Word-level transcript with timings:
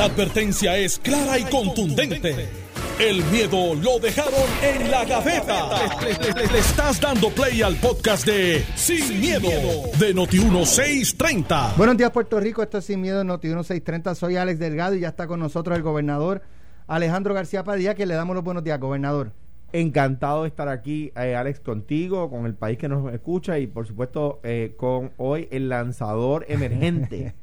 La 0.00 0.06
advertencia 0.06 0.78
es 0.78 0.98
clara 0.98 1.38
y 1.38 1.44
contundente. 1.44 2.48
El 2.98 3.22
miedo 3.24 3.74
lo 3.74 3.98
dejaron 3.98 4.48
en 4.62 4.90
la 4.90 5.04
gaveta. 5.04 5.68
Le, 6.00 6.58
estás 6.58 6.98
dando 7.02 7.28
play 7.28 7.60
al 7.60 7.76
podcast 7.76 8.24
de 8.24 8.64
Sin, 8.76 9.20
miedo, 9.20 9.50
de 9.98 10.14
Noti1630. 10.14 11.76
Buenos 11.76 11.98
días, 11.98 12.10
Puerto 12.12 12.40
Rico. 12.40 12.62
Esto 12.62 12.78
es 12.78 12.86
Sin 12.86 13.02
Miedo 13.02 13.18
de 13.18 13.26
Noti1630. 13.26 14.14
Soy 14.14 14.36
Alex 14.36 14.58
Delgado 14.58 14.94
y 14.94 15.00
ya 15.00 15.08
está 15.08 15.26
con 15.26 15.38
nosotros 15.38 15.76
el 15.76 15.82
gobernador 15.82 16.40
Alejandro 16.86 17.34
García 17.34 17.62
Padilla, 17.62 17.94
que 17.94 18.06
le 18.06 18.14
damos 18.14 18.34
los 18.34 18.42
buenos 18.42 18.64
días, 18.64 18.80
gobernador. 18.80 19.34
Encantado 19.74 20.44
de 20.44 20.48
estar 20.48 20.70
aquí, 20.70 21.12
eh, 21.14 21.36
Alex, 21.36 21.60
contigo, 21.60 22.30
con 22.30 22.46
el 22.46 22.54
país 22.54 22.78
que 22.78 22.88
nos 22.88 23.12
escucha 23.12 23.58
y 23.58 23.66
por 23.66 23.86
supuesto 23.86 24.40
eh, 24.44 24.72
con 24.78 25.12
hoy 25.18 25.46
el 25.50 25.68
lanzador 25.68 26.46
emergente. 26.48 27.34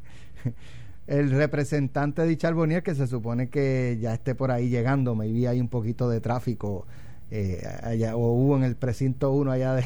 el 1.08 1.32
representante 1.32 2.24
de 2.24 2.38
Charbonnier, 2.38 2.84
que 2.84 2.94
se 2.94 3.08
supone 3.08 3.50
que 3.50 3.98
ya 4.00 4.14
esté 4.14 4.36
por 4.36 4.52
ahí 4.52 4.70
llegando, 4.70 5.16
me 5.16 5.28
vi 5.28 5.46
ahí 5.46 5.62
un 5.62 5.70
poquito 5.70 6.10
de 6.10 6.20
tráfico 6.20 6.86
eh, 7.32 7.62
allá, 7.84 8.16
o 8.16 8.34
hubo 8.34 8.58
en 8.58 8.64
el 8.64 8.76
precinto 8.76 9.32
1 9.32 9.52
allá 9.52 9.74
de, 9.76 9.86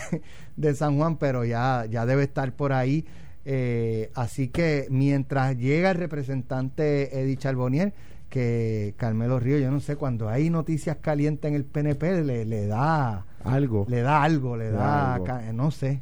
de, 0.57 0.75
San 0.75 0.97
Juan, 0.97 1.17
pero 1.17 1.45
ya, 1.45 1.85
ya 1.89 2.05
debe 2.05 2.23
estar 2.23 2.53
por 2.53 2.73
ahí. 2.73 3.05
Eh, 3.45 4.11
así 4.13 4.49
que 4.49 4.87
mientras 4.89 5.57
llega 5.57 5.91
el 5.91 5.97
representante 5.97 7.19
Eddie 7.19 7.37
Charbonnier, 7.37 7.93
que 8.29 8.93
Carmelo 8.97 9.39
Río, 9.39 9.57
yo 9.57 9.71
no 9.71 9.79
sé, 9.79 9.95
cuando 9.95 10.29
hay 10.29 10.49
noticias 10.49 10.97
calientes 11.01 11.49
en 11.49 11.55
el 11.55 11.65
PNP, 11.65 12.23
le, 12.23 12.45
le 12.45 12.65
da 12.67 13.25
algo. 13.43 13.85
Le 13.89 14.01
da 14.01 14.23
algo, 14.23 14.55
le, 14.55 14.71
da, 14.71 15.19
no 15.53 15.71
sé. 15.71 16.01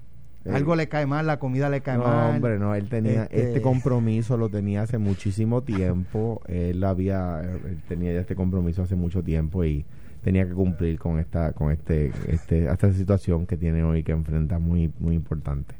Algo 0.53 0.75
le 0.75 0.87
cae 0.87 1.05
mal, 1.05 1.27
la 1.27 1.39
comida 1.39 1.69
le 1.69 1.81
cae 1.81 1.97
no, 1.97 2.03
mal. 2.03 2.35
hombre, 2.35 2.59
no, 2.59 2.75
él 2.75 2.89
tenía 2.89 3.23
este, 3.23 3.47
este, 3.47 3.61
compromiso 3.61 4.37
lo 4.37 4.49
tenía 4.49 4.83
hace 4.83 4.97
muchísimo 4.97 5.61
tiempo. 5.61 6.41
Él 6.47 6.83
había 6.83 7.41
él 7.41 7.81
tenía 7.87 8.13
ya 8.13 8.21
este 8.21 8.35
compromiso 8.35 8.83
hace 8.83 8.95
mucho 8.95 9.23
tiempo 9.23 9.63
y 9.63 9.85
tenía 10.23 10.45
que 10.47 10.53
cumplir 10.53 10.99
con 10.99 11.19
esta 11.19 11.53
con 11.53 11.71
este 11.71 12.11
este 12.27 12.65
esta 12.65 12.91
situación 12.91 13.45
que 13.45 13.57
tiene 13.57 13.83
hoy 13.83 14.03
que 14.03 14.11
enfrenta 14.11 14.59
muy 14.59 14.91
muy 14.99 15.15
importante. 15.15 15.75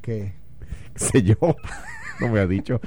¿Qué? 0.00 0.32
sé 0.94 1.22
yo? 1.22 1.36
no 2.20 2.28
me 2.28 2.40
ha 2.40 2.46
dicho. 2.46 2.80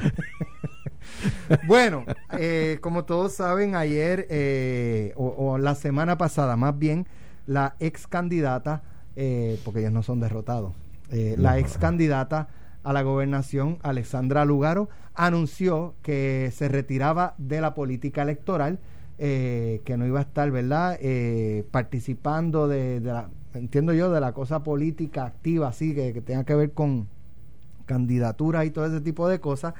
bueno, 1.68 2.06
eh, 2.38 2.78
como 2.82 3.06
todos 3.06 3.34
saben, 3.34 3.76
ayer 3.76 4.28
eh, 4.30 5.14
o, 5.16 5.28
o 5.38 5.58
la 5.58 5.76
semana 5.76 6.18
pasada, 6.18 6.56
más 6.56 6.78
bien, 6.78 7.08
la 7.48 7.76
ex 7.80 8.08
candidata, 8.08 8.84
eh, 9.16 9.60
porque 9.64 9.80
ellos 9.82 9.92
no 9.92 10.04
son 10.04 10.20
derrotados, 10.20 10.74
eh, 11.12 11.36
la 11.38 11.60
ex 11.60 11.78
candidata 11.78 12.48
a 12.84 12.94
la 12.94 13.02
gobernación, 13.02 13.80
Alexandra 13.84 14.46
Lugaro, 14.46 14.88
anunció 15.14 15.94
que 16.02 16.50
se 16.54 16.70
retiraba 16.70 17.36
de 17.38 17.60
la 17.60 17.74
política 17.74 18.22
electoral, 18.22 18.80
eh, 19.18 19.82
que 19.84 19.98
no 19.98 20.08
iba 20.08 20.20
a 20.20 20.24
estar, 20.24 20.50
¿verdad?, 20.52 20.98
eh, 21.02 21.66
participando 21.70 22.70
de, 22.70 23.02
la, 23.02 23.30
entiendo 23.54 23.94
yo, 23.94 24.10
de 24.10 24.22
la 24.22 24.32
cosa 24.32 24.64
política 24.64 25.26
activa, 25.26 25.68
así, 25.68 25.94
que, 25.94 26.14
que 26.14 26.22
tenga 26.22 26.46
que 26.46 26.56
ver 26.56 26.72
con 26.72 27.08
candidaturas 27.86 28.66
y 28.66 28.72
todo 28.72 28.86
ese 28.86 29.02
tipo 29.02 29.28
de 29.28 29.42
cosas. 29.42 29.74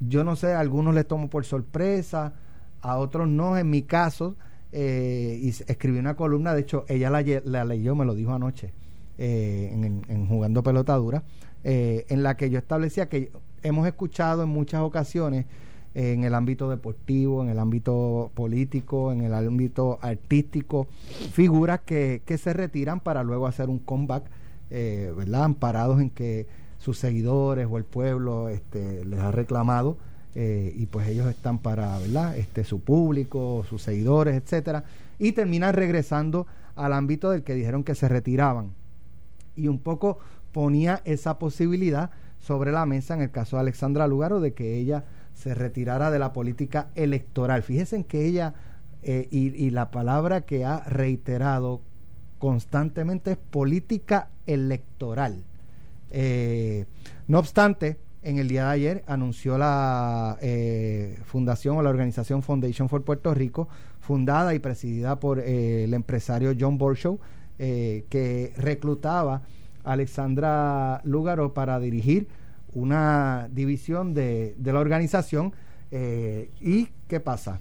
yo 0.00 0.24
no 0.24 0.36
sé, 0.36 0.54
a 0.54 0.60
algunos 0.60 0.94
les 0.94 1.06
tomo 1.06 1.28
por 1.28 1.44
sorpresa, 1.44 2.32
a 2.80 2.96
otros 2.96 3.28
no, 3.28 3.58
en 3.58 3.68
mi 3.68 3.82
caso, 3.82 4.36
y 4.72 5.48
escribí 5.48 5.98
una 5.98 6.16
columna, 6.16 6.54
de 6.54 6.62
hecho, 6.62 6.86
ella 6.88 7.10
la, 7.10 7.22
la 7.44 7.64
leyó, 7.66 7.94
me 7.94 8.06
lo 8.06 8.14
dijo 8.14 8.32
anoche 8.32 8.72
eh, 9.18 9.70
en, 10.08 10.26
Jugando 10.26 10.62
Pelotadura, 10.62 11.22
eh, 11.64 12.06
en 12.08 12.22
la 12.22 12.36
que 12.36 12.48
yo 12.48 12.58
establecía 12.58 13.08
que 13.08 13.30
hemos 13.62 13.86
escuchado 13.86 14.42
en 14.42 14.48
muchas 14.48 14.80
ocasiones 14.80 15.44
eh, 15.94 16.14
en 16.14 16.24
el 16.24 16.34
ámbito 16.34 16.70
deportivo, 16.70 17.42
en 17.42 17.50
el 17.50 17.58
ámbito 17.58 18.30
político, 18.34 19.12
en 19.12 19.20
el 19.20 19.34
ámbito 19.34 19.98
artístico, 20.00 20.86
figuras 21.32 21.80
que, 21.80 22.22
que 22.24 22.38
se 22.38 22.54
retiran 22.54 23.00
para 23.00 23.22
luego 23.22 23.46
hacer 23.46 23.68
un 23.68 23.78
comeback, 23.78 24.24
¿verdad? 24.70 25.44
Amparados 25.44 26.00
en 26.00 26.08
que 26.08 26.46
sus 26.78 26.98
seguidores 26.98 27.68
o 27.70 27.76
el 27.76 27.84
pueblo 27.84 28.48
este, 28.48 29.04
les 29.04 29.20
ha 29.20 29.30
reclamado 29.30 29.98
y 30.34 30.86
pues 30.86 31.08
ellos 31.08 31.26
están 31.26 31.58
para, 31.58 31.98
¿verdad? 31.98 32.38
Este, 32.38 32.64
su 32.64 32.80
público, 32.80 33.66
sus 33.68 33.82
seguidores, 33.82 34.34
etcétera, 34.34 34.84
y 35.18 35.32
terminan 35.32 35.74
regresando 35.74 36.46
al 36.74 36.94
ámbito 36.94 37.30
del 37.30 37.42
que 37.42 37.54
dijeron 37.54 37.84
que 37.84 37.94
se 37.94 38.08
retiraban 38.08 38.72
y 39.56 39.68
un 39.68 39.78
poco 39.78 40.18
ponía 40.52 41.00
esa 41.04 41.38
posibilidad 41.38 42.10
sobre 42.38 42.72
la 42.72 42.86
mesa 42.86 43.14
en 43.14 43.22
el 43.22 43.30
caso 43.30 43.56
de 43.56 43.60
Alexandra 43.60 44.06
Lugaro 44.06 44.40
de 44.40 44.52
que 44.52 44.76
ella 44.76 45.04
se 45.34 45.54
retirara 45.54 46.10
de 46.10 46.18
la 46.18 46.32
política 46.32 46.88
electoral. 46.94 47.62
Fíjense 47.62 48.04
que 48.04 48.26
ella, 48.26 48.54
eh, 49.02 49.28
y, 49.30 49.70
la 49.70 49.90
palabra 49.90 50.42
que 50.42 50.64
ha 50.64 50.80
reiterado 50.80 51.80
constantemente 52.38 53.32
es 53.32 53.36
política 53.38 54.28
electoral. 54.46 55.44
Eh, 56.10 56.86
no 57.28 57.38
obstante, 57.38 57.98
en 58.22 58.38
el 58.38 58.48
día 58.48 58.66
de 58.66 58.70
ayer 58.70 59.04
anunció 59.06 59.56
la 59.58 60.38
eh, 60.42 61.18
fundación 61.24 61.76
o 61.76 61.82
la 61.82 61.90
organización 61.90 62.42
Foundation 62.42 62.88
for 62.88 63.02
Puerto 63.02 63.32
Rico, 63.34 63.68
fundada 64.00 64.54
y 64.54 64.58
presidida 64.58 65.18
por 65.18 65.40
el 65.40 65.94
empresario 65.94 66.54
John 66.58 66.78
Borshow, 66.78 67.18
eh, 67.58 68.04
que 68.08 68.52
reclutaba 68.56 69.42
a 69.84 69.92
Alexandra 69.92 71.00
Lugaro 71.04 71.52
para 71.52 71.78
dirigir 71.78 72.26
una 72.72 73.48
división 73.52 74.14
de, 74.14 74.56
la 74.62 74.80
organización. 74.80 75.52
Eh, 75.90 76.50
¿Y 76.60 76.88
qué 77.08 77.20
pasa? 77.20 77.60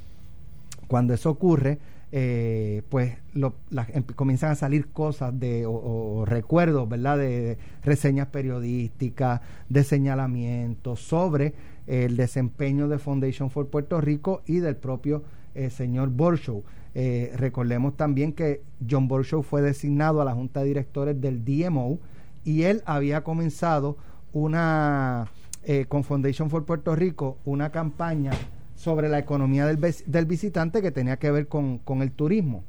Cuando 0.87 1.13
eso 1.13 1.29
ocurre, 1.29 1.79
eh, 2.13 2.83
pues 2.89 3.17
em, 3.35 4.03
comienzan 4.15 4.51
a 4.51 4.55
salir 4.55 4.87
cosas 4.87 5.37
de 5.37 5.65
o, 5.67 6.23
recuerdos, 6.25 6.87
¿verdad? 6.87 7.17
De, 7.17 7.57
reseñas 7.83 8.27
periodísticas, 8.27 9.41
de 9.69 9.83
señalamientos 9.83 11.01
sobre 11.01 11.53
el 11.87 12.15
desempeño 12.15 12.87
de 12.87 12.97
Foundation 12.97 13.49
for 13.49 13.67
Puerto 13.67 13.99
Rico 13.99 14.41
y 14.45 14.59
del 14.59 14.77
propio 14.77 15.23
señor 15.69 16.09
Borshow. 16.09 16.63
Eh, 16.93 17.31
recordemos 17.37 17.95
también 17.95 18.33
que 18.33 18.63
John 18.87 19.07
Borshow 19.07 19.43
fue 19.43 19.61
designado 19.61 20.21
a 20.21 20.25
la 20.25 20.33
Junta 20.33 20.59
de 20.59 20.67
Directores 20.67 21.21
del 21.21 21.45
DMO 21.45 21.99
y 22.43 22.63
él 22.63 22.81
había 22.85 23.23
comenzado 23.23 23.97
una, 24.33 25.27
eh, 25.63 25.85
con 25.87 26.03
Foundation 26.03 26.49
for 26.49 26.65
Puerto 26.65 26.95
Rico, 26.95 27.37
una 27.45 27.69
campaña 27.71 28.31
sobre 28.75 29.07
la 29.09 29.19
economía 29.19 29.65
del, 29.65 29.79
del 30.05 30.25
visitante 30.25 30.81
que 30.81 30.91
tenía 30.91 31.17
que 31.17 31.31
ver 31.31 31.47
con, 31.47 31.77
con, 31.77 32.01
el 32.01 32.11
turismo. 32.11 32.63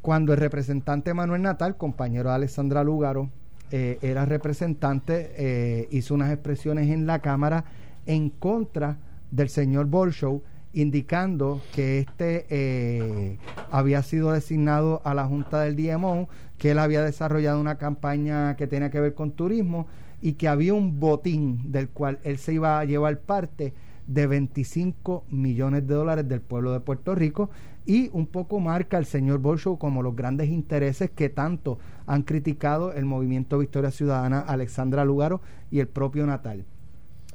Cuando 0.00 0.32
el 0.32 0.38
representante 0.38 1.14
Manuel 1.14 1.42
Natal, 1.42 1.76
compañero 1.76 2.30
de 2.30 2.34
Alessandra 2.34 2.82
Lugaro, 2.82 3.30
eh, 3.70 3.98
era 4.02 4.24
representante, 4.24 5.88
hizo 5.90 6.14
unas 6.14 6.32
expresiones 6.32 6.90
en 6.90 7.06
la 7.06 7.20
Cámara 7.20 7.64
en 8.06 8.30
contra 8.30 8.98
del 9.30 9.48
señor 9.48 9.86
Borshow 9.86 10.42
indicando 10.74 11.60
que 11.72 12.00
este 12.00 12.46
eh, 12.50 13.38
había 13.70 14.02
sido 14.02 14.32
designado 14.32 15.00
a 15.04 15.14
la 15.14 15.26
Junta 15.26 15.60
del 15.60 15.76
DMO, 15.76 16.28
que 16.58 16.72
él 16.72 16.78
había 16.78 17.02
desarrollado 17.02 17.60
una 17.60 17.78
campaña 17.78 18.56
que 18.56 18.66
tenía 18.66 18.90
que 18.90 19.00
ver 19.00 19.14
con 19.14 19.32
turismo 19.32 19.86
y 20.20 20.34
que 20.34 20.48
había 20.48 20.74
un 20.74 21.00
botín 21.00 21.70
del 21.70 21.88
cual 21.88 22.18
él 22.24 22.38
se 22.38 22.54
iba 22.54 22.78
a 22.78 22.84
llevar 22.84 23.18
parte 23.20 23.72
de 24.06 24.26
25 24.26 25.24
millones 25.30 25.86
de 25.86 25.94
dólares 25.94 26.28
del 26.28 26.40
pueblo 26.40 26.72
de 26.72 26.80
Puerto 26.80 27.14
Rico 27.14 27.50
y 27.86 28.10
un 28.12 28.26
poco 28.26 28.60
marca 28.60 28.96
al 28.96 29.06
señor 29.06 29.38
Bolshow 29.38 29.78
como 29.78 30.02
los 30.02 30.16
grandes 30.16 30.48
intereses 30.48 31.10
que 31.10 31.28
tanto 31.28 31.78
han 32.06 32.22
criticado 32.22 32.92
el 32.92 33.04
movimiento 33.04 33.58
Victoria 33.58 33.90
Ciudadana, 33.90 34.40
Alexandra 34.40 35.04
Lugaro 35.04 35.40
y 35.70 35.80
el 35.80 35.88
propio 35.88 36.26
Natal. 36.26 36.64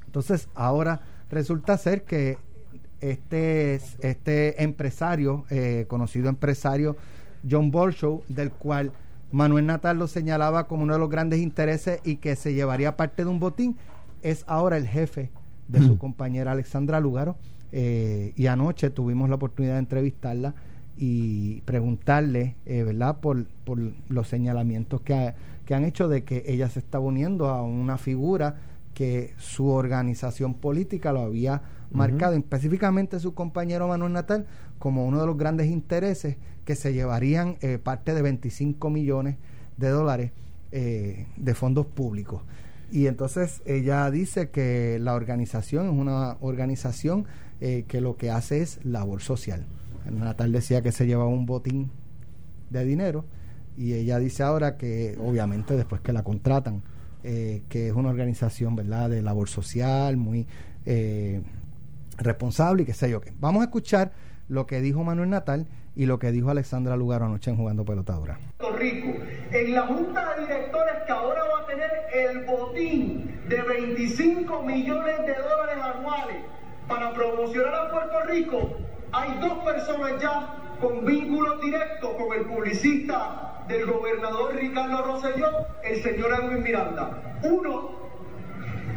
Entonces 0.05 0.49
ahora 0.55 1.01
resulta 1.29 1.77
ser 1.77 2.03
que 2.03 2.37
este, 3.01 3.75
este 4.01 4.63
empresario, 4.63 5.45
eh, 5.49 5.85
conocido 5.87 6.29
empresario 6.29 6.97
John 7.49 7.71
Bolshow, 7.71 8.23
del 8.27 8.51
cual 8.51 8.91
Manuel 9.31 9.65
Natal 9.65 9.97
lo 9.97 10.07
señalaba 10.07 10.67
como 10.67 10.83
uno 10.83 10.93
de 10.93 10.99
los 10.99 11.09
grandes 11.09 11.39
intereses 11.39 12.01
y 12.03 12.17
que 12.17 12.35
se 12.35 12.53
llevaría 12.53 12.97
parte 12.97 13.23
de 13.23 13.29
un 13.29 13.39
botín, 13.39 13.77
es 14.21 14.43
ahora 14.47 14.77
el 14.77 14.87
jefe 14.87 15.29
de 15.67 15.81
su 15.81 15.97
compañera 15.97 16.51
Alexandra 16.51 16.99
Lugaro. 16.99 17.35
Eh, 17.71 18.33
y 18.35 18.47
anoche 18.47 18.89
tuvimos 18.89 19.29
la 19.29 19.35
oportunidad 19.35 19.73
de 19.73 19.79
entrevistarla 19.79 20.55
y 20.97 21.61
preguntarle, 21.61 22.55
eh, 22.65 22.83
¿verdad?, 22.83 23.19
por, 23.19 23.45
por 23.63 23.79
los 24.09 24.27
señalamientos 24.27 25.01
que, 25.01 25.33
que 25.65 25.75
han 25.75 25.85
hecho 25.85 26.07
de 26.07 26.23
que 26.23 26.43
ella 26.47 26.67
se 26.67 26.79
está 26.79 26.99
uniendo 26.99 27.47
a 27.47 27.61
una 27.61 27.97
figura 27.97 28.55
que 28.95 29.33
su 29.37 29.67
organización 29.67 30.55
política 30.55 31.13
lo 31.13 31.21
había 31.21 31.61
marcado, 31.91 32.35
específicamente 32.35 33.19
su 33.19 33.33
compañero 33.33 33.87
Manuel 33.87 34.13
Natal, 34.13 34.45
como 34.77 35.05
uno 35.05 35.19
de 35.19 35.27
los 35.27 35.37
grandes 35.37 35.67
intereses 35.67 36.37
que 36.65 36.75
se 36.75 36.93
llevarían 36.93 37.57
eh, 37.61 37.79
parte 37.79 38.13
de 38.13 38.21
25 38.21 38.89
millones 38.89 39.37
de 39.77 39.89
dólares 39.89 40.31
eh, 40.71 41.27
de 41.35 41.53
fondos 41.55 41.85
públicos. 41.87 42.43
Y 42.91 43.07
entonces 43.07 43.61
ella 43.65 44.09
dice 44.09 44.49
que 44.49 44.99
la 44.99 45.13
organización 45.13 45.87
es 45.87 45.93
una 45.93 46.37
organización 46.41 47.25
eh, 47.61 47.85
que 47.87 48.01
lo 48.01 48.17
que 48.17 48.31
hace 48.31 48.61
es 48.61 48.83
labor 48.83 49.21
social. 49.21 49.65
Natal 50.09 50.51
decía 50.51 50.81
que 50.81 50.91
se 50.91 51.05
llevaba 51.05 51.29
un 51.29 51.45
botín 51.45 51.91
de 52.69 52.85
dinero 52.85 53.25
y 53.77 53.93
ella 53.93 54.17
dice 54.17 54.43
ahora 54.43 54.77
que 54.77 55.17
obviamente 55.19 55.75
después 55.75 56.01
que 56.01 56.13
la 56.13 56.23
contratan, 56.23 56.81
que 57.21 57.87
es 57.87 57.93
una 57.93 58.09
organización 58.09 58.75
verdad 58.77 59.09
de 59.09 59.21
labor 59.21 59.49
social 59.49 60.15
muy 60.17 60.47
responsable 62.19 62.83
y 62.83 62.85
qué 62.85 62.93
sé 62.93 63.09
yo 63.09 63.21
qué. 63.21 63.33
Vamos 63.39 63.61
a 63.61 63.65
escuchar 63.65 64.11
lo 64.47 64.65
que 64.65 64.81
dijo 64.81 65.03
Manuel 65.03 65.29
Natal 65.29 65.67
y 65.95 66.05
lo 66.05 66.19
que 66.19 66.31
dijo 66.31 66.49
Alexandra 66.49 66.95
Lugaro 66.95 67.25
anoche 67.25 67.51
en 67.51 67.57
Jugando 67.57 67.85
Pelotadura. 67.85 68.39
Rico, 68.77 69.09
en 69.51 69.73
la 69.73 69.81
Junta 69.81 70.35
de 70.35 70.41
Directores 70.41 70.93
que 71.05 71.11
ahora 71.11 71.41
va 71.43 71.63
a 71.63 71.65
tener 71.65 71.91
el 72.13 72.45
botín 72.45 73.39
de 73.47 73.61
25 73.61 74.63
millones 74.63 75.19
de 75.25 75.35
dólares 75.35 75.83
anuales 75.83 76.37
para 76.87 77.13
promocionar 77.13 77.73
a 77.75 77.91
Puerto 77.91 78.21
Rico, 78.27 78.77
hay 79.11 79.39
dos 79.39 79.63
personas 79.65 80.21
ya 80.21 80.75
con 80.79 81.05
vínculos 81.05 81.61
directos 81.61 82.11
con 82.15 82.37
el 82.37 82.45
publicista 82.45 83.65
del 83.67 83.85
gobernador 83.85 84.55
Ricardo 84.55 85.03
Rosselló, 85.03 85.67
el 85.83 86.01
señor 86.01 86.31
Edwin 86.41 86.63
Miranda. 86.63 87.39
Uno, 87.43 87.91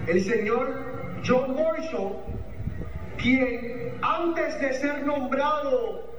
el 0.07 0.23
señor 0.23 0.73
John 1.27 1.55
Marshall, 1.55 2.17
quien 3.17 3.93
antes 4.03 4.61
de 4.61 4.73
ser 4.75 5.07
nombrado 5.07 6.13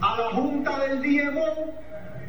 a 0.00 0.16
la 0.18 0.30
Junta 0.30 0.78
del 0.80 1.02
DMO 1.02 1.74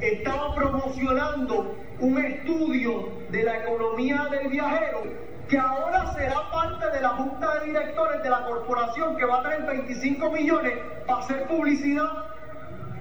estaba 0.02 0.54
promocionando 0.56 1.76
un 2.00 2.18
estudio 2.24 3.10
de 3.30 3.44
la 3.44 3.64
economía 3.64 4.28
del 4.32 4.50
viajero 4.50 5.04
que 5.48 5.58
ahora 5.58 6.14
será 6.14 6.52
parte 6.52 6.90
de 6.92 7.02
la 7.02 7.10
Junta 7.10 7.60
de 7.60 7.68
Directores 7.68 8.24
de 8.24 8.30
la 8.30 8.46
corporación 8.46 9.16
que 9.16 9.26
va 9.26 9.40
a 9.40 9.44
tener 9.44 9.64
25 9.64 10.32
millones 10.32 10.74
para 11.06 11.20
hacer 11.20 11.48
publicidad 11.48 12.26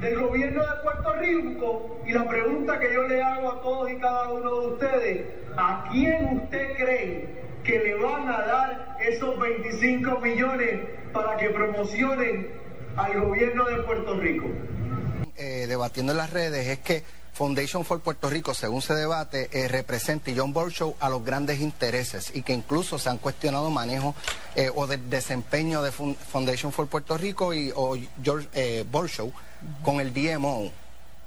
del 0.00 0.20
gobierno 0.20 0.60
de 0.60 0.82
Puerto 0.82 1.12
Rico. 1.14 1.98
Y 2.06 2.12
la 2.12 2.28
pregunta 2.28 2.78
que 2.78 2.92
yo 2.92 3.08
le 3.08 3.22
hago 3.22 3.52
a 3.52 3.60
todos 3.62 3.90
y 3.90 3.96
cada 3.96 4.30
uno 4.30 4.60
de 4.60 4.66
ustedes, 4.68 5.26
¿a 5.56 5.88
quién 5.90 6.40
usted 6.42 6.76
cree 6.76 7.44
que 7.64 7.78
le 7.78 7.94
van 7.96 8.28
a 8.28 8.42
dar 8.42 8.98
esos 9.00 9.38
25 9.38 10.20
millones 10.20 10.80
para 11.12 11.36
que 11.36 11.50
promocionen 11.50 12.48
al 12.96 13.20
gobierno 13.20 13.64
de 13.64 13.76
Puerto 13.82 14.20
Rico? 14.20 14.46
Eh, 15.36 15.66
debatiendo 15.66 16.12
en 16.12 16.18
las 16.18 16.30
redes 16.30 16.66
es 16.68 16.78
que 16.80 17.02
Foundation 17.34 17.84
for 17.84 18.00
Puerto 18.00 18.30
Rico, 18.30 18.54
según 18.54 18.80
se 18.80 18.94
debate, 18.94 19.48
eh, 19.52 19.66
representa 19.66 20.30
John 20.34 20.52
Borshow 20.52 20.94
a 21.00 21.08
los 21.08 21.24
grandes 21.24 21.60
intereses 21.60 22.30
y 22.32 22.42
que 22.42 22.52
incluso 22.52 22.96
se 22.96 23.10
han 23.10 23.18
cuestionado 23.18 23.70
manejo 23.70 24.14
eh, 24.54 24.70
o 24.72 24.86
de, 24.86 24.98
desempeño 24.98 25.82
de 25.82 25.90
Foundation 25.90 26.70
for 26.70 26.86
Puerto 26.86 27.18
Rico 27.18 27.52
y 27.52 27.72
o 27.74 27.98
George 28.22 28.48
eh, 28.54 28.84
con 29.82 30.00
el 30.00 30.14
DMO. 30.14 30.70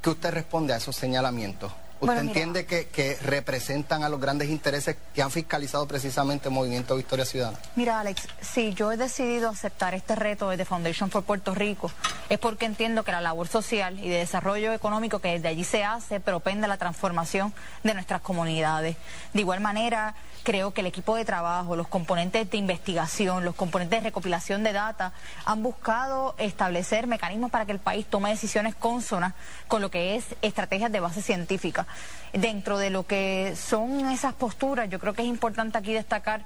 ¿Qué 0.02 0.10
usted 0.10 0.32
responde 0.32 0.74
a 0.74 0.78
esos 0.78 0.96
señalamientos? 0.96 1.74
¿Usted 2.00 2.20
entiende 2.20 2.66
que, 2.66 3.18
representan 3.22 4.04
a 4.04 4.10
los 4.10 4.20
grandes 4.20 4.50
intereses 4.50 4.98
que 5.14 5.22
han 5.22 5.32
fiscalizado 5.32 5.88
precisamente 5.88 6.50
el 6.50 6.54
Movimiento 6.54 6.96
Victoria 6.96 7.26
Ciudadana? 7.26 7.58
Mira, 7.76 8.00
Alex, 8.00 8.28
si 8.42 8.74
yo 8.74 8.92
he 8.92 8.98
decidido 8.98 9.50
aceptar 9.50 9.94
este 9.94 10.16
reto 10.16 10.50
desde 10.50 10.66
Foundation 10.66 11.10
for 11.10 11.24
Puerto 11.24 11.56
Rico, 11.56 11.92
es 12.30 12.40
porque 12.40 12.66
entiendo 12.66 13.04
que 13.04 13.12
la 13.12 13.22
labor 13.22 13.48
social 13.48 14.00
y 14.00 14.10
de 14.10 14.18
desarrollo 14.18 14.74
económico 14.74 15.20
que 15.20 15.30
desde 15.30 15.48
allí 15.48 15.64
se 15.64 15.84
hace 15.84 16.20
propende 16.20 16.66
a 16.66 16.68
la 16.68 16.78
transformación 16.78 17.54
de 17.84 17.94
nuestras 17.94 18.22
comunidades. 18.22 18.98
De 19.34 19.42
igual 19.42 19.62
manera, 19.62 20.16
creo 20.48 20.72
que 20.72 20.80
el 20.80 20.88
equipo 20.88 21.18
de 21.18 21.26
trabajo, 21.26 21.76
los 21.76 21.90
componentes 21.90 22.50
de 22.50 22.56
investigación, 22.56 23.44
los 23.44 23.54
componentes 23.54 24.00
de 24.00 24.06
recopilación 24.06 24.64
de 24.64 24.72
data 24.72 25.12
han 25.44 25.62
buscado 25.62 26.36
establecer 26.38 27.06
mecanismos 27.06 27.52
para 27.52 27.66
que 27.66 27.74
el 27.74 27.80
país 27.80 28.06
tome 28.06 28.30
decisiones 28.30 28.74
consonas 28.74 29.34
con 29.68 29.82
lo 29.82 29.92
que 29.92 30.16
es 30.16 30.24
estrategias 30.42 30.90
de 30.90 31.02
base 31.02 31.22
científica. 31.22 31.86
Dentro 32.32 32.78
de 32.78 32.92
lo 32.92 33.06
que 33.06 33.58
son 33.58 34.10
esas 34.10 34.36
posturas, 34.36 34.90
yo 34.90 35.00
creo 35.00 35.14
que 35.14 35.24
es 35.24 35.28
importante 35.28 35.78
aquí 35.78 35.92
destacar 35.92 36.46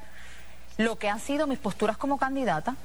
lo 0.78 0.98
que 0.98 1.08
han 1.08 1.20
sido 1.20 1.46
mis 1.46 1.60
posturas 1.60 1.96
como 1.96 2.18
candidata, 2.18 2.78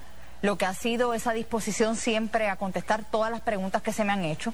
lo 0.43 0.59
que 0.59 0.67
ha 0.67 0.75
sido 0.75 1.15
esa 1.15 1.33
disposición 1.33 1.97
siempre 1.97 2.51
a 2.51 2.57
contestar 2.57 3.05
todas 3.05 3.31
las 3.31 3.41
preguntas 3.41 3.81
que 3.81 3.95
se 3.95 4.05
me 4.05 4.13
han 4.13 4.27
hecho. 4.27 4.53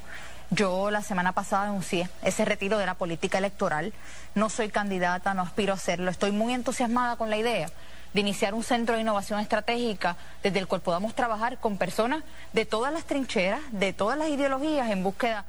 Yo 0.54 0.90
la 0.90 1.00
semana 1.00 1.32
pasada 1.32 1.64
anuncié 1.64 2.10
ese 2.22 2.44
retiro 2.44 2.76
de 2.76 2.84
la 2.84 2.93
política 2.93 3.38
electoral. 3.38 3.94
No 4.34 4.50
soy 4.50 4.69
candidata, 4.69 5.32
no 5.32 5.40
aspiro 5.40 5.72
a 5.72 5.76
hacerlo. 5.76 6.10
Estoy 6.10 6.31
muy 6.31 6.52
entusiasmada 6.52 7.16
con 7.16 7.31
la 7.31 7.38
idea 7.38 7.70
de 8.12 8.20
iniciar 8.20 8.52
un 8.52 8.62
centro 8.62 8.94
de 8.94 9.00
innovación 9.00 9.40
estratégica 9.40 10.19
desde 10.43 10.58
el 10.58 10.66
cual 10.66 10.82
podamos 10.82 11.14
trabajar 11.14 11.58
con 11.58 11.78
personas 11.78 12.22
de 12.52 12.66
todas 12.66 12.93
las 12.93 13.04
trincheras, 13.04 13.62
de 13.72 13.94
todas 13.94 14.19
las 14.19 14.28
ideologías 14.28 14.90
en 14.90 15.02
búsqueda. 15.02 15.46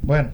Bueno, 0.00 0.30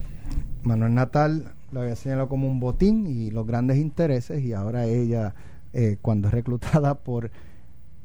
Manuel 0.63 0.93
Natal 0.93 1.51
lo 1.73 1.81
había 1.81 1.97
señalado 1.97 2.29
como 2.29 2.47
un 2.47 2.61
botín 2.61 3.05
y 3.05 3.31
los 3.31 3.45
grandes 3.45 3.75
intereses 3.75 4.41
y 4.41 4.53
ahora 4.53 4.85
ella, 4.85 5.35
eh, 5.73 5.97
cuando 6.01 6.29
es 6.29 6.33
reclutada 6.33 6.95
por 6.95 7.31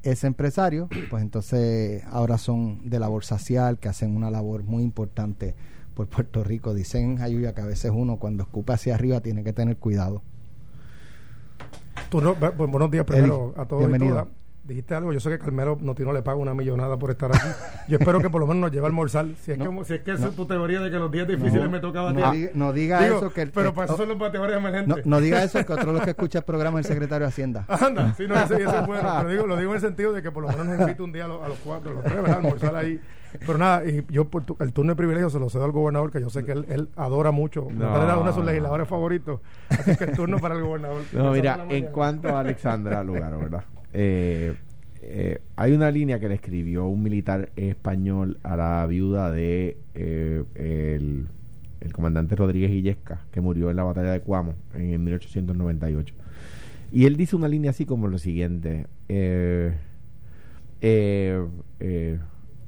ese 0.02 0.26
empresario, 0.26 0.88
pues 1.11 1.23
entonces 1.23 2.02
ahora 2.11 2.38
son 2.38 2.88
de 2.88 2.99
labor 2.99 3.25
social, 3.25 3.79
que 3.79 3.88
hacen 3.88 4.17
una 4.17 4.31
labor 4.31 4.62
muy 4.62 4.82
importante 4.82 5.55
por 5.94 6.08
Puerto 6.08 6.43
Rico. 6.43 6.73
Dicen 6.75 7.20
Ayuya 7.20 7.55
que 7.55 7.61
a 7.61 7.67
veces 7.67 7.93
uno 7.94 8.17
cuando 8.17 8.43
escupe 8.43 8.73
hacia 8.73 8.94
arriba 8.94 9.20
tiene 9.20 9.44
que 9.44 9.52
tener 9.52 9.76
cuidado. 9.76 10.23
Tú 12.08 12.20
no, 12.20 12.35
buenos 12.35 12.91
días 12.91 13.05
primero 13.05 13.55
a 13.56 13.67
todos 13.67 13.85
y 13.85 14.40
dijiste 14.70 14.94
algo, 14.94 15.12
yo 15.12 15.20
sé 15.20 15.31
que 15.31 15.38
Carmelo 15.38 15.76
no, 15.81 15.94
no 15.99 16.12
le 16.12 16.22
paga 16.22 16.37
una 16.37 16.55
millonada 16.55 16.96
por 16.96 17.11
estar 17.11 17.31
aquí. 17.34 17.49
Yo 17.88 17.99
espero 17.99 18.20
que 18.20 18.31
por 18.31 18.40
lo 18.40 18.46
menos 18.46 18.62
nos 18.62 18.70
lleve 18.70 18.84
a 18.84 18.88
almorzar. 18.88 19.26
Si 19.40 19.52
es 19.52 19.58
que, 19.58 19.84
si 19.84 19.94
es 19.94 20.00
que 20.02 20.12
esa 20.12 20.28
es 20.28 20.37
tu 20.37 20.46
teoría 20.46 20.81
de 20.81 20.90
que 20.90 20.99
los 20.99 21.11
días 21.11 21.26
difíciles 21.26 21.69
me 21.69 21.81
tocaba 21.81 22.11
a 22.11 22.32
ti. 22.32 22.49
No, 22.55 22.72
diga 22.72 23.06
eso 23.06 23.32
que 23.32 23.46
Pero 23.46 23.75
para 23.75 23.87
eso 23.87 23.96
son 23.96 24.08
los 24.08 24.19
bateadores 24.19 24.56
emergentes. 24.56 25.06
No, 25.06 25.20
diga 25.20 25.43
eso 25.43 25.64
que 25.67 25.72
otro 25.72 25.87
de 25.87 25.93
los 25.94 26.02
que 26.02 26.11
escucha 26.11 26.38
el 26.38 26.44
programa 26.44 26.81
es 26.81 26.87
el 26.87 26.93
secretario 26.93 27.26
de 27.26 27.28
Hacienda. 27.28 27.64
Anda, 27.69 28.14
sí, 28.14 28.26
no, 28.28 28.34
ese, 28.37 28.62
ese 28.62 28.78
es 28.78 28.87
bueno. 28.87 29.08
Pero 29.19 29.31
digo, 29.31 29.46
lo 29.46 29.56
digo 29.56 29.70
en 29.70 29.76
el 29.76 29.81
sentido 29.81 30.12
de 30.12 30.22
que 30.22 30.31
por 30.31 30.44
lo 30.44 30.49
menos 30.50 30.67
nos 30.67 30.81
invite 30.81 31.02
un 31.02 31.12
día 31.12 31.25
a 31.25 31.28
los, 31.28 31.58
cuatro, 31.64 31.90
a 31.90 31.94
los 31.94 32.05
tres, 32.05 32.22
¿verdad? 32.22 32.37
Almorzar 32.37 32.76
ahí. 32.76 33.00
Pero 33.38 33.58
nada, 33.58 33.84
y 33.84 34.05
yo 34.11 34.26
por 34.26 34.44
el 34.61 34.72
turno 34.72 34.93
de 34.93 34.96
privilegio 34.96 35.31
se 35.31 35.38
lo 35.38 35.49
cedo 35.50 35.64
al 35.64 35.72
gobernador, 35.72 36.11
que 36.11 36.20
yo 36.20 36.31
sé 36.31 36.44
que 36.44 36.52
él, 36.52 36.67
él 36.69 36.88
adora 36.96 37.31
mucho. 37.31 37.67
No, 37.70 38.02
era 38.02 38.17
uno 38.17 38.28
de 38.28 38.34
sus 38.34 38.44
legisladores 38.44 38.88
favoritos. 38.88 39.40
Así 39.69 39.96
que 39.96 40.05
el 40.05 40.12
turno 40.12 40.38
para 40.38 40.55
el 40.55 40.62
gobernador. 40.62 41.02
No, 41.12 41.32
mira, 41.32 41.64
en 41.69 41.87
cuanto 41.87 42.28
a 42.28 42.40
Alexandra 42.40 43.02
Lugar, 43.02 43.37
¿verdad? 43.37 43.64
Eh, 43.93 44.55
eh, 45.03 45.41
hay 45.56 45.73
una 45.73 45.91
línea 45.91 46.20
que 46.20 46.29
le 46.29 46.35
escribió 46.35 46.87
un 46.87 47.03
militar 47.03 47.51
español 47.56 48.39
a 48.43 48.56
la 48.56 48.87
viuda 48.87 49.31
de 49.31 49.79
eh, 49.94 50.44
el, 50.55 51.93
comandante 51.93 52.37
Rodríguez 52.37 52.70
Illesca, 52.70 53.25
que 53.32 53.41
murió 53.41 53.70
en 53.70 53.77
la 53.77 53.85
batalla 53.85 54.13
de 54.13 54.20
Cuamo 54.20 54.55
en 54.75 55.03
1898. 55.03 56.15
Y 56.93 57.06
él 57.06 57.17
dice 57.17 57.37
una 57.37 57.49
línea 57.49 57.70
así 57.70 57.87
como 57.87 58.09
lo 58.09 58.19
siguiente. 58.19 58.87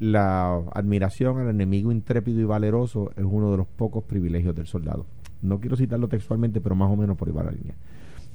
La 0.01 0.57
admiración 0.73 1.39
al 1.39 1.49
enemigo 1.49 1.93
intrépido 1.93 2.41
y 2.41 2.45
valeroso 2.45 3.13
es 3.17 3.25
uno 3.25 3.53
de 3.53 3.59
los 3.59 3.67
pocos 3.67 4.03
privilegios 4.05 4.55
del 4.55 4.67
soldado. 4.67 5.07
No 5.43 5.61
quiero 5.61 5.77
citarlo 5.77 6.09
textualmente, 6.09 6.61
pero 6.61 6.75
más 6.75 6.91
o 6.91 6.97
menos 6.97 7.17
por 7.17 7.29
igual 7.29 7.47
la 7.47 7.53
línea. 7.53 7.75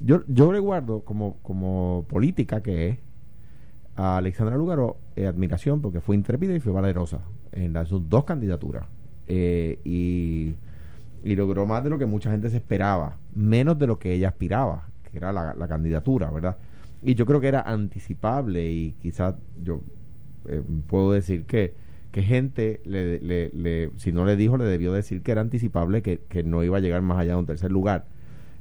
Yo, 0.00 0.22
yo 0.28 0.52
le 0.52 0.60
guardo 0.60 1.00
como, 1.00 1.38
como 1.42 2.06
política 2.08 2.62
que 2.62 2.88
es 2.88 2.98
a 3.96 4.16
Alexandra 4.16 4.56
Lugaro 4.56 4.96
eh, 5.16 5.26
admiración 5.26 5.80
porque 5.82 6.00
fue 6.00 6.14
intrépida 6.14 6.54
y 6.54 6.60
fue 6.60 6.72
valerosa 6.72 7.20
en 7.52 7.72
las 7.72 7.90
dos 7.90 8.24
candidaturas. 8.24 8.86
Eh, 9.26 9.80
y, 9.84 10.54
logró 11.34 11.66
más 11.66 11.84
de 11.84 11.90
lo 11.90 11.98
que 11.98 12.06
mucha 12.06 12.30
gente 12.30 12.48
se 12.48 12.56
esperaba, 12.56 13.18
menos 13.34 13.78
de 13.78 13.86
lo 13.86 13.98
que 13.98 14.14
ella 14.14 14.28
aspiraba, 14.28 14.88
que 15.10 15.18
era 15.18 15.32
la, 15.32 15.68
candidatura, 15.68 16.30
¿verdad? 16.30 16.56
Y 17.02 17.16
yo 17.16 17.26
creo 17.26 17.40
que 17.40 17.48
era 17.48 17.60
anticipable 17.60 18.70
y 18.70 18.92
quizás 18.92 19.34
yo 19.62 19.82
eh, 20.46 20.62
puedo 20.86 21.12
decir 21.12 21.44
que, 21.44 21.74
que 22.12 22.22
gente, 22.22 22.80
le, 22.84 23.18
le, 23.20 23.90
si 23.96 24.12
no 24.12 24.24
le 24.24 24.36
dijo, 24.36 24.56
le 24.56 24.64
debió 24.64 24.92
decir 24.92 25.22
que 25.22 25.32
era 25.32 25.42
anticipable, 25.42 26.02
que, 26.02 26.20
que 26.28 26.44
no 26.44 26.64
iba 26.64 26.78
a 26.78 26.80
llegar 26.80 27.02
más 27.02 27.18
allá 27.18 27.32
de 27.32 27.38
un 27.38 27.46
tercer 27.46 27.70
lugar 27.70 28.06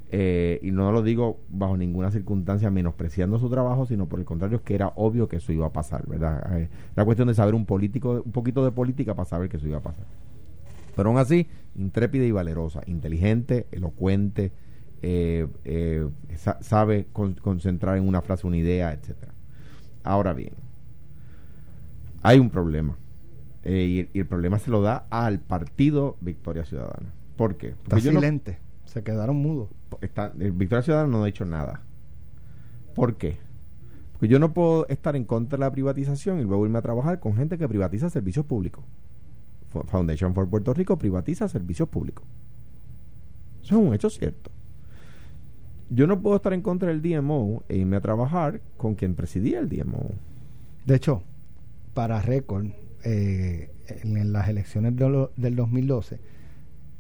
eh, 0.10 0.60
y 0.62 0.72
no 0.72 0.92
lo 0.94 1.02
digo 1.02 1.42
bajo 1.50 1.76
ninguna 1.76 2.12
circunstancia 2.12 2.70
menospreciando 2.70 3.40
su 3.40 3.50
trabajo, 3.50 3.86
sino 3.86 4.08
por 4.08 4.20
el 4.20 4.26
contrario, 4.26 4.58
es 4.58 4.64
que 4.64 4.74
era 4.74 4.94
obvio 4.96 5.28
que 5.28 5.38
eso 5.38 5.52
iba 5.52 5.68
a 5.68 5.74
pasar, 5.74 6.08
¿verdad? 6.08 6.60
Eh, 6.60 6.70
la 6.96 7.04
cuestión 7.04 7.28
de 7.28 7.34
saber 7.34 7.56
un 7.56 7.66
político, 7.66 8.22
un 8.24 8.32
poquito 8.32 8.64
de 8.64 8.72
política 8.72 9.16
para 9.16 9.28
saber 9.28 9.50
que 9.50 9.58
eso 9.58 9.68
iba 9.68 9.78
a 9.78 9.84
pasar. 9.84 10.06
Pero 10.96 11.10
aún 11.10 11.18
así, 11.18 11.48
intrépida 11.76 12.24
y 12.24 12.32
valerosa, 12.32 12.82
inteligente, 12.88 13.68
elocuente, 13.72 14.52
eh, 15.02 15.48
sabe 16.62 17.08
concentrar 17.12 17.98
en 17.98 18.08
una 18.08 18.22
frase 18.22 18.48
una 18.48 18.58
idea, 18.58 18.94
etcétera. 18.94 19.34
Ahora 20.04 20.34
bien, 20.34 20.54
hay 22.24 22.40
un 22.40 22.50
problema. 22.50 22.98
Y, 23.64 24.08
el 24.18 24.26
problema 24.26 24.58
se 24.58 24.72
lo 24.72 24.82
da 24.82 25.06
al 25.10 25.40
partido 25.40 26.16
Victoria 26.22 26.64
Ciudadana. 26.64 27.14
¿Por 27.36 27.58
qué? 27.58 27.76
Porque 27.84 27.98
Está 27.98 28.12
silente 28.12 28.67
Se 28.88 29.04
quedaron 29.04 29.38
mudos. 29.38 29.70
Está, 30.02 30.34
el 30.40 30.52
Victoria 30.52 30.82
Ciudadana 30.82 31.10
no 31.10 31.24
ha 31.24 31.30
hecho 31.30 31.46
nada. 31.46 31.82
¿Por 32.96 33.16
qué? 33.16 33.38
Porque 34.14 34.28
yo 34.28 34.40
no 34.40 34.54
puedo 34.54 34.88
estar 34.88 35.16
en 35.16 35.24
contra 35.24 35.58
de 35.58 35.66
la 35.66 35.72
privatización 35.72 36.40
y 36.40 36.44
luego 36.44 36.66
irme 36.66 36.80
a 36.80 36.82
trabajar 36.82 37.20
con 37.20 37.36
gente 37.36 37.58
que 37.58 37.68
privatiza 37.68 38.10
servicios 38.10 38.46
públicos. 38.46 38.84
Foundation 39.88 40.34
for 40.34 40.50
Puerto 40.50 40.74
Rico 40.74 40.98
privatiza 40.98 41.48
servicios 41.48 41.88
públicos. 41.88 42.26
Eso 43.64 43.80
es 43.80 43.88
un 43.88 43.94
hecho 43.94 44.10
cierto. 44.10 44.50
Yo 45.90 46.08
no 46.08 46.20
puedo 46.20 46.38
estar 46.38 46.54
en 46.54 46.62
contra 46.62 46.90
del 46.90 47.02
DMO 47.02 47.64
e 47.70 47.78
irme 47.78 47.98
a 47.98 48.02
trabajar 48.02 48.62
con 48.78 48.96
quien 48.96 49.16
presidía 49.16 49.60
el 49.60 49.70
DMO. 49.70 50.12
De 50.86 50.96
hecho, 50.96 51.22
para 51.94 52.22
récord, 52.22 52.68
eh, 53.04 53.70
en, 53.88 54.34
las 54.34 54.50
elecciones 54.50 54.96
del 54.96 55.56
2012, 55.56 56.20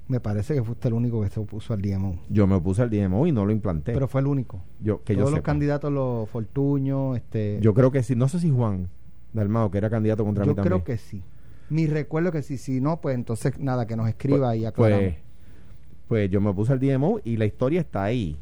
me 0.07 0.19
parece 0.19 0.53
que 0.53 0.63
fuiste 0.63 0.87
el 0.87 0.93
único 0.93 1.21
que 1.21 1.29
se 1.29 1.39
opuso 1.39 1.73
al 1.73 1.81
DMO. 1.81 2.19
Yo 2.29 2.47
me 2.47 2.55
opuse 2.55 2.81
al 2.81 2.89
DMO 2.89 3.27
y 3.27 3.31
no 3.31 3.45
lo 3.45 3.51
implanté. 3.51 3.93
Pero 3.93 4.07
fue 4.07 4.21
el 4.21 4.27
único. 4.27 4.63
Yo, 4.79 5.03
que 5.03 5.13
Todos 5.15 5.29
yo 5.29 5.35
los 5.35 5.43
candidatos, 5.43 5.91
los 5.91 6.29
Fortuño, 6.29 7.15
este... 7.15 7.59
Yo 7.61 7.73
creo 7.73 7.91
que 7.91 8.03
sí. 8.03 8.15
No 8.15 8.29
sé 8.29 8.39
si 8.39 8.49
Juan 8.49 8.89
Dalmado, 9.33 9.69
que 9.69 9.77
era 9.77 9.89
candidato 9.89 10.23
contra 10.23 10.45
mí 10.45 10.55
también. 10.55 10.63
Yo 10.63 10.83
creo 10.83 10.83
que 10.83 10.97
sí. 10.97 11.23
Mi 11.69 11.87
recuerdo 11.87 12.31
que 12.31 12.41
sí. 12.41 12.57
Si 12.57 12.79
no, 12.79 13.01
pues 13.01 13.15
entonces 13.15 13.59
nada, 13.59 13.85
que 13.85 13.97
nos 13.97 14.07
escriba 14.07 14.49
pues, 14.49 14.61
y 14.61 14.65
aclaramos. 14.65 15.03
Pues, 15.03 15.15
pues 16.07 16.29
yo 16.29 16.39
me 16.39 16.49
opuse 16.49 16.71
al 16.71 16.79
DMO 16.79 17.19
y 17.25 17.35
la 17.35 17.45
historia 17.45 17.81
está 17.81 18.03
ahí. 18.03 18.37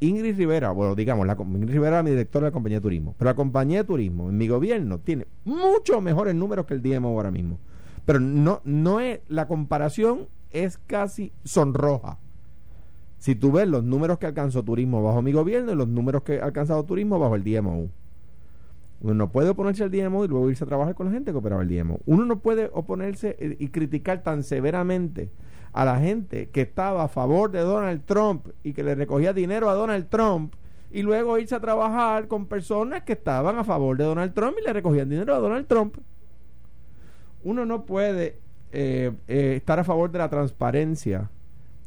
Ingrid 0.00 0.36
Rivera, 0.36 0.72
bueno, 0.72 0.94
digamos, 0.94 1.26
la, 1.26 1.34
Ingrid 1.40 1.72
Rivera 1.72 1.96
era 1.96 2.02
mi 2.02 2.10
directora 2.10 2.44
de 2.44 2.50
la 2.50 2.52
compañía 2.52 2.78
de 2.78 2.82
turismo, 2.82 3.14
pero 3.18 3.30
la 3.30 3.34
compañía 3.34 3.78
de 3.78 3.84
turismo 3.84 4.28
en 4.28 4.36
mi 4.36 4.46
gobierno 4.46 4.98
tiene 4.98 5.26
mucho 5.46 6.02
mejores 6.02 6.34
números 6.34 6.66
que 6.66 6.74
el 6.74 6.82
DMO 6.82 7.08
ahora 7.08 7.30
mismo. 7.30 7.58
Pero 8.04 8.20
no, 8.20 8.60
no 8.64 9.00
es, 9.00 9.20
la 9.28 9.48
comparación 9.48 10.28
es 10.50 10.78
casi 10.78 11.32
sonroja. 11.44 12.18
Si 13.18 13.34
tú 13.34 13.52
ves 13.52 13.66
los 13.66 13.82
números 13.84 14.18
que 14.18 14.26
alcanzó 14.26 14.62
turismo 14.62 15.02
bajo 15.02 15.22
mi 15.22 15.32
gobierno 15.32 15.72
y 15.72 15.76
los 15.76 15.88
números 15.88 16.22
que 16.22 16.40
ha 16.40 16.44
alcanzado 16.44 16.84
turismo 16.84 17.18
bajo 17.18 17.34
el 17.34 17.44
DMO. 17.44 17.88
Uno 19.00 19.14
no 19.14 19.30
puede 19.30 19.50
oponerse 19.50 19.84
al 19.84 19.90
DMO 19.90 20.24
y 20.24 20.28
luego 20.28 20.50
irse 20.50 20.64
a 20.64 20.66
trabajar 20.66 20.94
con 20.94 21.06
la 21.06 21.12
gente 21.12 21.30
que 21.30 21.38
operaba 21.38 21.62
el 21.62 21.68
DMO. 21.68 22.00
Uno 22.06 22.24
no 22.24 22.38
puede 22.40 22.70
oponerse 22.72 23.36
y 23.58 23.68
criticar 23.68 24.22
tan 24.22 24.42
severamente 24.42 25.30
a 25.72 25.84
la 25.84 25.98
gente 25.98 26.48
que 26.48 26.62
estaba 26.62 27.04
a 27.04 27.08
favor 27.08 27.50
de 27.50 27.60
Donald 27.60 28.02
Trump 28.04 28.48
y 28.62 28.72
que 28.72 28.82
le 28.82 28.94
recogía 28.94 29.32
dinero 29.32 29.68
a 29.68 29.74
Donald 29.74 30.08
Trump 30.08 30.54
y 30.90 31.02
luego 31.02 31.38
irse 31.38 31.54
a 31.54 31.60
trabajar 31.60 32.28
con 32.28 32.46
personas 32.46 33.02
que 33.02 33.12
estaban 33.12 33.58
a 33.58 33.64
favor 33.64 33.96
de 33.96 34.04
Donald 34.04 34.32
Trump 34.32 34.56
y 34.58 34.64
le 34.64 34.72
recogían 34.72 35.08
dinero 35.08 35.34
a 35.34 35.38
Donald 35.38 35.66
Trump. 35.66 35.98
Uno 37.44 37.66
no 37.66 37.84
puede 37.84 38.38
eh, 38.72 39.12
eh, 39.28 39.54
estar 39.56 39.78
a 39.78 39.84
favor 39.84 40.10
de 40.10 40.18
la 40.18 40.28
transparencia 40.28 41.30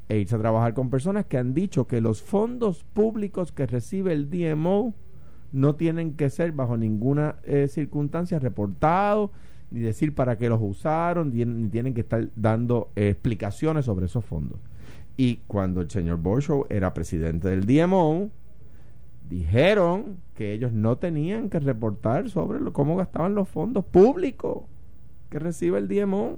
e 0.08 0.18
irse 0.18 0.36
a 0.36 0.40
trabajar 0.40 0.74
con 0.74 0.90
personas 0.90 1.26
que 1.26 1.38
han 1.38 1.54
dicho 1.54 1.88
que 1.88 2.02
los 2.02 2.22
fondos 2.22 2.84
públicos 2.84 3.52
que 3.52 3.68
recibe 3.68 4.14
el 4.14 4.30
DMO 4.30 4.94
no 5.52 5.76
tienen 5.76 6.14
que 6.14 6.30
ser 6.30 6.52
bajo 6.52 6.78
ninguna 6.78 7.36
eh, 7.44 7.68
circunstancia 7.68 8.40
reportados, 8.40 9.32
ni 9.72 9.82
decir 9.82 10.16
para 10.16 10.38
qué 10.38 10.50
los 10.50 10.60
usaron, 10.62 11.32
ni, 11.32 11.70
tienen 11.70 11.94
que 11.94 12.02
estar 12.02 12.28
dando 12.36 12.92
explicaciones 12.96 13.86
sobre 13.86 14.08
esos 14.08 14.26
fondos. 14.26 14.60
Y 15.16 15.38
cuando 15.48 15.82
el 15.82 15.90
señor 15.90 16.18
Borshow 16.18 16.66
era 16.70 16.94
presidente 16.94 17.50
del 17.50 17.66
DMO, 17.66 18.30
dijeron 19.30 20.18
que 20.34 20.54
ellos 20.54 20.72
no 20.72 20.98
tenían 20.98 21.50
que 21.50 21.60
reportar 21.60 22.30
sobre 22.30 22.60
cómo 22.72 22.96
gastaban 22.96 23.36
los 23.36 23.48
fondos 23.48 23.86
públicos 23.86 24.64
que 25.30 25.40
recibe 25.40 25.78
el 25.78 25.88
DMO. 25.88 26.38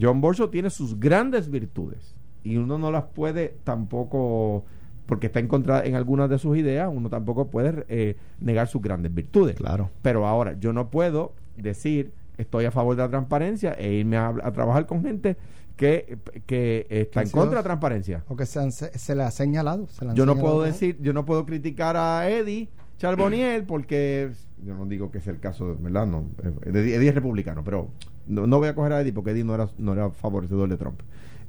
John 0.00 0.20
Borshow 0.20 0.48
tiene 0.48 0.70
sus 0.70 0.98
grandes 0.98 1.50
virtudes 1.50 2.14
y 2.42 2.56
uno 2.56 2.78
no 2.78 2.90
las 2.90 3.04
puede 3.04 3.56
tampoco 3.64 4.64
porque 5.06 5.28
está 5.28 5.40
en 5.40 5.48
contra 5.48 5.86
en 5.86 5.94
algunas 5.94 6.28
de 6.28 6.38
sus 6.38 6.56
ideas, 6.58 6.90
uno 6.92 7.08
tampoco 7.08 7.48
puede 7.48 7.84
eh, 7.88 8.16
negar 8.40 8.68
sus 8.68 8.82
grandes 8.82 9.14
virtudes. 9.14 9.56
Claro. 9.56 9.90
Pero 10.02 10.26
ahora, 10.26 10.58
yo 10.58 10.72
no 10.74 10.90
puedo 10.90 11.32
decir 11.56 12.12
estoy 12.36 12.66
a 12.66 12.70
favor 12.70 12.94
de 12.94 13.02
la 13.02 13.08
transparencia 13.08 13.72
e 13.72 13.94
irme 13.94 14.16
a, 14.16 14.32
trabajar 14.52 14.86
con 14.86 15.02
gente 15.02 15.36
que, 15.76 16.18
que 16.46 16.86
está 16.90 17.22
en 17.22 17.30
contra 17.30 17.50
de 17.50 17.56
la 17.56 17.62
transparencia. 17.62 18.24
O 18.28 18.36
que 18.36 18.46
se, 18.46 18.70
se, 18.70 19.14
le 19.14 19.22
ha 19.22 19.30
señalado. 19.30 19.88
yo 20.14 20.26
no 20.26 20.36
puedo 20.36 20.62
decir, 20.62 20.98
yo 21.00 21.12
no 21.12 21.24
puedo 21.24 21.44
criticar 21.46 21.96
a 21.96 22.28
Eddie 22.28 22.68
Charboniel 22.98 23.64
porque 23.64 24.32
yo 24.64 24.74
no 24.74 24.86
digo 24.86 25.10
que 25.10 25.18
es 25.18 25.26
el 25.26 25.40
caso, 25.40 25.76
¿verdad? 25.80 26.06
No, 26.06 26.26
Eddie 26.64 27.08
es 27.08 27.14
republicano, 27.14 27.62
pero 27.64 27.88
no, 28.26 28.46
no, 28.46 28.58
voy 28.58 28.68
a 28.68 28.74
coger 28.74 28.92
a 28.92 29.00
Eddie 29.00 29.12
porque 29.12 29.30
Eddie 29.30 29.44
no 29.44 29.54
era, 29.54 29.68
no 29.78 29.92
era 29.92 30.10
favorecedor 30.10 30.68
de 30.68 30.76
Trump. 30.76 31.00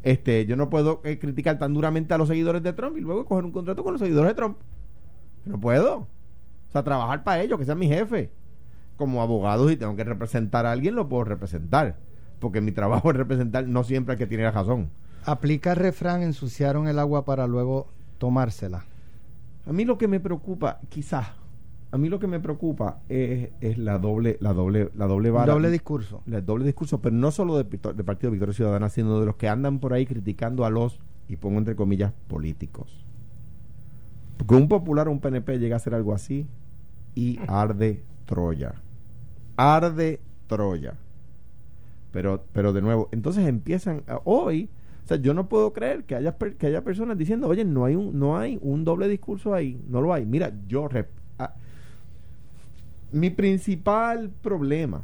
Este, 0.03 0.45
yo 0.45 0.55
no 0.55 0.69
puedo 0.69 1.01
eh, 1.03 1.19
criticar 1.19 1.59
tan 1.59 1.73
duramente 1.73 2.13
a 2.13 2.17
los 2.17 2.29
seguidores 2.29 2.63
de 2.63 2.73
Trump 2.73 2.97
y 2.97 3.01
luego 3.01 3.25
coger 3.25 3.45
un 3.45 3.51
contrato 3.51 3.83
con 3.83 3.93
los 3.93 3.99
seguidores 3.99 4.31
de 4.31 4.35
Trump. 4.35 4.57
No 5.45 5.59
puedo. 5.59 5.95
O 5.97 6.71
sea, 6.71 6.83
trabajar 6.83 7.23
para 7.23 7.41
ellos, 7.41 7.59
que 7.59 7.65
sean 7.65 7.79
mi 7.79 7.87
jefe. 7.87 8.29
Como 8.95 9.21
abogado, 9.21 9.67
si 9.69 9.77
tengo 9.77 9.95
que 9.95 10.03
representar 10.03 10.65
a 10.65 10.71
alguien, 10.71 10.95
lo 10.95 11.09
puedo 11.09 11.23
representar. 11.23 11.97
Porque 12.39 12.61
mi 12.61 12.71
trabajo 12.71 13.09
es 13.11 13.17
representar, 13.17 13.67
no 13.67 13.83
siempre 13.83 14.13
el 14.13 14.19
que 14.19 14.27
tiene 14.27 14.43
la 14.43 14.51
razón. 14.51 14.89
Aplica 15.25 15.71
el 15.71 15.77
refrán, 15.77 16.21
ensuciaron 16.21 16.87
el 16.87 16.99
agua 16.99 17.25
para 17.25 17.47
luego 17.47 17.87
tomársela. 18.17 18.85
A 19.65 19.73
mí 19.73 19.83
lo 19.83 19.97
que 19.97 20.07
me 20.07 20.19
preocupa, 20.19 20.79
quizás, 20.89 21.27
a 21.91 21.97
mí 21.97 22.09
lo 22.09 22.19
que 22.19 22.27
me 22.27 22.39
preocupa 22.39 23.01
es, 23.09 23.49
es 23.61 23.77
la 23.77 23.97
doble 23.97 24.37
la 24.41 24.53
doble 24.53 24.91
la 24.95 25.07
doble 25.07 25.31
vara. 25.31 25.53
Doble 25.53 25.71
discurso. 25.71 26.21
El 26.27 26.45
doble 26.45 26.65
discurso 26.65 27.01
pero 27.01 27.15
no 27.15 27.31
solo 27.31 27.57
del 27.57 27.67
de 27.67 28.03
partido 28.03 28.31
Victoria 28.31 28.53
Ciudadana 28.53 28.89
sino 28.89 29.19
de 29.19 29.25
los 29.25 29.35
que 29.35 29.49
andan 29.49 29.79
por 29.79 29.93
ahí 29.93 30.05
criticando 30.05 30.65
a 30.65 30.69
los 30.69 30.99
y 31.27 31.37
pongo 31.37 31.57
entre 31.57 31.75
comillas 31.75 32.13
políticos. 32.27 33.05
Porque 34.37 34.55
un 34.55 34.67
popular 34.67 35.07
o 35.07 35.11
un 35.11 35.19
PNP 35.19 35.57
llega 35.57 35.75
a 35.75 35.77
hacer 35.77 35.95
algo 35.95 36.13
así 36.13 36.47
y 37.15 37.39
arde 37.47 38.03
Troya. 38.25 38.75
Arde 39.57 40.21
Troya. 40.47 40.93
Pero 42.11 42.43
pero 42.53 42.71
de 42.71 42.81
nuevo 42.81 43.09
entonces 43.11 43.47
empiezan 43.47 44.03
hoy 44.25 44.69
o 45.05 45.07
sea, 45.09 45.17
yo 45.17 45.33
no 45.33 45.49
puedo 45.49 45.73
creer 45.73 46.03
que 46.03 46.13
haya 46.13 46.37
que 46.37 46.67
haya 46.67 46.83
personas 46.83 47.17
diciendo, 47.17 47.47
"Oye, 47.47 47.65
no 47.65 47.83
hay 47.83 47.95
un 47.95 48.19
no 48.19 48.37
hay 48.37 48.59
un 48.61 48.83
doble 48.83 49.07
discurso 49.07 49.55
ahí, 49.55 49.83
no 49.89 50.01
lo 50.01 50.13
hay." 50.13 50.27
Mira, 50.27 50.53
yo 50.67 50.87
mi 53.11 53.29
principal 53.29 54.29
problema 54.41 55.03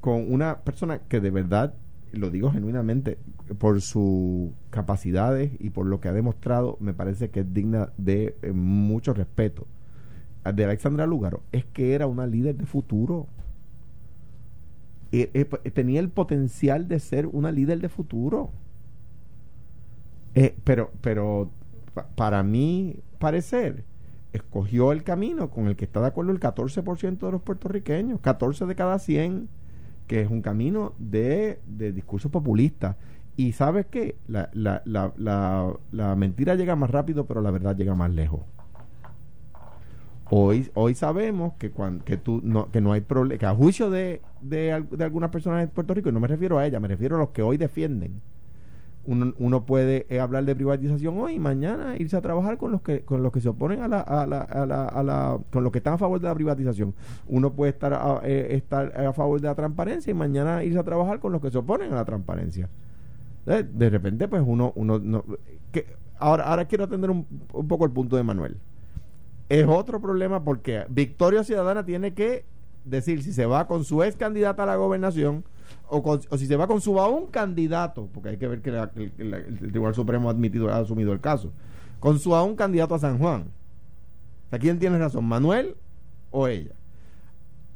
con 0.00 0.32
una 0.32 0.60
persona 0.60 1.00
que 1.00 1.20
de 1.20 1.30
verdad, 1.30 1.74
lo 2.12 2.30
digo 2.30 2.50
genuinamente, 2.50 3.18
por 3.58 3.80
sus 3.80 4.50
capacidades 4.70 5.52
y 5.58 5.70
por 5.70 5.86
lo 5.86 6.00
que 6.00 6.08
ha 6.08 6.12
demostrado, 6.12 6.76
me 6.80 6.94
parece 6.94 7.30
que 7.30 7.40
es 7.40 7.52
digna 7.52 7.92
de 7.96 8.36
eh, 8.42 8.52
mucho 8.52 9.12
respeto, 9.12 9.66
de 10.54 10.64
Alexandra 10.64 11.06
Lúgaro, 11.06 11.42
es 11.52 11.66
que 11.66 11.94
era 11.94 12.06
una 12.06 12.26
líder 12.26 12.56
de 12.56 12.64
futuro. 12.64 13.26
Eh, 15.12 15.30
eh, 15.34 15.70
tenía 15.70 16.00
el 16.00 16.08
potencial 16.08 16.88
de 16.88 16.98
ser 16.98 17.26
una 17.26 17.52
líder 17.52 17.80
de 17.80 17.88
futuro. 17.88 18.50
pero, 20.64 20.92
pero 21.02 21.50
para 22.14 22.42
mí 22.42 22.96
parecer, 23.18 23.84
escogió 24.32 24.92
el 24.92 25.02
camino 25.02 25.50
con 25.50 25.66
el 25.66 25.76
que 25.76 25.84
está 25.84 26.00
de 26.00 26.08
acuerdo 26.08 26.32
el 26.32 26.40
14% 26.40 27.18
de 27.18 27.32
los 27.32 27.42
puertorriqueños, 27.42 28.20
14 28.20 28.66
de 28.66 28.74
cada 28.74 28.98
100, 28.98 29.48
que 30.06 30.22
es 30.22 30.30
un 30.30 30.42
camino 30.42 30.92
de, 30.98 31.60
de 31.66 31.92
discurso 31.92 32.30
populista. 32.30 32.96
Y 33.36 33.52
sabes 33.52 33.86
qué, 33.86 34.16
la, 34.28 34.50
la, 34.52 34.82
la, 34.84 35.72
la, 35.92 36.16
mentira 36.16 36.54
llega 36.56 36.76
más 36.76 36.90
rápido, 36.90 37.26
pero 37.26 37.40
la 37.40 37.50
verdad 37.50 37.76
llega 37.76 37.94
más 37.94 38.10
lejos. 38.10 38.40
Hoy, 40.32 40.70
hoy 40.74 40.94
sabemos 40.94 41.54
que, 41.54 41.70
cuando, 41.70 42.04
que, 42.04 42.16
tú, 42.16 42.40
no, 42.44 42.70
que 42.70 42.80
no 42.80 42.92
hay 42.92 43.00
problema, 43.00 43.38
que 43.38 43.46
a 43.46 43.54
juicio 43.54 43.90
de, 43.90 44.20
de, 44.40 44.84
de 44.90 45.04
algunas 45.04 45.30
personas 45.30 45.64
en 45.64 45.70
Puerto 45.70 45.94
Rico, 45.94 46.08
y 46.08 46.12
no 46.12 46.20
me 46.20 46.28
refiero 46.28 46.58
a 46.58 46.66
ella, 46.66 46.78
me 46.78 46.86
refiero 46.86 47.16
a 47.16 47.18
los 47.18 47.30
que 47.30 47.42
hoy 47.42 47.56
defienden 47.56 48.20
uno, 49.04 49.32
uno 49.38 49.64
puede 49.64 50.06
eh, 50.10 50.20
hablar 50.20 50.44
de 50.44 50.54
privatización 50.54 51.18
hoy 51.18 51.34
y 51.34 51.38
mañana 51.38 51.96
irse 51.98 52.16
a 52.16 52.20
trabajar 52.20 52.58
con 52.58 52.70
los 52.70 52.82
que 52.82 53.00
con 53.00 53.22
los 53.22 53.32
que 53.32 53.40
se 53.40 53.48
oponen 53.48 53.80
a 53.80 53.88
la, 53.88 54.00
a 54.00 54.26
la, 54.26 54.42
a 54.42 54.66
la, 54.66 54.84
a 54.84 55.02
la 55.02 55.38
con 55.50 55.64
los 55.64 55.72
que 55.72 55.78
están 55.78 55.94
a 55.94 55.98
favor 55.98 56.20
de 56.20 56.28
la 56.28 56.34
privatización. 56.34 56.94
Uno 57.26 57.52
puede 57.52 57.72
estar 57.72 57.94
a, 57.94 58.20
eh, 58.24 58.48
estar 58.50 58.94
a 59.00 59.12
favor 59.12 59.40
de 59.40 59.48
la 59.48 59.54
transparencia 59.54 60.10
y 60.10 60.14
mañana 60.14 60.62
irse 60.64 60.78
a 60.78 60.84
trabajar 60.84 61.18
con 61.18 61.32
los 61.32 61.40
que 61.40 61.50
se 61.50 61.58
oponen 61.58 61.92
a 61.92 61.96
la 61.96 62.04
transparencia. 62.04 62.68
De, 63.46 63.62
de 63.62 63.90
repente 63.90 64.28
pues 64.28 64.42
uno 64.46 64.72
uno 64.76 64.98
no, 64.98 65.24
que 65.72 65.86
ahora 66.18 66.44
ahora 66.44 66.66
quiero 66.66 66.84
atender 66.84 67.10
un, 67.10 67.26
un 67.52 67.68
poco 67.68 67.86
el 67.86 67.90
punto 67.90 68.16
de 68.16 68.22
Manuel. 68.22 68.58
Es 69.48 69.66
otro 69.66 70.00
problema 70.00 70.44
porque 70.44 70.84
Victoria 70.90 71.42
Ciudadana 71.42 71.84
tiene 71.84 72.14
que 72.14 72.44
decir 72.84 73.22
si 73.22 73.32
se 73.32 73.46
va 73.46 73.66
con 73.66 73.84
su 73.84 74.02
ex 74.02 74.16
candidata 74.16 74.62
a 74.62 74.66
la 74.66 74.76
gobernación 74.76 75.44
o, 75.88 76.20
si 76.36 76.46
se 76.46 76.56
va 76.56 76.66
con 76.66 76.80
su 76.80 76.92
un 76.92 77.26
candidato, 77.26 78.08
porque 78.12 78.30
hay 78.30 78.36
que 78.36 78.46
ver 78.46 78.62
que 78.62 78.70
el, 78.70 79.58
Tribunal 79.70 79.94
Supremo 79.94 80.28
ha 80.28 80.32
admitido, 80.32 80.70
ha 80.70 80.78
asumido 80.78 81.12
el 81.12 81.20
caso, 81.20 81.52
con 81.98 82.18
su 82.18 82.32
un 82.32 82.56
candidato 82.56 82.94
a 82.94 82.98
San 82.98 83.18
Juan. 83.18 83.50
¿A 84.50 84.58
quién 84.58 84.78
tiene 84.78 84.98
razón, 84.98 85.24
Manuel 85.24 85.76
o 86.30 86.48
ella? 86.48 86.74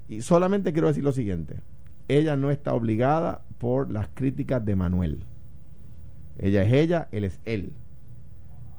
Y 0.08 0.22
solamente 0.22 0.72
quiero 0.72 0.88
decir 0.88 1.04
lo 1.04 1.12
siguiente, 1.12 1.60
ella 2.08 2.36
no 2.36 2.50
está 2.50 2.74
obligada 2.74 3.42
por 3.58 3.90
las 3.90 4.08
críticas 4.14 4.64
de 4.64 4.76
Manuel. 4.76 5.24
Ella 6.38 6.62
es 6.62 6.72
ella, 6.72 7.08
él 7.12 7.24
es 7.24 7.40
él. 7.44 7.72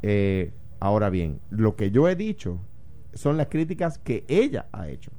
Eh, 0.02 0.54
ahora 0.80 1.10
bien, 1.10 1.40
lo 1.50 1.76
que 1.76 1.92
yo 1.92 2.08
he 2.08 2.16
dicho 2.16 2.60
son 3.14 3.38
las 3.38 3.48
críticas 3.48 3.98
que 3.98 4.26
ella 4.28 4.68
ha 4.72 4.90
hecho. 4.90 5.12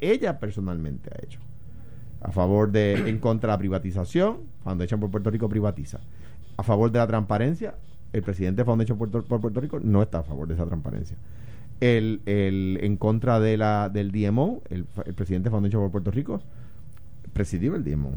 Ella 0.00 0.38
personalmente 0.38 1.10
ha 1.10 1.24
hecho. 1.24 1.40
A 2.20 2.32
favor 2.32 2.72
de, 2.72 3.08
en 3.08 3.18
contra 3.18 3.48
de 3.48 3.54
la 3.54 3.58
privatización, 3.58 4.38
Foundation 4.64 5.00
por 5.00 5.10
Puerto 5.10 5.30
Rico 5.30 5.48
privatiza. 5.48 6.00
A 6.56 6.62
favor 6.62 6.90
de 6.90 6.98
la 6.98 7.06
transparencia, 7.06 7.74
el 8.12 8.22
presidente 8.22 8.62
de 8.62 8.64
Foundation 8.64 8.98
por, 8.98 9.10
por 9.10 9.40
Puerto 9.40 9.60
Rico 9.60 9.78
no 9.80 10.02
está 10.02 10.18
a 10.18 10.22
favor 10.22 10.48
de 10.48 10.54
esa 10.54 10.66
transparencia. 10.66 11.16
El, 11.80 12.22
el, 12.26 12.78
en 12.82 12.96
contra 12.96 13.38
de 13.38 13.56
la, 13.56 13.88
del 13.88 14.10
DMO, 14.10 14.62
el, 14.68 14.86
el 15.04 15.14
presidente 15.14 15.48
de 15.48 15.50
Foundation 15.50 15.82
por 15.82 15.92
Puerto 15.92 16.10
Rico 16.10 16.40
presidió 17.32 17.76
el 17.76 17.84
DMO. 17.84 18.12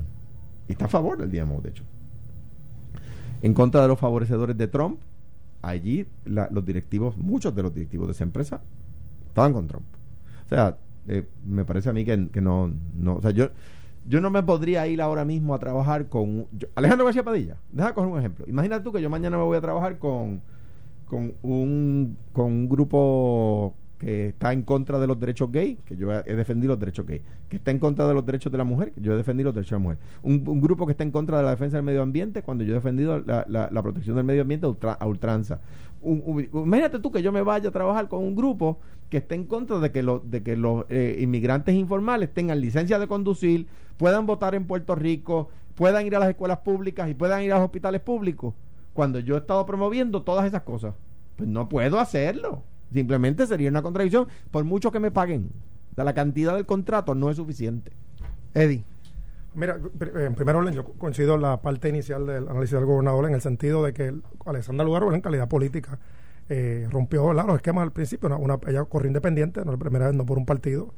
Y 0.67 0.71
está 0.71 0.85
a 0.85 0.89
favor 0.89 1.17
del 1.17 1.31
DMO, 1.31 1.61
de 1.61 1.69
hecho. 1.69 1.83
En 3.41 3.53
contra 3.53 3.81
de 3.81 3.87
los 3.87 3.99
favorecedores 3.99 4.57
de 4.57 4.67
Trump, 4.67 4.99
allí 5.61 6.05
los 6.25 6.65
directivos, 6.65 7.17
muchos 7.17 7.55
de 7.55 7.63
los 7.63 7.73
directivos 7.73 8.07
de 8.07 8.13
esa 8.13 8.23
empresa, 8.23 8.61
estaban 9.27 9.53
con 9.53 9.67
Trump. 9.67 9.85
O 10.45 10.49
sea, 10.49 10.77
eh, 11.07 11.27
me 11.45 11.65
parece 11.65 11.89
a 11.89 11.93
mí 11.93 12.05
que, 12.05 12.17
no, 12.41 12.71
no, 12.95 13.15
o 13.15 13.21
sea, 13.21 13.31
yo, 13.31 13.49
yo 14.05 14.21
no 14.21 14.29
me 14.29 14.43
podría 14.43 14.87
ir 14.87 15.01
ahora 15.01 15.25
mismo 15.25 15.53
a 15.53 15.59
trabajar 15.59 16.07
con 16.07 16.47
Alejandro 16.75 17.05
García 17.05 17.23
Padilla. 17.23 17.57
Deja 17.71 17.93
coger 17.93 18.11
un 18.11 18.19
ejemplo. 18.19 18.45
Imagínate 18.47 18.83
tú 18.83 18.91
que 18.91 19.01
yo 19.01 19.09
mañana 19.09 19.37
me 19.37 19.43
voy 19.43 19.57
a 19.57 19.61
trabajar 19.61 19.99
con, 19.99 20.41
con 21.05 21.33
un, 21.41 22.17
con 22.33 22.45
un 22.45 22.69
grupo 22.69 23.75
que 24.01 24.29
está 24.29 24.51
en 24.51 24.63
contra 24.63 24.97
de 24.97 25.05
los 25.05 25.19
derechos 25.19 25.51
gay, 25.51 25.77
que 25.85 25.95
yo 25.95 26.11
he 26.11 26.35
defendido 26.35 26.73
los 26.73 26.79
derechos 26.79 27.05
gay, 27.05 27.21
que 27.47 27.57
está 27.57 27.69
en 27.69 27.77
contra 27.77 28.07
de 28.07 28.15
los 28.15 28.25
derechos 28.25 28.51
de 28.51 28.57
la 28.57 28.63
mujer, 28.63 28.91
que 28.93 28.99
yo 28.99 29.13
he 29.13 29.15
defendido 29.15 29.49
los 29.49 29.53
derechos 29.53 29.69
de 29.69 29.75
la 29.75 29.83
mujer, 29.83 29.97
un, 30.23 30.59
grupo 30.59 30.87
que 30.87 30.93
está 30.93 31.03
en 31.03 31.11
contra 31.11 31.37
de 31.37 31.43
la 31.43 31.51
defensa 31.51 31.77
del 31.77 31.85
medio 31.85 32.01
ambiente, 32.01 32.41
cuando 32.41 32.63
yo 32.63 32.71
he 32.71 32.73
defendido 32.73 33.19
la, 33.19 33.45
la, 33.47 33.83
protección 33.83 34.15
del 34.15 34.25
medio 34.25 34.41
ambiente 34.41 34.65
a, 34.65 35.05
ultranza. 35.05 35.59
imagínate 36.03 36.97
tú 36.97 37.11
que 37.11 37.21
yo 37.21 37.31
me 37.31 37.43
vaya 37.43 37.69
a 37.69 37.71
trabajar 37.71 38.07
con 38.07 38.23
un 38.23 38.35
grupo 38.35 38.79
que 39.11 39.17
esté 39.17 39.35
en 39.35 39.43
contra 39.43 39.77
de 39.77 39.91
que, 39.91 40.03
de 40.23 40.41
que 40.41 40.57
los 40.57 40.85
eh, 40.89 41.19
inmigrantes 41.19 41.75
informales 41.75 42.33
tengan 42.33 42.59
licencia 42.59 42.97
de 42.97 43.05
conducir, 43.05 43.67
puedan 43.97 44.25
votar 44.25 44.55
en 44.55 44.65
Puerto 44.65 44.95
Rico, 44.95 45.49
puedan 45.75 46.07
ir 46.07 46.15
a 46.15 46.19
las 46.19 46.29
escuelas 46.29 46.57
públicas 46.57 47.07
y 47.07 47.13
puedan 47.13 47.43
ir 47.43 47.51
a 47.51 47.57
los 47.57 47.65
hospitales 47.65 48.01
públicos, 48.01 48.55
cuando 48.95 49.19
yo 49.19 49.35
he 49.35 49.37
estado 49.37 49.63
promoviendo 49.67 50.23
todas 50.23 50.47
esas 50.47 50.63
cosas. 50.63 50.95
Pues 51.35 51.47
no 51.47 51.69
puedo 51.69 51.99
hacerlo. 51.99 52.63
Simplemente 52.93 53.47
sería 53.47 53.69
una 53.69 53.81
contradicción, 53.81 54.27
por 54.51 54.63
mucho 54.63 54.91
que 54.91 54.99
me 54.99 55.11
paguen. 55.11 55.51
la 55.95 56.13
cantidad 56.13 56.55
del 56.55 56.65
contrato 56.65 57.15
no 57.15 57.29
es 57.29 57.37
suficiente. 57.37 57.91
Eddie. 58.53 58.83
Mira, 59.53 59.77
eh, 59.99 60.25
en 60.27 60.35
primer 60.35 60.55
orden, 60.55 60.73
yo 60.73 60.85
coincido 60.85 61.35
en 61.35 61.41
la 61.41 61.61
parte 61.61 61.89
inicial 61.89 62.25
del 62.25 62.47
análisis 62.47 62.75
del 62.75 62.85
gobernador 62.85 63.25
en 63.25 63.33
el 63.33 63.41
sentido 63.41 63.83
de 63.83 63.93
que 63.93 64.13
Alexandra 64.45 64.85
Lugar, 64.85 65.03
en 65.13 65.21
calidad 65.21 65.49
política, 65.49 65.99
eh, 66.49 66.87
rompió 66.89 67.33
los 67.33 67.55
esquemas 67.55 67.83
al 67.83 67.91
principio. 67.91 68.35
Una, 68.37 68.57
ella 68.67 68.85
corrió 68.85 69.07
independiente, 69.07 69.63
no 69.65 69.71
la 69.71 69.77
primera 69.77 70.07
vez, 70.07 70.15
no 70.15 70.25
por 70.25 70.37
un 70.37 70.45
partido. 70.45 70.93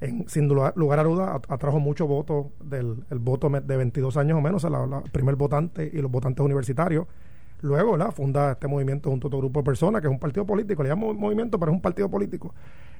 En, 0.00 0.26
sin 0.28 0.48
lugar, 0.48 0.98
a 0.98 1.04
duda, 1.04 1.40
atrajo 1.48 1.78
mucho 1.78 2.06
voto 2.06 2.52
del 2.64 3.04
el 3.10 3.18
voto 3.18 3.50
de 3.50 3.76
22 3.76 4.16
años 4.16 4.38
o 4.38 4.40
menos, 4.40 4.64
el 4.64 5.10
primer 5.12 5.36
votante 5.36 5.90
y 5.92 6.00
los 6.00 6.10
votantes 6.10 6.42
universitarios. 6.42 7.06
Luego, 7.62 7.92
¿verdad? 7.92 8.12
Funda 8.12 8.52
este 8.52 8.68
movimiento 8.68 9.10
junto 9.10 9.26
a 9.26 9.28
otro 9.28 9.38
grupo 9.38 9.60
de 9.60 9.64
personas, 9.64 10.00
que 10.00 10.08
es 10.08 10.12
un 10.12 10.18
partido 10.18 10.46
político, 10.46 10.82
le 10.82 10.88
llaman 10.88 11.16
movimiento, 11.16 11.58
pero 11.58 11.72
es 11.72 11.76
un 11.76 11.82
partido 11.82 12.08
político. 12.10 12.54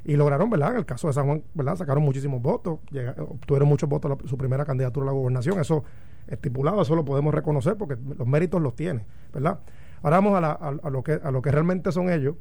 Y 0.05 0.17
lograron, 0.17 0.50
¿verdad? 0.50 0.73
En 0.73 0.76
el 0.79 0.87
caso 0.87 1.09
de 1.09 1.14
San 1.14 1.26
Juan, 1.26 1.43
¿verdad? 1.55 1.76
Sacaron 1.76 2.02
muchísimos 2.02 2.40
votos, 2.43 2.79
obtuvieron 3.19 3.69
muchos 3.69 3.88
votos 3.88 4.19
su 4.26 4.37
primera 4.37 4.64
candidatura 4.64 5.05
a 5.05 5.07
la 5.07 5.12
gobernación. 5.12 5.59
Eso 5.61 5.85
estipulado, 6.26 6.83
eso 6.83 6.95
lo 6.95 7.05
podemos 7.05 7.35
reconocer 7.35 7.76
porque 7.76 7.97
los 8.19 8.26
méritos 8.26 8.61
los 8.61 8.75
tiene, 8.75 9.05
¿verdad? 9.33 9.61
Ahora 10.02 10.17
vamos 10.21 10.43
a, 10.43 10.90
lo, 10.90 11.02
que, 11.02 11.21
a 11.23 11.31
lo 11.31 11.43
que 11.43 11.50
realmente 11.50 11.93
son 11.93 12.11
ellos, 12.11 12.37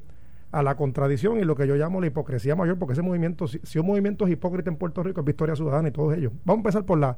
a 0.51 0.63
la 0.63 0.75
contradicción 0.75 1.39
y 1.39 1.43
lo 1.43 1.55
que 1.55 1.67
yo 1.67 1.75
llamo 1.75 1.99
la 1.99 2.07
hipocresía 2.07 2.55
mayor, 2.55 2.77
porque 2.79 2.93
ese 2.93 3.01
movimiento, 3.01 3.47
si, 3.47 3.79
un 3.79 3.85
movimiento 3.85 4.25
es 4.25 4.31
hipócrita 4.31 4.69
en 4.69 4.77
Puerto 4.77 5.03
Rico, 5.03 5.19
es 5.19 5.25
Victoria 5.25 5.55
Ciudadana 5.55 5.89
y 5.89 5.91
todos 5.91 6.15
ellos. 6.17 6.31
Vamos 6.45 6.59
a 6.59 6.61
empezar 6.61 6.85
por 6.85 6.97
la... 6.97 7.17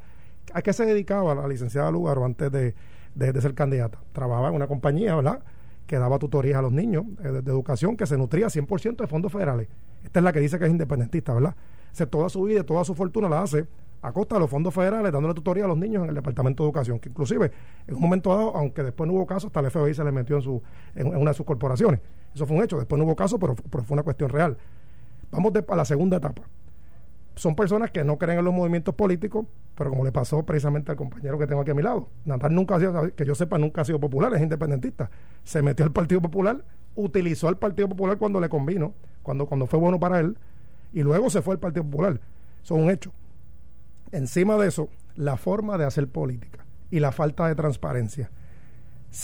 ¿A 0.53 0.61
qué 0.61 0.73
se 0.73 0.85
dedicaba 0.85 1.35
la 1.35 1.47
licenciada 1.47 1.91
Lugaro 1.91 2.25
antes 2.25 2.51
de 2.51 2.73
de, 3.15 3.41
ser 3.41 3.53
candidata. 3.53 3.99
Trabajaba 4.13 4.49
en 4.49 4.55
una 4.55 4.67
compañía, 4.67 5.15
¿verdad? 5.15 5.39
Que 5.87 5.97
daba 5.97 6.19
tutorías 6.19 6.59
a 6.59 6.61
los 6.61 6.71
niños 6.71 7.05
eh, 7.23 7.29
de, 7.29 7.51
educación 7.51 7.97
que 7.97 8.05
se 8.05 8.17
nutría 8.17 8.47
100% 8.47 8.97
de 8.97 9.07
fondos 9.07 9.31
federales. 9.31 9.67
Esta 10.03 10.19
es 10.19 10.23
la 10.23 10.33
que 10.33 10.39
dice 10.39 10.57
que 10.57 10.65
es 10.65 10.71
independentista, 10.71 11.33
¿verdad? 11.33 11.55
O 11.99 12.07
toda 12.07 12.29
su 12.29 12.43
vida, 12.43 12.63
toda 12.63 12.83
su 12.83 12.95
fortuna 12.95 13.27
la 13.27 13.41
hace 13.41 13.67
a 14.01 14.11
costa 14.11 14.35
de 14.35 14.41
los 14.41 14.49
fondos 14.49 14.73
federales, 14.73 15.11
dándole 15.11 15.35
tutoría 15.35 15.65
a 15.65 15.67
los 15.67 15.77
niños 15.77 16.03
en 16.03 16.09
el 16.09 16.15
Departamento 16.15 16.63
de 16.63 16.69
Educación, 16.69 16.99
que 16.99 17.09
inclusive 17.09 17.51
en 17.85 17.95
un 17.95 18.01
momento 18.01 18.35
dado, 18.35 18.55
aunque 18.55 18.81
después 18.81 19.07
no 19.07 19.13
hubo 19.13 19.27
caso, 19.27 19.47
hasta 19.47 19.59
el 19.59 19.69
FBI 19.69 19.93
se 19.93 20.03
le 20.03 20.11
metió 20.11 20.37
en, 20.37 20.41
su, 20.41 20.61
en, 20.95 21.15
una 21.15 21.31
de 21.31 21.35
sus 21.35 21.45
corporaciones. 21.45 21.99
Eso 22.33 22.47
fue 22.47 22.57
un 22.57 22.63
hecho, 22.63 22.77
después 22.77 22.97
no 22.97 23.05
hubo 23.05 23.15
caso, 23.15 23.37
pero, 23.37 23.55
fue 23.55 23.93
una 23.93 24.03
cuestión 24.03 24.29
real. 24.29 24.57
Vamos 25.29 25.53
a 25.67 25.75
la 25.75 25.85
segunda 25.85 26.17
etapa 26.17 26.41
son 27.35 27.55
personas 27.55 27.91
que 27.91 28.03
no 28.03 28.17
creen 28.17 28.39
en 28.39 28.45
los 28.45 28.53
movimientos 28.53 28.93
políticos, 28.93 29.45
pero 29.75 29.89
como 29.89 30.03
le 30.03 30.11
pasó 30.11 30.45
precisamente 30.45 30.91
al 30.91 30.97
compañero 30.97 31.39
que 31.39 31.47
tengo 31.47 31.61
aquí 31.61 31.71
a 31.71 31.73
mi 31.73 31.81
lado. 31.81 32.09
Natal 32.25 32.53
nunca 32.53 32.75
ha 32.75 32.79
sido, 32.79 33.15
que 33.15 33.25
yo 33.25 33.35
sepa, 33.35 33.57
nunca 33.57 33.81
ha 33.81 33.85
sido 33.85 33.99
popular, 33.99 34.33
es 34.33 34.41
independentista. 34.41 35.09
Se 35.43 35.61
metió 35.61 35.85
al 35.85 35.91
Partido 35.91 36.21
Popular, 36.21 36.63
utilizó 36.95 37.47
al 37.47 37.57
Partido 37.57 37.87
Popular 37.89 38.17
cuando 38.17 38.39
le 38.39 38.49
convino, 38.49 38.93
cuando, 39.23 39.45
cuando 39.45 39.65
fue 39.65 39.79
bueno 39.79 39.99
para 39.99 40.19
él, 40.19 40.37
y 40.93 41.03
luego 41.03 41.29
se 41.29 41.41
fue 41.41 41.53
al 41.53 41.59
Partido 41.59 41.85
Popular. 41.85 42.19
Son 42.63 42.81
un 42.81 42.89
hecho. 42.89 43.11
Encima 44.11 44.57
de 44.57 44.67
eso, 44.67 44.89
la 45.15 45.37
forma 45.37 45.77
de 45.77 45.85
hacer 45.85 46.09
política 46.09 46.65
y 46.89 46.99
la 46.99 47.13
falta 47.13 47.47
de 47.47 47.55
transparencia. 47.55 48.29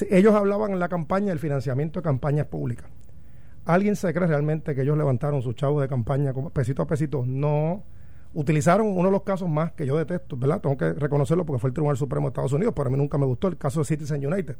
ellos 0.09 0.33
hablaban 0.33 0.71
en 0.71 0.79
la 0.79 0.87
campaña 0.87 1.27
del 1.27 1.39
financiamiento 1.39 1.99
de 1.99 2.03
campañas 2.03 2.47
públicas. 2.47 2.89
¿Alguien 3.65 3.97
se 3.97 4.13
cree 4.13 4.27
realmente 4.27 4.73
que 4.73 4.83
ellos 4.83 4.97
levantaron 4.97 5.41
sus 5.41 5.55
chavos 5.55 5.81
de 5.81 5.89
campaña 5.89 6.33
pesito 6.53 6.83
a 6.83 6.87
pesito? 6.87 7.25
No 7.27 7.83
utilizaron 8.37 8.87
uno 8.87 9.05
de 9.05 9.11
los 9.11 9.23
casos 9.23 9.49
más 9.49 9.71
que 9.71 9.83
yo 9.83 9.97
detesto, 9.97 10.37
¿verdad? 10.37 10.61
Tengo 10.61 10.77
que 10.77 10.93
reconocerlo 10.93 11.43
porque 11.43 11.59
fue 11.59 11.69
el 11.69 11.73
Tribunal 11.73 11.97
Supremo 11.97 12.27
de 12.27 12.29
Estados 12.29 12.53
Unidos, 12.53 12.71
pero 12.75 12.87
a 12.87 12.91
mí 12.91 12.97
nunca 12.97 13.17
me 13.17 13.25
gustó 13.25 13.47
el 13.47 13.57
caso 13.57 13.79
de 13.79 13.85
Citizen 13.85 14.23
United. 14.23 14.55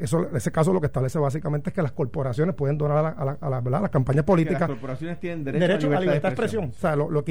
eso, 0.00 0.26
ese 0.34 0.50
caso 0.50 0.72
lo 0.72 0.80
que 0.80 0.86
establece 0.86 1.18
básicamente 1.18 1.68
es 1.68 1.74
que 1.74 1.82
las 1.82 1.92
corporaciones 1.92 2.54
pueden 2.54 2.78
donar 2.78 3.14
a, 3.18 3.50
la, 3.50 3.60
las 3.60 3.90
campañas 3.90 4.24
políticas. 4.24 4.60
las 4.60 4.70
corporaciones 4.70 5.20
tienen 5.20 5.44
derecho, 5.44 5.86
a, 5.94 6.00
libertad 6.00 6.30
de 6.30 6.32
expresión. 6.32 6.70
O 6.70 6.80
sea, 6.80 6.96
lo, 6.96 7.10
lo, 7.10 7.22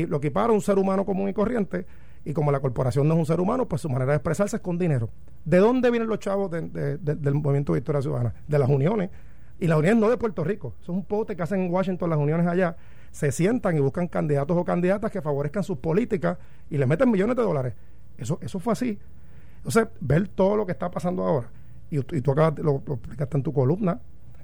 un 0.54 0.62
ser 0.62 0.78
humano 0.78 1.06
común 1.06 1.28
y 1.28 1.34
corriente 1.34 1.88
y 2.24 2.34
como 2.34 2.52
la 2.52 2.60
corporación 2.60 3.08
no 3.08 3.16
es 3.16 3.20
un 3.22 3.26
ser 3.26 3.40
humano, 3.40 3.68
pues 3.68 3.82
su 3.82 3.90
manera 3.90 4.12
de 4.12 4.18
expresarse 4.18 4.58
es 4.58 4.62
con 4.62 4.78
dinero. 4.78 5.10
¿De 5.44 5.58
dónde 5.58 5.90
vienen 5.90 6.08
los 6.08 6.20
chavos 6.20 6.52
del 6.52 7.34
movimiento 7.34 7.74
de 7.74 7.80
Victoria 7.80 8.04
Ciudadana? 8.04 8.36
De 8.48 8.60
las 8.60 8.70
uniones. 8.70 9.10
Y 9.60 9.66
las 9.66 9.80
uniones 9.80 10.00
no 10.00 10.08
de 10.08 10.18
Puerto 10.18 10.44
Rico. 10.44 10.76
Eso 10.84 10.92
es 10.92 10.98
un 11.00 11.06
pote 11.06 11.36
que 11.36 11.42
hacen 11.42 11.62
en 11.62 11.74
Washington 11.74 12.12
las 12.12 12.20
uniones 12.20 12.46
allá 12.46 12.78
se 13.12 13.32
sientan 13.32 13.78
y 13.78 13.80
buscan 13.80 14.08
candidatos 14.08 14.58
o 14.58 14.66
candidatas 14.66 15.12
que 15.12 15.22
favorezcan 15.22 15.64
sus 15.64 15.78
políticas 15.78 16.38
y 16.70 16.78
le 16.78 16.86
meten 16.86 17.12
millones 17.12 17.36
de 17.36 17.44
dólares. 17.44 17.74
Eso, 18.18 18.40
eso 18.42 18.60
fue 18.60 18.74
así. 18.74 19.00
Entonces, 19.58 19.88
ver 20.00 20.28
todo 20.28 20.56
lo 20.56 20.66
que 20.66 20.72
está 20.72 20.90
pasando 20.90 21.24
ahora, 21.24 21.50
y, 21.90 21.98
y 21.98 22.22
tú 22.22 22.32
acabas, 22.32 22.58
lo, 22.60 22.82
lo, 22.86 22.94
explicaste 22.96 23.38
en 23.38 23.44
tu 23.44 23.54
columna, 23.54 24.00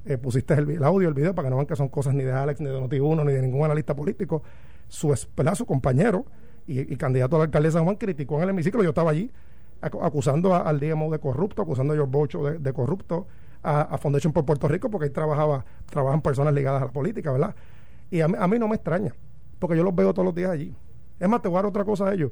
eh, 0.05 0.17
pusiste 0.17 0.53
el, 0.53 0.83
audio, 0.83 1.07
el 1.07 1.13
video, 1.13 1.33
para 1.33 1.47
que 1.47 1.49
no 1.49 1.57
vean 1.57 1.65
que 1.65 1.75
son 1.75 1.89
cosas 1.89 2.13
ni 2.13 2.23
de 2.23 2.31
Alex, 2.31 2.61
ni 2.61 2.67
de 2.67 2.79
Noti1, 2.79 3.25
ni 3.25 3.33
de 3.33 3.41
ningún 3.41 3.65
analista 3.65 3.95
político. 3.95 4.43
Su, 4.87 5.13
su 5.15 5.65
compañero 5.65 6.25
y, 6.65 6.95
candidato 6.97 7.35
a 7.35 7.39
la 7.39 7.45
alcaldesa 7.45 7.81
Juan 7.81 7.95
criticó 7.95 8.37
en 8.37 8.43
el 8.43 8.49
hemiciclo, 8.49 8.83
yo 8.83 8.89
estaba 8.89 9.11
allí, 9.11 9.31
acusando 9.81 10.55
al 10.55 10.79
DMO 10.79 11.11
de 11.11 11.19
corrupto, 11.19 11.61
acusando 11.61 11.93
a 11.93 11.95
George 11.95 12.11
Bocho 12.11 12.43
de, 12.43 12.73
corrupto, 12.73 13.27
a, 13.63 13.81
a, 13.81 13.97
Foundation 13.97 14.33
por 14.33 14.45
Puerto 14.45 14.67
Rico, 14.67 14.89
porque 14.89 15.05
ahí 15.05 15.11
trabajaba, 15.11 15.65
trabajan 15.89 16.21
personas 16.21 16.53
ligadas 16.53 16.81
a 16.81 16.85
la 16.85 16.91
política, 16.91 17.31
¿verdad? 17.31 17.55
Y 18.09 18.21
a 18.21 18.27
mí, 18.27 18.59
no 18.59 18.67
me 18.67 18.75
extraña, 18.75 19.13
porque 19.59 19.75
yo 19.75 19.83
los 19.83 19.93
veo 19.93 20.13
todos 20.13 20.25
los 20.25 20.35
días 20.35 20.49
allí. 20.49 20.73
Es 21.19 21.27
más, 21.27 21.41
te 21.41 21.49
voy 21.49 21.61
a 21.61 21.67
otra 21.67 21.83
cosa 21.83 22.07
a 22.07 22.13
ellos. 22.13 22.31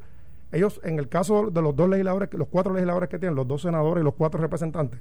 Ellos, 0.52 0.80
en 0.84 1.00
el 1.00 1.10
caso 1.10 1.50
de 1.50 1.62
los 1.62 1.76
dos 1.76 1.90
legisladores, 1.90 2.34
los 2.34 2.48
cuatro 2.48 2.74
legisladores 2.74 3.10
que 3.10 3.20
tienen, 3.20 3.36
los 3.36 3.48
dos 3.48 3.64
senadores 3.64 4.02
y 4.02 4.06
los 4.06 4.14
cuatro 4.14 4.40
representantes, 4.40 5.00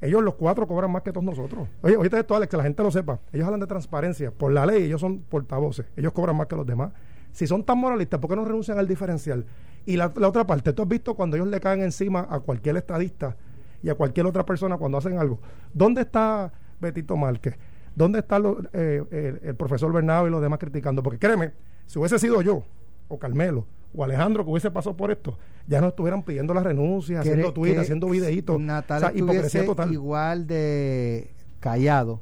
ellos 0.00 0.22
los 0.22 0.34
cuatro 0.34 0.66
cobran 0.66 0.90
más 0.90 1.02
que 1.02 1.12
todos 1.12 1.24
nosotros. 1.24 1.68
Oye, 1.82 1.94
ahorita 1.94 2.18
esto, 2.18 2.34
Alex, 2.34 2.50
que 2.50 2.56
la 2.56 2.62
gente 2.62 2.82
lo 2.82 2.90
sepa. 2.90 3.20
Ellos 3.32 3.44
hablan 3.44 3.60
de 3.60 3.66
transparencia. 3.66 4.30
Por 4.30 4.52
la 4.52 4.64
ley, 4.64 4.84
ellos 4.84 5.00
son 5.00 5.18
portavoces. 5.18 5.86
Ellos 5.96 6.12
cobran 6.12 6.36
más 6.36 6.46
que 6.46 6.56
los 6.56 6.66
demás. 6.66 6.92
Si 7.32 7.46
son 7.46 7.64
tan 7.64 7.78
moralistas, 7.78 8.18
¿por 8.18 8.30
qué 8.30 8.36
no 8.36 8.44
renuncian 8.44 8.78
al 8.78 8.88
diferencial? 8.88 9.44
Y 9.84 9.96
la, 9.96 10.10
la 10.16 10.28
otra 10.28 10.46
parte, 10.46 10.72
tú 10.72 10.82
has 10.82 10.88
visto 10.88 11.14
cuando 11.14 11.36
ellos 11.36 11.48
le 11.48 11.60
caen 11.60 11.82
encima 11.82 12.26
a 12.30 12.40
cualquier 12.40 12.78
estadista 12.78 13.36
y 13.82 13.90
a 13.90 13.94
cualquier 13.94 14.26
otra 14.26 14.46
persona 14.46 14.78
cuando 14.78 14.98
hacen 14.98 15.18
algo. 15.18 15.38
¿Dónde 15.74 16.02
está 16.02 16.50
Betito 16.80 17.16
Márquez? 17.16 17.56
¿Dónde 17.94 18.20
está 18.20 18.40
eh, 18.72 19.40
el, 19.42 19.54
profesor 19.56 19.92
Bernardo 19.92 20.28
y 20.28 20.30
los 20.30 20.42
demás 20.42 20.58
criticando? 20.58 21.02
Porque 21.02 21.18
créeme, 21.18 21.52
si 21.86 21.98
hubiese 21.98 22.18
sido 22.18 22.40
yo, 22.42 22.62
o 23.08 23.18
Carmelo, 23.18 23.66
o 23.94 24.04
Alejandro 24.04 24.44
que 24.44 24.50
hubiese 24.50 24.70
pasado 24.70 24.96
por 24.96 25.10
esto, 25.10 25.36
ya 25.66 25.80
no 25.80 25.88
estuvieran 25.88 26.22
pidiendo 26.22 26.54
las 26.54 26.64
renuncias, 26.64 27.20
haciendo 27.20 27.52
tweets, 27.52 27.80
haciendo 27.80 28.08
videitos. 28.08 28.60
Natal 28.60 29.12
hipocresía 29.14 29.66
total. 29.66 29.92
igual 29.92 30.46
de 30.46 31.34
callado, 31.58 32.20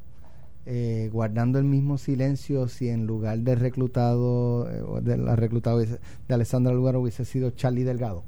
eh, 0.66 1.10
guardando 1.12 1.58
el 1.58 1.64
mismo 1.64 1.98
silencio 1.98 2.68
si 2.68 2.88
en 2.88 3.06
lugar 3.06 3.38
de 3.38 3.54
reclutado, 3.54 4.68
eh, 4.70 5.02
de 5.02 5.16
la 5.16 5.36
reclutado 5.36 5.78
de 5.78 5.98
Alessandra 6.28 6.72
Lugar 6.72 6.96
hubiese 6.96 7.24
sido 7.24 7.50
Charlie 7.50 7.84
Delgado. 7.84 8.24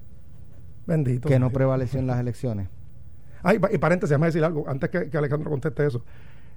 Bendito. 0.87 1.29
Que 1.29 1.39
no 1.39 1.51
prevaleció 1.51 2.01
en 2.01 2.07
las 2.07 2.19
elecciones. 2.19 2.69
Ay, 3.43 3.59
y 3.73 3.79
paréntesis, 3.79 4.11
déjame 4.11 4.27
decir 4.27 4.45
algo, 4.45 4.69
antes 4.69 4.91
que, 4.91 5.09
que 5.09 5.17
Alejandro 5.17 5.51
conteste 5.51 5.87
eso. 5.87 6.05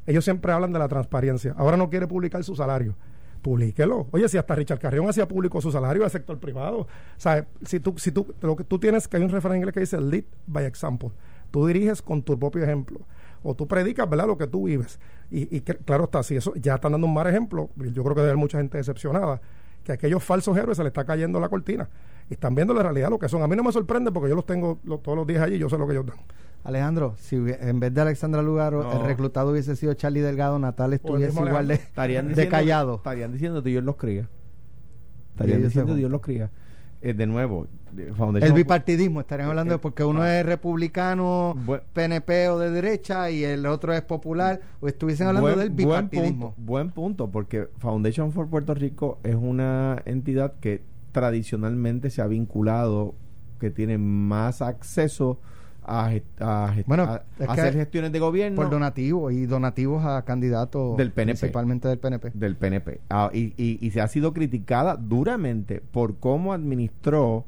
Ellos 0.06 0.24
siempre 0.24 0.52
hablan 0.52 0.74
de 0.74 0.80
la 0.80 0.88
transparencia. 0.88 1.54
Ahora 1.58 1.78
no 1.78 1.90
quiere 1.90 2.08
publicar 2.08 2.44
su 2.44 2.56
salario 2.56 2.96
publíquelo. 3.44 4.08
Oye, 4.12 4.28
si 4.28 4.38
hasta 4.40 4.56
Richard 4.56 4.80
Carrión 4.80 5.08
hacía 5.08 5.28
público 5.28 5.62
su 5.62 5.72
salario 5.72 6.02
del 6.02 6.10
sector 6.10 6.40
privado. 6.40 6.80
O 6.80 6.88
si 7.66 7.80
tú, 7.80 7.94
si 7.98 8.12
tú, 8.12 8.34
lo 8.42 8.56
que 8.56 8.64
tú 8.64 8.80
tienes, 8.80 9.08
que 9.08 9.18
hay 9.18 9.24
un 9.24 9.30
refrán 9.30 9.58
inglés 9.58 9.74
que 9.74 9.82
dice 9.82 10.02
lead 10.02 10.24
by 10.48 10.66
example. 10.66 11.12
Tú 11.52 11.68
diriges 11.68 12.02
con 12.02 12.24
tu 12.24 12.40
propio 12.40 12.64
ejemplo. 12.64 13.02
O 13.44 13.54
tú 13.54 13.68
predicas, 13.68 14.10
¿verdad? 14.10 14.26
Lo 14.26 14.38
que 14.38 14.48
tú 14.48 14.64
vives. 14.64 15.00
Y, 15.30 15.56
y 15.56 15.62
claro 15.62 16.06
está, 16.06 16.24
si 16.24 16.38
eso 16.38 16.54
ya 16.56 16.76
están 16.76 16.94
dando 16.94 17.06
un 17.06 17.14
mal 17.14 17.28
ejemplo, 17.28 17.70
yo 17.76 18.04
creo 18.04 18.16
que 18.16 18.22
debe 18.22 18.32
haber 18.32 18.38
mucha 18.38 18.58
gente 18.58 18.78
decepcionada, 18.78 19.42
que 19.84 19.92
aquellos 19.92 20.24
falsos 20.24 20.58
héroes 20.58 20.78
se 20.78 20.84
le 20.84 20.88
está 20.88 21.04
cayendo 21.04 21.40
la 21.40 21.50
cortina. 21.50 21.90
Y 22.30 22.36
están 22.36 22.56
viendo 22.56 22.74
la 22.74 22.82
realidad 22.82 23.10
lo 23.10 23.20
que 23.20 23.28
son. 23.28 23.44
A 23.44 23.48
mí 23.48 23.56
no 23.56 23.64
me 23.64 23.72
sorprende 23.74 24.12
porque 24.12 24.30
yo 24.30 24.36
los 24.36 24.46
tengo 24.46 24.80
todos 25.04 25.18
los 25.18 25.28
días 25.28 25.44
allí, 25.44 25.60
yo 25.60 25.70
sé 25.70 25.78
lo 25.78 25.86
que 25.86 25.92
ellos 25.92 26.06
dan. 26.06 26.18
Alejandro, 26.64 27.16
si 27.18 27.36
en 27.36 27.80
vez 27.80 27.94
de 27.94 28.02
Alexandra 28.02 28.42
Lugaro 28.42 28.90
el 28.94 29.06
reclutado 29.06 29.52
hubiese 29.52 29.76
sido 29.76 29.94
Charlie 29.96 30.22
Delgado, 30.22 30.58
Natal 30.60 30.94
estuviese 30.94 31.38
igual 31.38 31.68
de, 31.68 31.80
de, 32.36 32.48
callado. 32.48 32.96
Estarían 32.96 33.34
diciendo 33.34 33.62
que 33.62 33.70
Dios 33.70 33.84
los 33.84 33.98
cría. 33.98 34.30
Estarían 35.32 35.62
diciendo 35.62 35.94
Dios 35.94 36.10
los 36.10 36.22
cría. 36.22 36.52
Eh, 37.02 37.14
de 37.14 37.28
nuevo, 37.28 37.68
el 38.42 38.54
bipartidismo, 38.54 39.20
estarían 39.20 39.50
hablando 39.50 39.74
de 39.74 39.80
porque 39.80 40.06
uno 40.06 40.26
es 40.26 40.46
republicano, 40.46 41.54
PNP 41.92 42.48
o 42.48 42.60
de 42.60 42.72
derecha 42.72 43.30
y 43.30 43.44
el 43.44 43.66
otro 43.66 43.94
es 43.94 44.02
popular, 44.02 44.62
o 44.80 44.88
estuviesen 44.88 45.28
hablando 45.28 45.58
del 45.58 45.70
bipartidismo. 45.70 46.54
Buen 46.56 46.92
punto, 46.92 47.30
porque 47.30 47.68
Foundation 47.80 48.32
for 48.32 48.48
Puerto 48.48 48.74
Rico 48.74 49.20
es 49.24 49.36
una 49.36 50.02
entidad 50.06 50.54
que 50.62 50.82
tradicionalmente 51.12 52.10
se 52.10 52.22
ha 52.22 52.28
vinculado, 52.28 53.16
que 53.60 53.70
tiene 53.70 53.98
más 53.98 54.62
acceso 54.62 55.42
a, 55.86 56.12
hacer 57.48 57.74
gestiones 57.74 58.12
de 58.12 58.20
gobierno. 58.20 58.56
Por 58.56 58.70
donativos 58.70 59.34
y 59.34 59.46
donativos 59.46 60.06
a 60.06 60.24
candidatos 60.24 60.98
del 60.98 61.12
PNP. 61.12 61.40
Principalmente 61.40 61.88
del 61.88 62.00
PNP. 62.00 62.32
Del 62.34 62.56
PNP. 62.56 63.02
Ah, 63.10 63.30
y, 63.34 63.54
y, 63.58 63.92
se 63.92 64.02
ha 64.02 64.08
sido 64.08 64.34
criticada 64.34 64.96
duramente 64.96 65.82
por 65.82 66.18
cómo 66.18 66.54
administró 66.54 67.46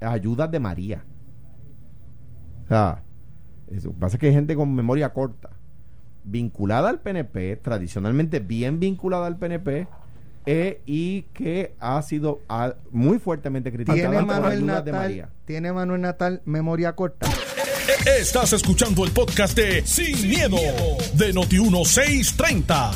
ayudas 0.00 0.50
de 0.50 0.60
María. 0.60 1.04
O 2.64 2.68
sea, 2.68 3.02
eso 3.70 3.92
pasa 3.92 4.18
que 4.18 4.28
hay 4.28 4.32
gente 4.32 4.56
con 4.56 4.74
memoria 4.74 5.12
corta, 5.12 5.50
vinculada 6.24 6.88
al 6.88 7.00
PNP, 7.00 7.56
tradicionalmente 7.56 8.40
bien 8.40 8.80
vinculada 8.80 9.26
al 9.26 9.38
PNP, 9.38 9.86
eh, 10.48 10.80
y 10.86 11.22
que 11.34 11.74
ha 11.80 12.00
sido 12.02 12.40
ah, 12.48 12.74
muy 12.92 13.18
fuertemente 13.18 13.72
criticada 13.72 14.10
¿Tiene 14.10 14.24
Manuel 14.24 14.84
de 14.84 14.92
María. 14.92 15.28
¿Tiene 15.44 15.72
Manuel 15.72 16.00
Natal 16.00 16.40
memoria 16.44 16.94
corta? 16.94 17.26
Estás 17.88 18.52
escuchando 18.52 19.04
el 19.04 19.12
podcast 19.12 19.56
de 19.56 19.86
Sin, 19.86 20.28
miedo, 20.28 20.56
de 21.14 21.32
Noti1630. 21.32 22.90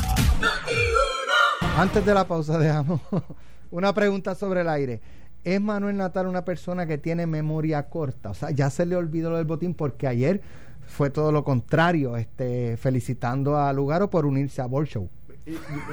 Antes 1.77 2.05
de 2.05 2.13
la 2.13 2.27
pausa, 2.27 2.59
dejamos 2.59 2.99
una 3.71 3.93
pregunta 3.93 4.35
sobre 4.35 4.61
el 4.61 4.69
aire. 4.69 4.99
¿Es 5.45 5.61
Manuel 5.61 5.95
Natal 5.95 6.27
una 6.27 6.43
persona 6.43 6.85
que 6.87 6.97
tiene 6.97 7.25
memoria 7.25 7.87
corta? 7.87 8.31
O 8.31 8.33
sea, 8.33 8.51
ya 8.51 8.69
se 8.69 8.85
le 8.85 8.97
olvidó 8.97 9.29
lo 9.29 9.37
del 9.37 9.45
botín 9.45 9.75
porque 9.75 10.07
ayer 10.07 10.41
fue 10.85 11.09
todo 11.09 11.31
lo 11.31 11.45
contrario, 11.45 12.17
este, 12.17 12.75
felicitando 12.75 13.57
a 13.57 13.71
Lugaro 13.71 14.09
por 14.09 14.25
unirse 14.25 14.61
a 14.61 14.65
Ball 14.65 14.87
Show. 14.87 15.09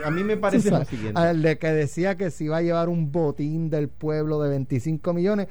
A 0.05 0.11
mí 0.11 0.25
me 0.25 0.37
parece 0.37 0.71
lo 0.73 0.85
siguiente. 0.85 1.21
Al 1.21 1.41
de 1.41 1.57
que 1.57 1.69
decía 1.69 2.17
que 2.17 2.33
se 2.33 2.45
iba 2.45 2.57
a 2.57 2.63
llevar 2.63 2.89
un 2.89 3.13
botín 3.13 3.71
del 3.71 3.89
pueblo 3.89 4.43
de 4.43 4.51
25 4.51 5.13
millones 5.13 5.47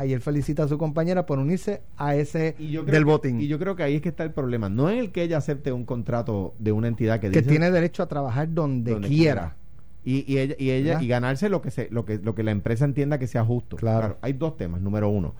ayer 0.00 0.20
felicita 0.20 0.64
a 0.64 0.68
su 0.68 0.78
compañera 0.78 1.26
por 1.26 1.38
unirse 1.38 1.82
a 1.96 2.16
ese 2.16 2.56
del 2.58 3.04
botín. 3.04 3.40
Y 3.40 3.48
yo 3.48 3.58
creo 3.58 3.76
que 3.76 3.82
ahí 3.82 3.96
es 3.96 4.02
que 4.02 4.08
está 4.08 4.24
el 4.24 4.32
problema. 4.32 4.68
No 4.68 4.88
es 4.88 4.98
el 4.98 5.12
que 5.12 5.22
ella 5.22 5.36
acepte 5.36 5.72
un 5.72 5.84
contrato 5.84 6.54
de 6.58 6.72
una 6.72 6.88
entidad 6.88 7.20
que, 7.20 7.30
que 7.30 7.42
tiene 7.42 7.70
derecho 7.70 8.02
a 8.02 8.08
trabajar 8.08 8.52
donde, 8.52 8.98
quiera. 9.00 9.56
Y, 10.02 10.24
y, 10.26 10.38
ella, 10.38 10.54
y, 10.58 10.70
ella 10.70 11.02
y 11.02 11.06
ganarse 11.06 11.50
lo 11.50 11.60
que 11.60 11.70
se, 11.70 11.88
lo 11.90 12.06
que 12.06 12.16
lo 12.16 12.34
que 12.34 12.42
la 12.42 12.50
empresa 12.50 12.86
entienda 12.86 13.18
que 13.18 13.26
sea 13.26 13.44
justo. 13.44 13.76
Claro. 13.76 14.16
hay 14.22 14.32
dos 14.32 14.56
temas. 14.56 14.80
Número 14.80 15.10
uno, 15.10 15.34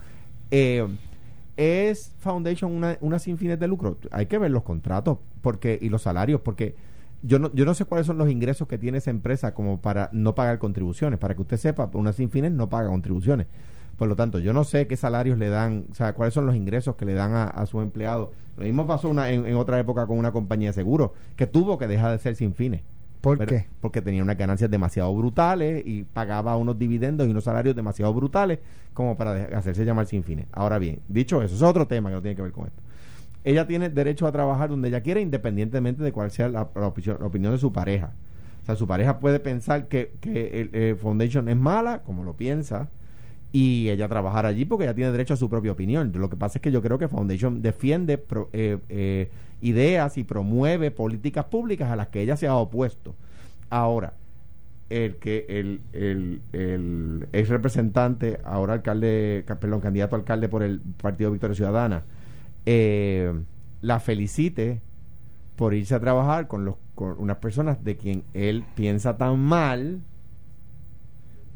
eh, 0.50 0.86
es 1.56 2.12
Foundation 2.18 2.70
una, 2.70 2.98
una 3.00 3.18
sin 3.18 3.38
fines 3.38 3.58
de 3.58 3.66
lucro. 3.66 3.96
Hay 4.10 4.26
que 4.26 4.36
ver 4.36 4.50
los 4.50 4.62
contratos 4.62 5.18
porque 5.40 5.78
y 5.80 5.88
los 5.88 6.02
salarios 6.02 6.42
porque 6.42 6.74
yo 7.22 7.38
no, 7.38 7.50
yo 7.54 7.64
no 7.64 7.72
sé 7.72 7.86
cuáles 7.86 8.06
son 8.06 8.18
los 8.18 8.30
ingresos 8.30 8.68
que 8.68 8.76
tiene 8.76 8.98
esa 8.98 9.10
empresa 9.10 9.54
como 9.54 9.80
para 9.80 10.10
no 10.12 10.34
pagar 10.34 10.58
contribuciones. 10.58 11.18
Para 11.18 11.34
que 11.34 11.40
usted 11.40 11.56
sepa, 11.56 11.90
una 11.94 12.12
sin 12.12 12.28
fines 12.28 12.52
no 12.52 12.68
paga 12.68 12.90
contribuciones. 12.90 13.46
Por 14.00 14.08
lo 14.08 14.16
tanto, 14.16 14.38
yo 14.38 14.54
no 14.54 14.64
sé 14.64 14.86
qué 14.86 14.96
salarios 14.96 15.36
le 15.36 15.50
dan, 15.50 15.84
o 15.90 15.94
sea, 15.94 16.14
cuáles 16.14 16.32
son 16.32 16.46
los 16.46 16.56
ingresos 16.56 16.96
que 16.96 17.04
le 17.04 17.12
dan 17.12 17.34
a, 17.34 17.44
a 17.44 17.66
sus 17.66 17.82
empleados. 17.82 18.30
Lo 18.56 18.64
mismo 18.64 18.86
pasó 18.86 19.10
una, 19.10 19.28
en, 19.28 19.54
otra 19.56 19.78
época 19.78 20.06
con 20.06 20.16
una 20.16 20.32
compañía 20.32 20.70
de 20.70 20.72
seguros 20.72 21.10
que 21.36 21.46
tuvo 21.46 21.76
que 21.76 21.86
dejar 21.86 22.12
de 22.12 22.18
ser 22.18 22.34
sin 22.34 22.54
fines. 22.54 22.80
¿Por 23.20 23.44
qué? 23.44 23.66
Porque 23.82 24.00
tenía 24.00 24.22
unas 24.22 24.38
ganancias 24.38 24.70
demasiado 24.70 25.14
brutales 25.14 25.82
y 25.84 26.04
pagaba 26.04 26.56
unos 26.56 26.78
dividendos 26.78 27.28
y 27.28 27.30
unos 27.30 27.44
salarios 27.44 27.76
demasiado 27.76 28.14
brutales 28.14 28.60
como 28.94 29.18
para 29.18 29.54
hacerse 29.54 29.84
llamar 29.84 30.06
sin 30.06 30.24
fines. 30.24 30.46
Ahora 30.50 30.78
bien, 30.78 31.00
dicho 31.06 31.42
eso, 31.42 31.54
es 31.54 31.60
otro 31.60 31.86
tema 31.86 32.08
que 32.08 32.14
no 32.14 32.22
tiene 32.22 32.36
que 32.36 32.42
ver 32.42 32.52
con 32.52 32.68
esto. 32.68 32.80
Ella 33.44 33.66
tiene 33.66 33.90
derecho 33.90 34.26
a 34.26 34.32
trabajar 34.32 34.70
donde 34.70 34.88
ella 34.88 35.02
quiera, 35.02 35.20
independientemente 35.20 36.02
de 36.02 36.10
cuál 36.10 36.30
sea 36.30 36.48
la, 36.48 36.62
opinión, 36.62 37.52
de 37.52 37.58
su 37.58 37.70
pareja. 37.70 38.14
O 38.62 38.64
sea, 38.64 38.76
su 38.76 38.86
pareja 38.86 39.18
puede 39.18 39.40
pensar 39.40 39.88
que, 39.88 40.14
que 40.22 40.58
el, 40.58 40.70
eh, 40.72 40.96
Foundation 40.98 41.50
es 41.50 41.56
mala, 41.58 42.00
como 42.00 42.24
lo 42.24 42.32
piensa, 42.32 42.88
y 43.52 43.88
ella 43.88 44.08
trabajar 44.08 44.46
allí 44.46 44.64
porque 44.64 44.84
ella 44.84 44.94
tiene 44.94 45.10
derecho 45.10 45.34
a 45.34 45.36
su 45.36 45.48
propia 45.48 45.72
opinión. 45.72 46.12
Lo 46.14 46.30
que 46.30 46.36
pasa 46.36 46.58
es 46.58 46.62
que 46.62 46.70
yo 46.70 46.82
creo 46.82 46.98
que 46.98 47.08
Foundation 47.08 47.62
defiende 47.62 48.24
eh, 48.52 48.78
eh, 48.88 49.30
ideas 49.60 50.18
y 50.18 50.24
promueve 50.24 50.90
políticas 50.90 51.46
públicas 51.46 51.90
a 51.90 51.96
las 51.96 52.08
que 52.08 52.20
ella 52.20 52.36
se 52.36 52.46
ha 52.46 52.54
opuesto. 52.54 53.14
Ahora, 53.68 54.14
el 54.88 55.16
que 55.16 55.46
el, 55.48 55.80
el, 55.92 56.40
el 56.52 57.28
ex 57.32 57.48
representante, 57.48 58.40
ahora 58.44 58.74
alcalde, 58.74 59.44
perdón, 59.60 59.80
candidato 59.80 60.16
a 60.16 60.18
alcalde 60.18 60.48
por 60.48 60.62
el 60.62 60.80
Partido 60.80 61.30
Victoria 61.30 61.56
Ciudadana, 61.56 62.04
eh, 62.66 63.32
la 63.80 64.00
felicite 64.00 64.80
por 65.56 65.74
irse 65.74 65.94
a 65.94 66.00
trabajar 66.00 66.48
con, 66.48 66.64
los, 66.64 66.76
con 66.94 67.16
unas 67.18 67.36
personas 67.38 67.82
de 67.84 67.96
quien 67.96 68.24
él 68.34 68.64
piensa 68.74 69.16
tan 69.16 69.38
mal 69.38 70.00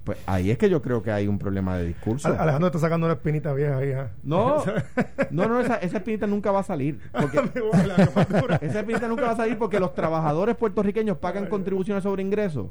pues 0.04 0.18
ahí 0.26 0.50
es 0.50 0.58
que 0.58 0.68
yo 0.68 0.82
creo 0.82 1.02
que 1.02 1.10
hay 1.10 1.26
un 1.26 1.38
problema 1.38 1.78
de 1.78 1.86
discurso. 1.86 2.28
Alejandro 2.28 2.66
está 2.66 2.78
sacando 2.78 3.06
una 3.06 3.14
espinita 3.14 3.54
vieja 3.54 3.78
ahí. 3.78 3.94
No, 4.22 4.62
no, 5.30 5.48
no, 5.48 5.60
esa, 5.60 5.76
esa, 5.76 5.96
espinita 5.96 6.26
nunca 6.26 6.52
va 6.52 6.60
a 6.60 6.62
salir. 6.62 7.00
Porque 7.10 7.38
esa 8.60 8.80
espinita 8.80 9.08
nunca 9.08 9.22
va 9.22 9.30
a 9.30 9.36
salir 9.36 9.56
porque 9.56 9.80
los 9.80 9.94
trabajadores 9.94 10.56
puertorriqueños 10.56 11.16
pagan 11.18 11.46
contribuciones 11.46 12.02
sobre 12.02 12.22
ingresos. 12.22 12.66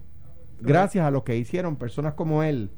Gracias 0.62 1.06
a 1.06 1.12
lo 1.12 1.24
que 1.24 1.36
hicieron 1.36 1.76
personas 1.76 2.14
como 2.14 2.44
él. 2.44 2.70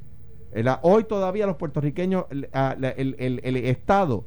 Hoy 0.83 1.03
todavía 1.03 1.45
los 1.45 1.57
puertorriqueños, 1.57 2.25
el, 2.29 2.47
el, 2.53 3.41
el 3.43 3.57
Estado 3.57 4.25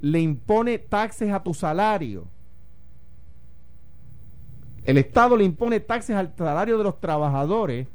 le 0.00 0.18
impone 0.20 0.78
taxes 0.78 1.30
a 1.30 1.42
tu 1.42 1.52
salario. 1.52 2.26
El 4.84 4.96
Estado 4.96 5.36
le 5.36 5.44
impone 5.44 5.78
taxes 5.78 6.16
al 6.16 6.32
salario 6.36 6.78
de 6.78 6.84
los 6.84 7.00
trabajadores 7.00 7.86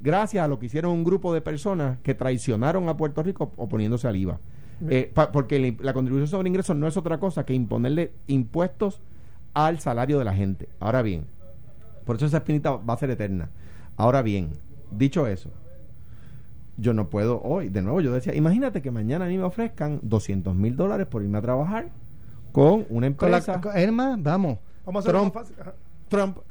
gracias 0.00 0.44
a 0.44 0.48
lo 0.48 0.58
que 0.58 0.66
hicieron 0.66 0.92
un 0.92 1.04
grupo 1.04 1.32
de 1.32 1.40
personas 1.40 1.98
que 2.02 2.14
traicionaron 2.14 2.88
a 2.88 2.96
Puerto 2.96 3.22
Rico 3.22 3.52
oponiéndose 3.56 4.08
al 4.08 4.16
IVA. 4.16 4.38
Eh, 4.88 5.10
porque 5.32 5.76
la 5.80 5.94
contribución 5.94 6.28
sobre 6.28 6.48
ingresos 6.48 6.76
no 6.76 6.86
es 6.86 6.96
otra 6.96 7.18
cosa 7.18 7.46
que 7.46 7.54
imponerle 7.54 8.12
impuestos 8.26 9.00
al 9.54 9.80
salario 9.80 10.18
de 10.18 10.24
la 10.24 10.34
gente. 10.34 10.68
Ahora 10.80 11.00
bien, 11.00 11.24
por 12.04 12.16
eso 12.16 12.26
esa 12.26 12.38
espinita 12.38 12.72
va 12.72 12.94
a 12.94 12.98
ser 12.98 13.10
eterna. 13.10 13.48
Ahora 13.96 14.20
bien, 14.20 14.50
dicho 14.90 15.26
eso, 15.26 15.50
yo 16.76 16.92
no 16.92 17.08
puedo 17.08 17.40
hoy, 17.42 17.70
de 17.70 17.80
nuevo 17.80 18.02
yo 18.02 18.12
decía, 18.12 18.34
imagínate 18.34 18.82
que 18.82 18.90
mañana 18.90 19.24
a 19.24 19.28
mí 19.28 19.38
me 19.38 19.44
ofrezcan 19.44 20.00
200 20.02 20.54
mil 20.54 20.76
dólares 20.76 21.06
por 21.06 21.22
irme 21.22 21.38
a 21.38 21.42
trabajar 21.42 21.88
con 22.52 22.86
una 22.90 23.06
empresa. 23.06 23.60
vamos. 24.18 24.58
Vamos 24.84 25.06
a 25.06 25.08
Trump. 25.08 25.34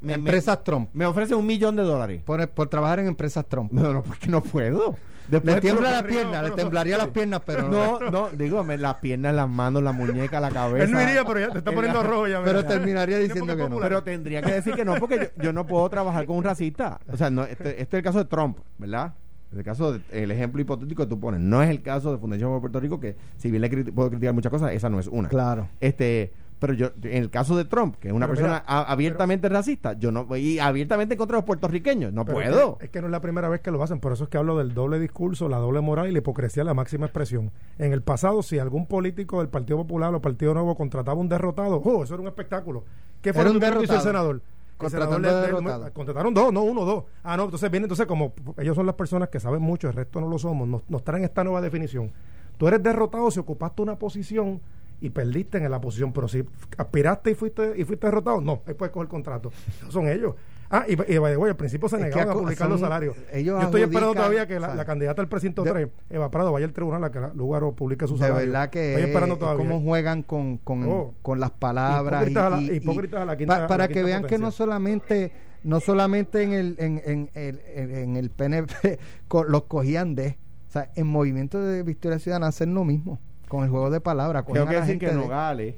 Me, 0.02 0.14
empresas 0.14 0.64
Trump. 0.64 0.90
Me 0.94 1.06
ofrece 1.06 1.36
un 1.36 1.46
millón 1.46 1.76
de 1.76 1.84
dólares. 1.84 2.22
Por, 2.24 2.48
por 2.50 2.68
trabajar 2.68 3.00
en 3.00 3.08
empresas 3.08 3.46
Trump. 3.48 3.72
No, 3.72 3.94
no, 3.94 4.04
porque 4.04 4.28
no 4.28 4.42
puedo. 4.42 4.96
le 5.30 5.62
tiembla 5.62 5.92
la 5.92 6.04
pierna, 6.04 6.44
le 6.44 6.52
temblaría 6.52 6.98
las 6.98 7.08
piernas, 7.10 7.42
pero 7.46 7.68
no. 7.68 8.00
No, 8.12 8.30
digo, 8.30 8.64
las 8.64 8.96
piernas, 8.96 9.34
las 9.34 9.50
manos, 9.50 9.82
la 9.82 9.92
muñeca, 9.92 10.40
la 10.40 10.52
cabeza. 10.52 10.84
Él 10.86 10.92
no 10.92 11.02
iría, 11.02 11.24
pero 11.26 11.40
ya 11.40 11.50
te 11.50 11.60
está 11.60 11.72
poniendo 11.72 12.04
rojo 12.04 12.28
ya. 12.28 12.44
Pero 12.44 12.66
terminaría 12.66 13.18
diciendo 13.18 13.56
que 13.56 13.70
no. 13.70 13.80
Pero 13.80 14.04
tendría 14.04 14.42
que 14.42 14.54
decir 14.54 14.76
que 14.76 14.86
no, 14.86 14.96
porque 14.96 15.32
yo, 15.38 15.54
no 15.54 15.66
puedo 15.66 15.90
trabajar 15.90 16.26
con 16.26 16.38
un 16.38 16.44
racista. 16.44 17.00
O 17.12 17.18
sea, 17.18 17.30
no, 17.30 17.44
este, 17.44 17.82
este, 17.82 17.82
es 17.82 17.94
el 17.94 18.04
caso 18.04 18.20
de 18.20 18.26
Trump, 18.26 18.60
¿verdad? 18.78 19.14
El 19.56 19.64
caso, 19.64 19.98
el 20.12 20.32
ejemplo 20.32 20.62
hipotético 20.62 21.04
que 21.04 21.10
tú 21.10 21.20
pones, 21.20 21.40
no 21.40 21.64
es 21.64 21.70
el 21.70 21.82
caso 21.82 22.12
de 22.12 22.18
Fundación 22.18 22.54
de 22.54 22.60
Puerto 22.60 22.80
Rico, 22.80 23.00
que 23.00 23.16
si 23.38 23.50
bien 23.50 23.62
le 23.62 23.70
puedo 23.92 24.10
criticar 24.10 24.34
muchas 24.34 24.52
cosas, 24.52 24.74
esa 24.74 24.90
no 24.90 25.00
es 25.00 25.08
una. 25.08 25.30
Claro. 25.30 25.70
Este, 25.80 26.34
pero 26.60 26.74
yo 26.74 26.92
en 27.04 27.24
el 27.24 27.30
caso 27.30 27.56
de 27.58 27.66
Trump 27.66 27.96
que 28.00 28.08
es 28.08 28.14
una 28.14 28.28
persona 28.28 28.58
abiertamente 28.58 29.50
racista 29.50 29.94
yo 29.94 30.12
no 30.12 30.28
y 30.36 30.60
abiertamente 30.60 31.18
contra 31.18 31.38
los 31.38 31.46
puertorriqueños 31.46 32.14
no 32.14 32.26
puedo. 32.26 32.78
es 32.82 32.90
que, 32.90 33.02
no 33.02 33.08
es 33.08 33.12
la 33.12 33.22
primera 33.22 33.50
vez 33.50 33.62
que 33.62 33.72
lo 33.72 33.82
hacen 33.84 34.00
por 34.00 34.14
eso 34.14 34.26
es 34.26 34.30
que 34.30 34.38
hablo 34.38 34.58
del 34.58 34.74
doble 34.74 35.00
discurso 35.00 35.50
la 35.50 35.58
doble 35.58 35.82
moral 35.82 36.08
y 36.08 36.12
la 36.12 36.20
hipocresía 36.20 36.64
la 36.64 36.74
máxima 36.74 37.06
expresión. 37.06 37.52
En 37.78 37.94
el 37.94 38.02
pasado 38.02 38.44
si 38.44 38.60
algún 38.60 38.86
político 38.86 39.40
del 39.40 39.50
Partido 39.50 39.78
Popular 39.78 40.14
o 40.14 40.22
Partido 40.22 40.54
Nuevo 40.54 40.76
contrataba 40.76 41.20
un 41.20 41.30
derrotado 41.30 41.78
oh 41.78 42.04
eso 42.04 42.14
era 42.14 42.22
un 42.22 42.28
espectáculo. 42.28 42.84
¿qué 43.22 43.34
fue 43.34 43.44
lo 43.44 43.60
que 43.60 43.84
hizo 43.84 43.96
el 43.96 44.02
senador 44.02 44.42
contrataron 44.78 46.34
dos, 46.34 46.52
no 46.52 46.64
uno, 46.64 46.86
dos. 46.86 47.06
Ah, 47.24 47.38
no, 47.38 47.46
entonces 47.46 47.72
viene, 47.72 47.86
entonces 47.86 48.06
como 48.06 48.34
ellos 48.58 48.76
son 48.76 48.86
las 48.86 48.96
personas 48.96 49.30
que 49.30 49.40
saben 49.40 49.62
mucho, 49.62 49.88
el 49.88 49.94
resto 49.94 50.20
no 50.20 50.28
lo 50.28 50.38
somos, 50.38 50.68
nos, 50.68 50.90
nos 50.90 51.04
traen 51.04 51.24
esta 51.24 51.44
nueva 51.44 51.62
definición. 51.62 52.12
Tú 52.58 52.68
eres 52.68 52.82
derrotado 52.84 53.32
si 53.32 53.40
ocupaste 53.40 53.82
una 53.82 53.98
posición 53.98 54.62
y 55.02 55.10
perdiste 55.10 55.58
en 55.58 55.70
la 55.70 55.82
posición, 55.82 56.14
pero 56.14 56.28
si 56.28 56.44
aspiraste 56.78 57.32
y 57.32 57.36
fuiste 57.36 57.74
y 57.78 57.84
fuiste 57.84 58.08
derrotado, 58.08 58.42
no, 58.42 58.62
ahí 58.66 58.74
puedes 58.74 58.94
coger 58.94 59.08
contrato. 59.08 59.52
son 59.90 60.08
ellos. 60.08 60.36
Ah, 60.70 60.84
y, 60.88 60.94
y, 61.14 61.18
al 61.18 61.56
principio 61.56 61.88
se 61.88 61.98
negaron 61.98 62.30
a 62.30 62.34
publicar 62.34 62.68
los 62.68 62.80
salarios. 62.80 63.16
Yo 63.44 63.60
estoy 63.60 63.84
esperando 63.84 64.16
todavía 64.16 64.48
que 64.48 64.60
la, 64.60 64.86
candidata 64.86 65.22
al 65.22 65.28
precinto 65.28 65.64
3, 65.64 65.88
Eva 66.10 66.32
Prado, 66.32 66.52
vaya 66.52 66.66
al 66.66 66.74
tribunal 66.74 67.04
a 67.04 67.12
que 67.12 67.20
lugar 67.36 67.64
publique 67.74 68.08
su 68.08 68.18
salario. 68.18 68.40
De 68.40 68.46
verdad 68.48 68.70
que 68.70 68.94
estoy 68.94 69.10
esperando 69.10 69.38
todavía. 69.38 69.66
cómo 69.66 69.82
juegan 69.82 70.24
con, 70.24 70.58
con, 70.58 70.84
oh. 70.90 71.14
con 71.22 71.40
las 71.40 71.52
palabras. 71.52 72.28
Hipócritas, 72.28 72.62
y, 72.62 72.72
hipócritas 72.74 73.22
a 73.22 73.26
la 73.26 73.38
quinta, 73.38 73.68
para 73.68 73.88
que 73.88 74.04
vean 74.04 74.24
que 74.24 74.38
no 74.38 74.52
solamente 74.52 75.32
no 75.64 75.80
solamente 75.80 76.44
en 76.44 76.54
el 76.54 76.76
en, 76.78 77.02
en, 77.06 77.30
en, 77.34 77.96
en 77.96 78.18
el 78.18 78.30
PNP 78.30 79.00
los 79.48 79.64
cogían 79.64 80.14
de, 80.14 80.38
o 80.68 80.72
sea, 80.72 80.92
en 80.96 81.08
Movimiento 81.08 81.60
de 81.60 81.82
Victoria 81.82 82.20
Ciudadana 82.20 82.48
hacen 82.48 82.74
lo 82.74 82.84
mismo 82.84 83.20
con 83.48 83.64
el 83.64 83.70
juego 83.70 83.90
de 83.90 84.02
palabras. 84.02 84.46
Tengo 84.46 84.68
que 84.68 84.76
decir 84.76 85.00
que 85.00 85.12
Nogales 85.12 85.76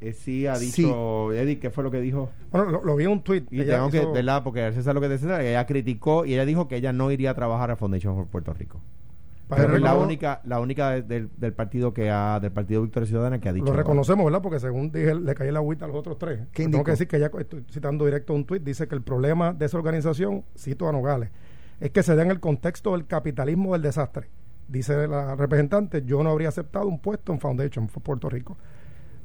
eh, 0.00 0.12
sí 0.14 0.46
ha 0.46 0.58
dicho, 0.58 1.32
Eddie, 1.32 1.58
¿qué 1.58 1.70
fue 1.70 1.84
lo 1.84 1.90
que 1.90 2.00
dijo? 2.00 2.30
Bueno, 2.50 2.80
lo, 2.82 2.96
vi 2.96 3.04
en 3.04 3.10
un 3.10 3.22
tweet. 3.22 3.44
Y 3.50 3.64
tengo 3.64 3.90
que, 3.90 4.04
¿verdad? 4.06 4.42
Porque 4.42 4.72
César 4.72 4.94
lo 4.94 5.00
que 5.00 5.08
decía, 5.08 5.42
ella 5.42 5.66
criticó 5.66 6.24
y 6.24 6.34
ella 6.34 6.46
dijo 6.46 6.68
que 6.68 6.76
ella 6.76 6.92
no 6.92 7.10
iría 7.10 7.30
a 7.30 7.34
trabajar 7.34 7.70
a 7.70 7.76
Foundation 7.76 8.16
for 8.16 8.26
Puerto 8.26 8.52
Rico. 8.54 8.80
Pero 9.56 9.74
es 9.74 9.82
la 9.82 9.96
única, 9.96 10.40
la 10.44 10.60
única 10.60 11.00
del, 11.02 11.28
del, 11.36 11.52
partido 11.52 11.92
que 11.92 12.08
ha, 12.08 12.38
del 12.40 12.52
partido 12.52 12.82
Victoria 12.82 13.08
Ciudadana 13.08 13.40
que 13.40 13.48
ha 13.48 13.52
dicho. 13.52 13.66
Lo 13.66 13.72
reconocemos, 13.72 14.24
¿verdad? 14.24 14.42
Porque 14.42 14.60
según 14.60 14.92
dije, 14.92 15.14
le 15.14 15.34
caí 15.34 15.50
la 15.50 15.58
agüita 15.58 15.86
a 15.86 15.88
los 15.88 15.96
otros 15.96 16.18
tres. 16.18 16.40
Tengo 16.52 16.84
que 16.84 16.92
decir 16.92 17.08
que 17.08 17.18
ya 17.18 17.26
estoy 17.26 17.64
citando 17.68 18.04
directo 18.04 18.32
un 18.32 18.44
tweet, 18.44 18.60
dice 18.60 18.86
que 18.86 18.94
el 18.94 19.02
problema 19.02 19.52
de 19.52 19.66
esa 19.66 19.76
organización, 19.76 20.44
cito 20.56 20.88
a 20.88 20.92
Nogales, 20.92 21.30
es 21.80 21.90
que 21.90 22.02
se 22.02 22.14
da 22.14 22.22
en 22.22 22.30
el 22.30 22.40
contexto 22.40 22.92
del 22.92 23.06
capitalismo 23.06 23.72
del 23.72 23.82
desastre. 23.82 24.28
Dice 24.70 25.08
la 25.08 25.34
representante, 25.34 26.04
yo 26.04 26.22
no 26.22 26.30
habría 26.30 26.48
aceptado 26.48 26.86
un 26.86 27.00
puesto 27.00 27.32
en 27.32 27.40
Foundation 27.40 27.88
for 27.88 28.02
Puerto 28.02 28.28
Rico. 28.28 28.56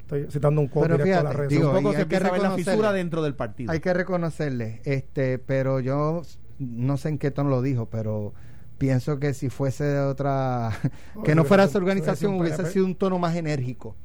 Estoy 0.00 0.26
citando 0.30 0.60
un 0.60 0.66
código 0.66 0.94
a 0.94 1.22
la 1.22 1.32
red. 1.32 1.50
un 1.52 1.72
poco 1.72 1.92
se 1.92 2.06
que 2.06 2.18
la 2.18 2.50
fisura 2.52 2.92
dentro 2.92 3.22
del 3.22 3.34
partido. 3.34 3.70
Hay 3.70 3.80
que 3.80 3.92
reconocerle, 3.92 4.80
este, 4.84 5.38
pero 5.38 5.78
yo 5.80 6.22
no 6.58 6.96
sé 6.96 7.10
en 7.10 7.18
qué 7.18 7.30
tono 7.30 7.50
lo 7.50 7.62
dijo, 7.62 7.86
pero 7.86 8.34
pienso 8.78 9.18
que 9.18 9.34
si 9.34 9.48
fuese 9.48 9.84
de 9.84 10.00
otra, 10.00 10.70
que 11.24 11.34
no 11.34 11.44
fuera 11.44 11.64
esa 11.64 11.78
organización, 11.78 12.40
hubiese 12.40 12.66
sido 12.66 12.84
un 12.84 12.96
tono 12.96 13.18
más 13.18 13.36
enérgico. 13.36 13.96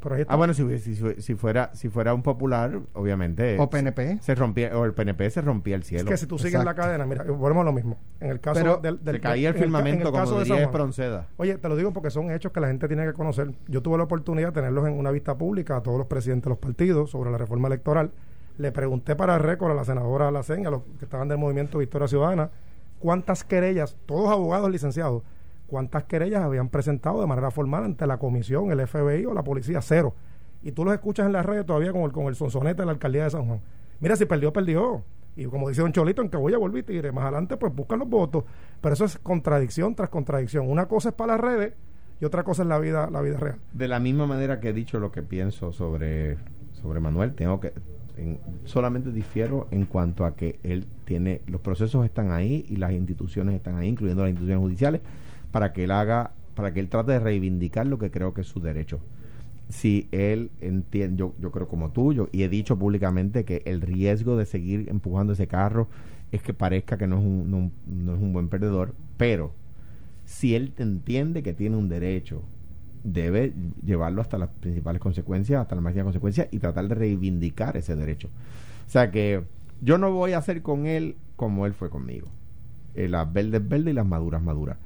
Pues, 0.00 0.26
ah, 0.28 0.36
bueno, 0.36 0.54
si, 0.54 0.78
si, 0.78 1.34
fuera 1.34 1.70
si 1.74 1.88
fuera 1.88 2.14
un 2.14 2.22
popular, 2.22 2.80
obviamente. 2.94 3.58
O 3.58 3.68
PNP. 3.68 4.18
Se 4.20 4.34
rompía, 4.34 4.76
o 4.76 4.84
el 4.84 4.94
PNP 4.94 5.30
se 5.30 5.40
rompía 5.42 5.76
el 5.76 5.84
cielo. 5.84 6.04
Es 6.04 6.10
que 6.10 6.16
si 6.16 6.26
tú 6.26 6.38
sigues 6.38 6.64
la 6.64 6.74
cadena, 6.74 7.06
mira, 7.06 7.24
volvemos 7.24 7.62
a 7.62 7.64
lo 7.64 7.72
mismo. 7.72 7.98
En 8.20 8.30
el 8.30 8.40
caso 8.40 8.78
del, 8.78 9.00
Se 9.04 9.20
caía 9.20 9.50
el 9.50 9.54
firmamento, 9.54 10.10
como 10.10 10.40
diría 10.40 10.62
Espronceda. 10.62 11.28
Oye, 11.36 11.58
te 11.58 11.68
lo 11.68 11.76
digo 11.76 11.92
porque 11.92 12.10
son 12.10 12.30
hechos 12.30 12.52
que 12.52 12.60
la 12.60 12.68
gente 12.68 12.88
tiene 12.88 13.04
que 13.04 13.12
conocer. 13.12 13.52
Yo 13.68 13.82
tuve 13.82 13.98
la 13.98 14.04
oportunidad 14.04 14.48
de 14.48 14.52
tenerlos 14.52 14.86
en 14.86 14.94
una 14.94 15.10
vista 15.10 15.36
pública 15.36 15.76
a 15.76 15.82
todos 15.82 15.98
los 15.98 16.06
presidentes 16.06 16.44
de 16.44 16.50
los 16.50 16.58
partidos 16.58 17.10
sobre 17.10 17.30
la 17.30 17.38
reforma 17.38 17.68
electoral. 17.68 18.12
Le 18.56 18.70
pregunté 18.70 19.16
para 19.16 19.38
récord 19.38 19.72
a 19.72 19.74
la 19.74 19.84
senadora 19.84 20.30
Lacen, 20.30 20.66
a 20.66 20.70
los 20.70 20.82
que 20.98 21.04
estaban 21.04 21.28
del 21.28 21.38
movimiento 21.38 21.78
Victoria 21.78 22.06
Ciudadana, 22.06 22.50
cuántas 23.00 23.42
querellas, 23.42 23.96
todos 24.06 24.30
abogados 24.30 24.70
licenciados, 24.70 25.22
cuántas 25.74 26.04
querellas 26.04 26.44
habían 26.44 26.68
presentado 26.68 27.20
de 27.20 27.26
manera 27.26 27.50
formal 27.50 27.82
ante 27.82 28.06
la 28.06 28.16
comisión, 28.18 28.70
el 28.70 28.86
FBI 28.86 29.26
o 29.26 29.34
la 29.34 29.42
policía, 29.42 29.82
cero. 29.82 30.14
Y 30.62 30.70
tú 30.70 30.84
los 30.84 30.94
escuchas 30.94 31.26
en 31.26 31.32
las 31.32 31.44
redes 31.44 31.66
todavía 31.66 31.90
con 31.90 32.02
el, 32.02 32.12
con 32.12 32.26
el 32.26 32.36
sonsonete 32.36 32.82
de 32.82 32.86
la 32.86 32.92
alcaldía 32.92 33.24
de 33.24 33.30
San 33.30 33.44
Juan. 33.44 33.60
Mira, 33.98 34.14
si 34.14 34.24
perdió, 34.24 34.52
perdió. 34.52 35.02
Y 35.34 35.46
como 35.46 35.68
dice 35.68 35.82
Don 35.82 35.90
Cholito, 35.90 36.22
en 36.22 36.28
que 36.28 36.36
voy 36.36 36.54
a 36.54 36.58
volver 36.58 36.88
y 36.88 37.02
más 37.10 37.24
adelante, 37.24 37.56
pues 37.56 37.74
buscan 37.74 37.98
los 37.98 38.08
votos. 38.08 38.44
Pero 38.80 38.92
eso 38.92 39.04
es 39.04 39.18
contradicción 39.18 39.96
tras 39.96 40.10
contradicción. 40.10 40.70
Una 40.70 40.86
cosa 40.86 41.08
es 41.08 41.14
para 41.16 41.32
las 41.32 41.40
redes 41.40 41.72
y 42.20 42.24
otra 42.24 42.44
cosa 42.44 42.62
es 42.62 42.68
la 42.68 42.78
vida, 42.78 43.10
la 43.10 43.20
vida 43.20 43.36
real. 43.36 43.56
De 43.72 43.88
la 43.88 43.98
misma 43.98 44.28
manera 44.28 44.60
que 44.60 44.68
he 44.68 44.72
dicho 44.72 45.00
lo 45.00 45.10
que 45.10 45.24
pienso 45.24 45.72
sobre, 45.72 46.36
sobre 46.70 47.00
Manuel, 47.00 47.34
tengo 47.34 47.58
que 47.58 47.72
solamente 48.64 49.10
difiero 49.10 49.66
en 49.72 49.86
cuanto 49.86 50.24
a 50.24 50.36
que 50.36 50.60
él 50.62 50.86
tiene 51.04 51.40
los 51.48 51.60
procesos 51.60 52.04
están 52.04 52.30
ahí 52.30 52.64
y 52.68 52.76
las 52.76 52.92
instituciones 52.92 53.56
están 53.56 53.76
ahí, 53.76 53.88
incluyendo 53.88 54.22
las 54.22 54.30
instituciones 54.30 54.62
judiciales 54.62 55.00
para 55.54 55.72
que 55.72 55.84
él 55.84 55.92
haga, 55.92 56.32
para 56.56 56.74
que 56.74 56.80
él 56.80 56.88
trate 56.88 57.12
de 57.12 57.20
reivindicar 57.20 57.86
lo 57.86 57.96
que 57.96 58.10
creo 58.10 58.34
que 58.34 58.40
es 58.40 58.48
su 58.48 58.58
derecho. 58.58 58.98
Si 59.68 60.08
él 60.10 60.50
entiende, 60.60 61.16
yo, 61.16 61.32
yo 61.38 61.52
creo 61.52 61.68
como 61.68 61.92
tú, 61.92 62.12
yo, 62.12 62.28
y 62.32 62.42
he 62.42 62.48
dicho 62.48 62.76
públicamente 62.76 63.44
que 63.44 63.62
el 63.64 63.80
riesgo 63.80 64.36
de 64.36 64.46
seguir 64.46 64.88
empujando 64.88 65.34
ese 65.34 65.46
carro 65.46 65.86
es 66.32 66.42
que 66.42 66.54
parezca 66.54 66.98
que 66.98 67.06
no 67.06 67.18
es 67.18 67.24
un, 67.24 67.72
no, 67.86 68.14
es 68.16 68.20
un 68.20 68.32
buen 68.32 68.48
perdedor, 68.48 68.96
pero 69.16 69.52
si 70.24 70.56
él 70.56 70.74
entiende 70.76 71.44
que 71.44 71.52
tiene 71.52 71.76
un 71.76 71.88
derecho, 71.88 72.42
debe 73.04 73.52
llevarlo 73.84 74.22
hasta 74.22 74.38
las 74.38 74.48
principales 74.48 75.00
consecuencias, 75.00 75.60
hasta 75.60 75.76
la 75.76 75.82
máxima 75.82 76.02
consecuencia 76.02 76.48
y 76.50 76.58
tratar 76.58 76.88
de 76.88 76.96
reivindicar 76.96 77.76
ese 77.76 77.94
derecho. 77.94 78.28
O 78.88 78.90
sea 78.90 79.12
que 79.12 79.44
yo 79.80 79.98
no 79.98 80.10
voy 80.10 80.32
a 80.32 80.38
hacer 80.38 80.62
con 80.62 80.86
él 80.86 81.14
como 81.36 81.64
él 81.64 81.74
fue 81.74 81.90
conmigo. 81.90 82.26
Eh, 82.96 83.08
las 83.08 83.32
verdes 83.32 83.68
verdes 83.68 83.92
y 83.92 83.94
las 83.94 84.06
maduras 84.06 84.42
maduras 84.42 84.78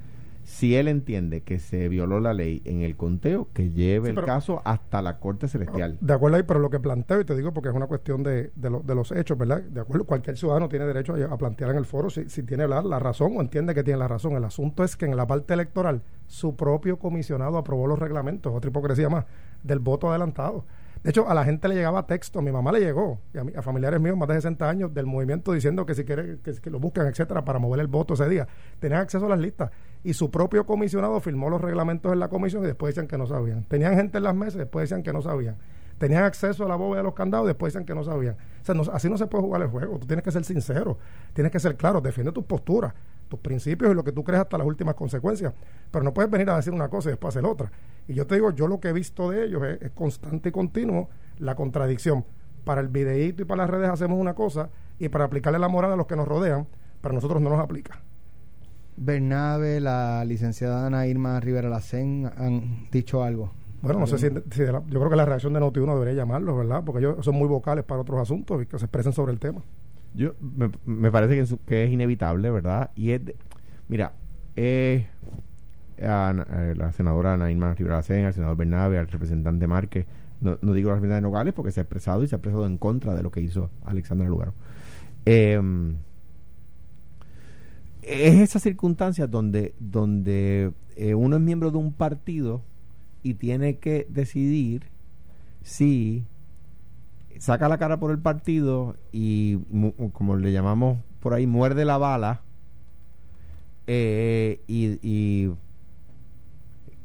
si 0.48 0.76
él 0.76 0.88
entiende 0.88 1.42
que 1.42 1.58
se 1.58 1.90
violó 1.90 2.20
la 2.20 2.32
ley 2.32 2.62
en 2.64 2.80
el 2.80 2.96
conteo, 2.96 3.48
que 3.52 3.70
lleve 3.70 4.08
el 4.08 4.24
caso 4.24 4.62
hasta 4.64 5.02
la 5.02 5.18
Corte 5.18 5.46
Celestial. 5.46 5.98
De 6.00 6.14
acuerdo 6.14 6.38
ahí, 6.38 6.42
pero 6.42 6.58
lo 6.58 6.70
que 6.70 6.80
planteo, 6.80 7.20
y 7.20 7.26
te 7.26 7.36
digo 7.36 7.52
porque 7.52 7.68
es 7.68 7.74
una 7.74 7.86
cuestión 7.86 8.22
de, 8.22 8.50
de, 8.56 8.80
de 8.82 8.94
los 8.94 9.12
hechos, 9.12 9.36
¿verdad? 9.36 9.60
De 9.60 9.82
acuerdo, 9.82 10.06
cualquier 10.06 10.38
ciudadano 10.38 10.70
tiene 10.70 10.86
derecho 10.86 11.14
a, 11.30 11.36
plantear 11.36 11.72
en 11.72 11.76
el 11.76 11.84
foro 11.84 12.08
si, 12.08 12.30
si 12.30 12.44
tiene 12.44 12.66
la, 12.66 12.80
la, 12.80 12.98
razón 12.98 13.36
o 13.36 13.42
entiende 13.42 13.74
que 13.74 13.84
tiene 13.84 13.98
la 13.98 14.08
razón. 14.08 14.36
El 14.36 14.44
asunto 14.44 14.84
es 14.84 14.96
que 14.96 15.04
en 15.04 15.18
la 15.18 15.26
parte 15.26 15.52
electoral 15.52 16.02
su 16.26 16.56
propio 16.56 16.98
comisionado 16.98 17.58
aprobó 17.58 17.86
los 17.86 17.98
reglamentos, 17.98 18.50
otra 18.54 18.70
hipocresía 18.70 19.10
más, 19.10 19.26
del 19.62 19.80
voto 19.80 20.08
adelantado. 20.08 20.64
De 21.02 21.10
hecho, 21.10 21.28
a 21.28 21.34
la 21.34 21.44
gente 21.44 21.68
le 21.68 21.76
llegaba 21.76 22.06
texto, 22.06 22.40
a 22.40 22.42
mi 22.42 22.50
mamá 22.50 22.72
le 22.72 22.80
llegó, 22.80 23.20
y 23.32 23.56
a, 23.56 23.62
familiares 23.62 24.00
míos 24.00 24.16
más 24.16 24.28
de 24.28 24.34
60 24.34 24.68
años 24.68 24.94
del 24.94 25.06
movimiento 25.06 25.52
diciendo 25.52 25.86
que 25.86 25.94
si 25.94 26.04
quiere 26.04 26.38
que, 26.40 26.70
lo 26.70 26.80
busquen, 26.80 27.06
etcétera, 27.06 27.44
para 27.44 27.58
mover 27.58 27.80
el 27.80 27.86
voto 27.86 28.14
ese 28.14 28.28
día. 28.28 28.48
Tenían 28.80 29.02
acceso 29.02 29.26
a 29.26 29.28
las 29.28 29.38
listas. 29.38 29.70
Y 30.04 30.14
su 30.14 30.30
propio 30.30 30.64
comisionado 30.64 31.20
firmó 31.20 31.50
los 31.50 31.60
reglamentos 31.60 32.12
en 32.12 32.20
la 32.20 32.28
comisión 32.28 32.62
y 32.64 32.66
después 32.66 32.94
decían 32.94 33.08
que 33.08 33.18
no 33.18 33.26
sabían. 33.26 33.64
Tenían 33.64 33.94
gente 33.96 34.18
en 34.18 34.24
las 34.24 34.34
mesas 34.34 34.56
y 34.56 34.58
después 34.58 34.88
decían 34.88 35.02
que 35.02 35.12
no 35.12 35.22
sabían. 35.22 35.56
Tenían 35.98 36.22
acceso 36.22 36.64
a 36.64 36.68
la 36.68 36.76
bóveda 36.76 36.98
de 36.98 37.04
los 37.04 37.14
candados 37.14 37.46
y 37.46 37.48
después 37.48 37.72
decían 37.72 37.84
que 37.84 37.94
no 37.94 38.04
sabían. 38.04 38.36
O 38.62 38.84
sea, 38.84 38.94
así 38.94 39.10
no 39.10 39.18
se 39.18 39.26
puede 39.26 39.42
jugar 39.42 39.62
el 39.62 39.68
juego. 39.68 39.98
Tú 39.98 40.06
tienes 40.06 40.22
que 40.22 40.30
ser 40.30 40.44
sincero, 40.44 40.98
tienes 41.32 41.50
que 41.50 41.58
ser 41.58 41.76
claro, 41.76 42.00
defiende 42.00 42.30
tus 42.30 42.44
posturas, 42.44 42.94
tus 43.28 43.40
principios 43.40 43.90
y 43.90 43.94
lo 43.94 44.04
que 44.04 44.12
tú 44.12 44.22
crees 44.22 44.40
hasta 44.40 44.56
las 44.56 44.66
últimas 44.66 44.94
consecuencias. 44.94 45.52
Pero 45.90 46.04
no 46.04 46.14
puedes 46.14 46.30
venir 46.30 46.48
a 46.50 46.56
decir 46.56 46.72
una 46.72 46.88
cosa 46.88 47.08
y 47.08 47.12
después 47.12 47.34
hacer 47.34 47.44
otra. 47.44 47.72
Y 48.06 48.14
yo 48.14 48.26
te 48.26 48.36
digo, 48.36 48.52
yo 48.52 48.68
lo 48.68 48.78
que 48.78 48.88
he 48.88 48.92
visto 48.92 49.30
de 49.30 49.44
ellos 49.44 49.62
es 49.80 49.90
constante 49.90 50.50
y 50.50 50.52
continuo 50.52 51.08
la 51.38 51.56
contradicción. 51.56 52.24
Para 52.64 52.80
el 52.80 52.88
videíto 52.88 53.42
y 53.42 53.44
para 53.44 53.62
las 53.62 53.70
redes 53.70 53.88
hacemos 53.88 54.20
una 54.20 54.34
cosa 54.34 54.70
y 54.98 55.08
para 55.08 55.24
aplicarle 55.24 55.58
la 55.58 55.68
moral 55.68 55.92
a 55.92 55.96
los 55.96 56.06
que 56.06 56.16
nos 56.16 56.28
rodean, 56.28 56.68
para 57.00 57.14
nosotros 57.14 57.42
no 57.42 57.50
nos 57.50 57.60
aplica. 57.60 58.00
Bernabe, 58.98 59.80
la 59.80 60.24
licenciada 60.24 60.86
Ana 60.86 61.06
Irma 61.06 61.40
Rivera 61.40 61.68
Lacén 61.68 62.30
han 62.36 62.88
dicho 62.90 63.22
algo. 63.22 63.52
Bueno, 63.80 64.00
no 64.00 64.06
sé 64.06 64.18
si, 64.18 64.26
yo 64.26 64.82
creo 64.82 65.10
que 65.10 65.16
la 65.16 65.24
reacción 65.24 65.52
de 65.52 65.60
Noti1 65.60 65.94
debería 65.94 66.14
llamarlos, 66.14 66.56
¿verdad? 66.56 66.82
Porque 66.84 66.98
ellos 66.98 67.24
son 67.24 67.36
muy 67.36 67.46
vocales 67.46 67.84
para 67.84 68.00
otros 68.00 68.20
asuntos 68.20 68.62
y 68.62 68.66
que 68.66 68.78
se 68.78 68.86
expresen 68.86 69.12
sobre 69.12 69.32
el 69.32 69.38
tema. 69.38 69.62
Yo 70.14 70.32
me, 70.84 71.10
parece 71.12 71.34
que 71.34 71.40
es, 71.42 71.56
que 71.64 71.84
es, 71.84 71.92
inevitable, 71.92 72.50
¿verdad? 72.50 72.90
Y 72.96 73.12
es, 73.12 73.20
mira, 73.86 74.14
eh, 74.56 75.06
la 75.96 76.92
senadora 76.92 77.34
Ana 77.34 77.50
Irma 77.52 77.72
Rivera 77.74 77.96
Lacén, 77.96 78.24
al 78.24 78.34
senador 78.34 78.56
Bernabe, 78.56 78.98
al 78.98 79.06
representante 79.06 79.66
Márquez, 79.68 80.06
no, 80.40 80.56
digo 80.72 80.90
las 80.90 81.02
de 81.02 81.20
Nogales 81.20 81.52
porque 81.52 81.72
se 81.72 81.80
ha 81.80 81.82
expresado 81.82 82.22
y 82.22 82.28
se 82.28 82.34
ha 82.34 82.38
expresado 82.38 82.66
en 82.66 82.78
contra 82.78 83.14
de 83.14 83.22
lo 83.22 83.30
que 83.30 83.40
hizo 83.40 83.70
Alexandra 83.84 84.28
Lugaro. 84.28 84.54
Em, 85.24 85.96
es 88.08 88.40
esa 88.40 88.58
circunstancia 88.58 89.26
donde, 89.26 89.74
donde 89.78 90.72
eh, 90.96 91.14
uno 91.14 91.36
es 91.36 91.42
miembro 91.42 91.70
de 91.70 91.78
un 91.78 91.92
partido 91.92 92.62
y 93.22 93.34
tiene 93.34 93.78
que 93.78 94.06
decidir 94.08 94.84
si 95.62 96.24
saca 97.38 97.68
la 97.68 97.78
cara 97.78 97.98
por 97.98 98.10
el 98.10 98.18
partido 98.18 98.96
y, 99.12 99.58
como 100.12 100.36
le 100.36 100.52
llamamos 100.52 100.98
por 101.20 101.34
ahí, 101.34 101.46
muerde 101.46 101.84
la 101.84 101.98
bala 101.98 102.42
eh, 103.86 104.60
y, 104.66 104.98
y 105.02 105.52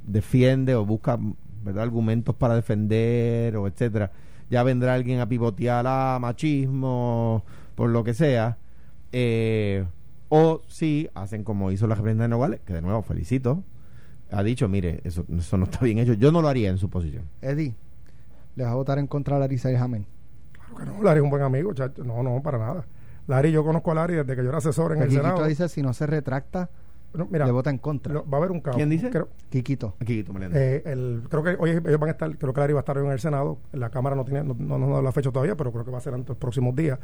defiende 0.06 0.76
o 0.76 0.86
busca 0.86 1.20
¿verdad? 1.64 1.84
Argumentos 1.84 2.36
para 2.36 2.56
defender 2.56 3.56
o 3.56 3.68
etcétera. 3.68 4.12
Ya 4.50 4.64
vendrá 4.64 4.94
alguien 4.94 5.20
a 5.20 5.28
pivotear 5.28 5.86
a 5.88 6.20
machismo, 6.20 7.44
por 7.76 7.90
lo 7.90 8.04
que 8.04 8.14
sea. 8.14 8.58
Eh, 9.12 9.86
o 10.36 10.64
si 10.68 11.08
hacen 11.14 11.44
como 11.44 11.72
hizo 11.72 11.86
la 11.86 11.94
representante 11.94 12.24
de 12.24 12.30
Nogales, 12.30 12.60
que 12.66 12.74
de 12.74 12.82
nuevo 12.82 13.04
felicito, 13.04 13.64
ha 14.32 14.42
dicho, 14.42 14.68
mire, 14.68 15.00
eso, 15.04 15.26
eso 15.30 15.58
no 15.58 15.66
está 15.66 15.78
bien 15.86 16.00
hecho. 16.00 16.14
Yo 16.14 16.32
no 16.32 16.42
lo 16.42 16.48
haría 16.48 16.72
en 16.72 16.80
su 16.80 16.90
posición. 16.90 17.26
Eddie, 17.40 17.76
¿le 18.56 18.64
vas 18.64 18.74
a 18.74 18.76
votar 18.76 18.98
en 18.98 19.06
contra 19.06 19.36
de 19.36 19.42
Larissa 19.42 19.72
y 19.72 19.76
Jamén? 19.76 20.08
Claro 20.52 20.76
que 20.76 20.86
no, 20.86 21.04
Larry 21.04 21.20
es 21.20 21.24
un 21.24 21.30
buen 21.30 21.44
amigo, 21.44 21.72
chacho. 21.76 22.04
No, 22.04 22.24
no, 22.24 22.42
para 22.42 22.58
nada. 22.58 22.84
Larry, 23.28 23.52
yo 23.52 23.64
conozco 23.64 23.92
a 23.92 23.94
Larry 23.94 24.16
desde 24.16 24.36
que 24.36 24.42
yo 24.42 24.50
era 24.50 24.58
asesor 24.58 24.94
en 24.94 25.04
el, 25.04 25.12
Senado. 25.12 25.46
dice, 25.46 25.70
si 25.70 25.84
no 25.84 25.94
se 25.94 26.08
retracta, 26.08 26.72
le 27.14 27.52
vota 27.52 27.70
en 27.70 27.78
contra. 27.78 28.22
va 28.22 28.24
a 28.32 28.38
haber 28.38 28.50
un 28.50 28.62
caos. 28.62 28.76
¿Quién 28.76 28.90
dice? 28.90 29.12
Creo, 29.12 29.30
Quiquito. 29.52 29.94
Quiquito 30.00 30.34
eh, 30.52 30.82
el, 30.84 31.22
creo 31.30 31.44
que 31.44 31.56
hoy 31.60 31.70
ellos 31.70 32.00
van 32.00 32.10
a 32.10 32.14
estar, 32.14 32.36
creo 32.40 32.54
que 32.54 32.60
Larry 32.60 32.74
va 32.74 32.80
a 32.80 32.82
estar 32.82 32.98
hoy 32.98 33.06
en 33.06 33.12
el 33.12 33.20
Senado. 33.20 33.60
La 33.72 33.92
Cámara 33.92 34.16
no 34.16 34.26
tiene, 34.26 34.44
no, 34.44 34.56
no 34.56 34.80
nos 34.80 34.90
da 34.90 35.02
la 35.04 35.12
fecha 35.12 35.32
todavía, 35.32 35.56
pero 35.56 35.72
creo 35.72 35.86
que 35.86 35.92
va 35.92 36.00
a 36.00 36.02
ser 36.02 36.16
en 36.16 36.26
los 36.28 36.38
próximos 36.38 36.76
días. 36.76 36.98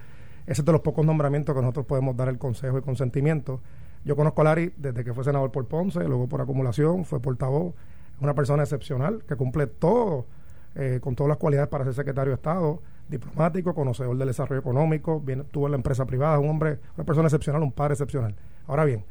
Ese 0.49 0.63
es 0.63 0.65
de 0.65 0.71
los 0.71 0.81
pocos 0.81 1.05
nombramientos 1.05 1.55
que 1.55 1.62
nosotros 1.62 1.85
podemos 1.85 2.17
dar 2.17 2.27
el 2.27 2.39
consejo 2.39 2.79
y 2.79 2.81
consentimiento. 2.81 3.62
Yo 4.03 4.15
conozco 4.15 4.41
a 4.41 4.45
Larry 4.45 4.73
desde 4.77 5.03
que 5.03 5.13
fue 5.13 5.23
senador 5.23 5.51
por 5.51 5.67
Ponce, 5.67 6.03
luego 6.05 6.25
por 6.25 6.41
acumulación, 6.41 7.05
fue 7.05 7.19
portavoz. 7.19 7.75
Es 8.15 8.21
una 8.21 8.33
persona 8.33 8.63
excepcional 8.63 9.23
que 9.27 9.35
cumple 9.35 9.67
todo, 9.67 10.25
eh, 10.73 10.97
con 11.03 11.15
todas 11.15 11.29
las 11.29 11.38
cualidades 11.38 11.69
para 11.69 11.83
ser 11.83 11.93
secretario 11.93 12.31
de 12.31 12.35
Estado, 12.38 12.81
diplomático, 13.09 13.75
conocedor 13.75 14.17
del 14.17 14.27
desarrollo 14.27 14.59
económico, 14.59 15.19
viene, 15.19 15.43
tuvo 15.43 15.67
en 15.67 15.73
la 15.73 15.77
empresa 15.77 16.03
privada, 16.05 16.39
un 16.39 16.49
hombre, 16.49 16.79
una 16.97 17.05
persona 17.05 17.27
excepcional, 17.27 17.62
un 17.62 17.71
padre 17.71 17.93
excepcional. 17.93 18.35
Ahora 18.65 18.85
bien, 18.85 19.05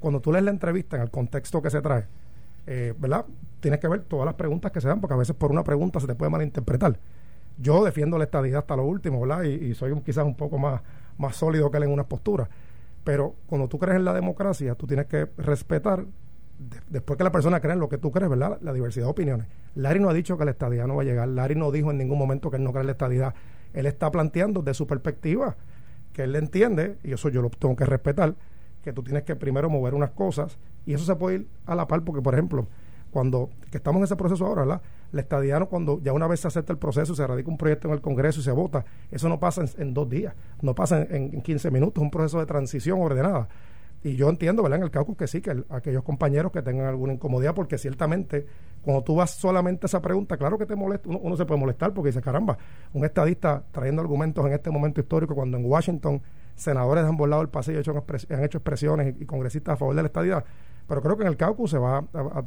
cuando 0.00 0.20
tú 0.20 0.32
lees 0.32 0.44
la 0.44 0.50
entrevista 0.50 0.96
en 0.96 1.02
el 1.02 1.10
contexto 1.10 1.62
que 1.62 1.70
se 1.70 1.80
trae, 1.80 2.04
eh, 2.66 2.92
¿verdad? 2.98 3.24
Tienes 3.60 3.80
que 3.80 3.88
ver 3.88 4.02
todas 4.02 4.26
las 4.26 4.34
preguntas 4.34 4.70
que 4.70 4.82
se 4.82 4.88
dan, 4.88 5.00
porque 5.00 5.14
a 5.14 5.16
veces 5.16 5.34
por 5.34 5.50
una 5.50 5.64
pregunta 5.64 5.98
se 5.98 6.06
te 6.06 6.14
puede 6.14 6.30
malinterpretar. 6.30 6.98
Yo 7.58 7.84
defiendo 7.84 8.18
la 8.18 8.24
estadidad 8.24 8.60
hasta 8.60 8.76
lo 8.76 8.84
último, 8.84 9.20
¿verdad? 9.20 9.42
Y, 9.42 9.74
soy 9.74 9.90
un, 9.90 10.00
quizás 10.00 10.24
un 10.24 10.36
poco 10.36 10.58
más, 10.58 10.80
más 11.18 11.36
sólido 11.36 11.70
que 11.70 11.76
él 11.76 11.84
en 11.84 11.90
unas 11.90 12.06
posturas. 12.06 12.48
Pero 13.04 13.34
cuando 13.46 13.68
tú 13.68 13.78
crees 13.78 13.96
en 13.96 14.04
la 14.04 14.14
democracia, 14.14 14.74
tú 14.74 14.86
tienes 14.86 15.06
que 15.06 15.28
respetar, 15.38 16.04
después 16.88 17.16
que 17.16 17.24
la 17.24 17.32
persona 17.32 17.60
cree 17.60 17.72
en 17.72 17.80
lo 17.80 17.88
que 17.88 17.98
tú 17.98 18.10
crees, 18.10 18.30
¿verdad? 18.30 18.58
La, 18.60 18.72
diversidad 18.72 19.06
de 19.06 19.10
opiniones. 19.10 19.46
Larry 19.74 20.00
no 20.00 20.08
ha 20.08 20.14
dicho 20.14 20.36
que 20.38 20.44
la 20.44 20.52
estadidad 20.52 20.86
no 20.86 20.96
va 20.96 21.02
a 21.02 21.04
llegar. 21.04 21.28
Larry 21.28 21.56
no 21.56 21.70
dijo 21.72 21.90
en 21.90 21.98
ningún 21.98 22.18
momento 22.18 22.50
que 22.50 22.56
él 22.58 22.64
no 22.64 22.70
cree 22.70 22.82
en 22.82 22.86
la 22.86 22.92
estadidad. 22.92 23.34
Él 23.72 23.86
está 23.86 24.10
planteando 24.10 24.62
de 24.62 24.74
su 24.74 24.86
perspectiva, 24.86 25.56
que 26.12 26.22
él 26.24 26.32
le 26.32 26.38
entiende, 26.38 26.98
y 27.02 27.12
eso 27.12 27.28
yo 27.28 27.42
lo 27.42 27.50
tengo 27.50 27.76
que 27.76 27.84
respetar, 27.84 28.34
que 28.82 28.92
tú 28.92 29.02
tienes 29.02 29.24
que 29.24 29.36
primero 29.36 29.68
mover 29.68 29.94
unas 29.94 30.10
cosas 30.10 30.58
y 30.86 30.94
eso 30.94 31.04
se 31.04 31.14
puede 31.16 31.36
ir 31.36 31.48
a 31.66 31.74
la 31.74 31.86
par 31.86 32.02
porque, 32.02 32.22
por 32.22 32.34
ejemplo, 32.34 32.66
cuando 33.10 33.50
que 33.70 33.78
estamos 33.78 33.98
en 34.00 34.04
ese 34.04 34.16
proceso 34.16 34.46
ahora, 34.46 34.62
¿verdad? 34.62 34.82
La 35.12 35.20
estadía 35.20 35.58
cuando 35.60 36.00
ya 36.02 36.12
una 36.12 36.26
vez 36.26 36.40
se 36.40 36.48
acepta 36.48 36.72
el 36.72 36.78
proceso, 36.78 37.14
se 37.14 37.26
radica 37.26 37.50
un 37.50 37.56
proyecto 37.56 37.88
en 37.88 37.94
el 37.94 38.00
Congreso 38.00 38.40
y 38.40 38.42
se 38.42 38.52
vota, 38.52 38.84
eso 39.10 39.28
no 39.28 39.40
pasa 39.40 39.64
en, 39.78 39.94
dos 39.94 40.08
días, 40.08 40.34
no 40.62 40.74
pasa 40.74 41.02
en, 41.02 41.34
en, 41.34 41.42
15 41.42 41.70
minutos, 41.70 42.00
es 42.00 42.02
un 42.02 42.10
proceso 42.10 42.38
de 42.38 42.46
transición 42.46 43.00
ordenada. 43.00 43.48
Y 44.04 44.14
yo 44.14 44.28
entiendo, 44.28 44.62
¿verdad? 44.62 44.78
En 44.78 44.84
el 44.84 44.90
cálculo 44.90 45.16
que 45.16 45.26
sí, 45.26 45.40
que 45.40 45.64
aquellos 45.70 46.04
compañeros 46.04 46.52
que 46.52 46.62
tengan 46.62 46.86
alguna 46.86 47.14
incomodidad, 47.14 47.54
porque 47.54 47.78
ciertamente 47.78 48.46
cuando 48.82 49.02
tú 49.02 49.16
vas 49.16 49.32
solamente 49.32 49.86
a 49.86 49.88
esa 49.88 50.00
pregunta, 50.00 50.36
claro 50.36 50.56
que 50.56 50.66
te 50.66 50.76
molesta, 50.76 51.08
uno, 51.08 51.36
se 51.36 51.44
puede 51.44 51.60
molestar 51.60 51.92
porque 51.92 52.08
dice, 52.08 52.22
caramba, 52.22 52.56
un 52.92 53.04
estadista 53.04 53.64
trayendo 53.72 54.00
argumentos 54.00 54.46
en 54.46 54.52
este 54.52 54.70
momento 54.70 55.00
histórico 55.00 55.34
cuando 55.34 55.58
en 55.58 55.64
Washington 55.64 56.22
senadores 56.54 57.04
han 57.04 57.16
volado 57.16 57.42
el 57.42 57.48
pasillo, 57.48 57.80
hecho, 57.80 58.04
han 58.30 58.44
hecho 58.44 58.58
expresiones 58.58 59.14
y, 59.20 59.26
congresistas 59.26 59.74
a 59.74 59.76
favor 59.76 59.94
de 59.96 60.02
la 60.02 60.06
estadidad. 60.06 60.44
Pero 60.88 61.02
creo 61.02 61.16
que 61.16 61.22
en 61.22 61.28
el 61.28 61.36
caucus 61.36 61.70
se 61.70 61.78
va 61.78 62.02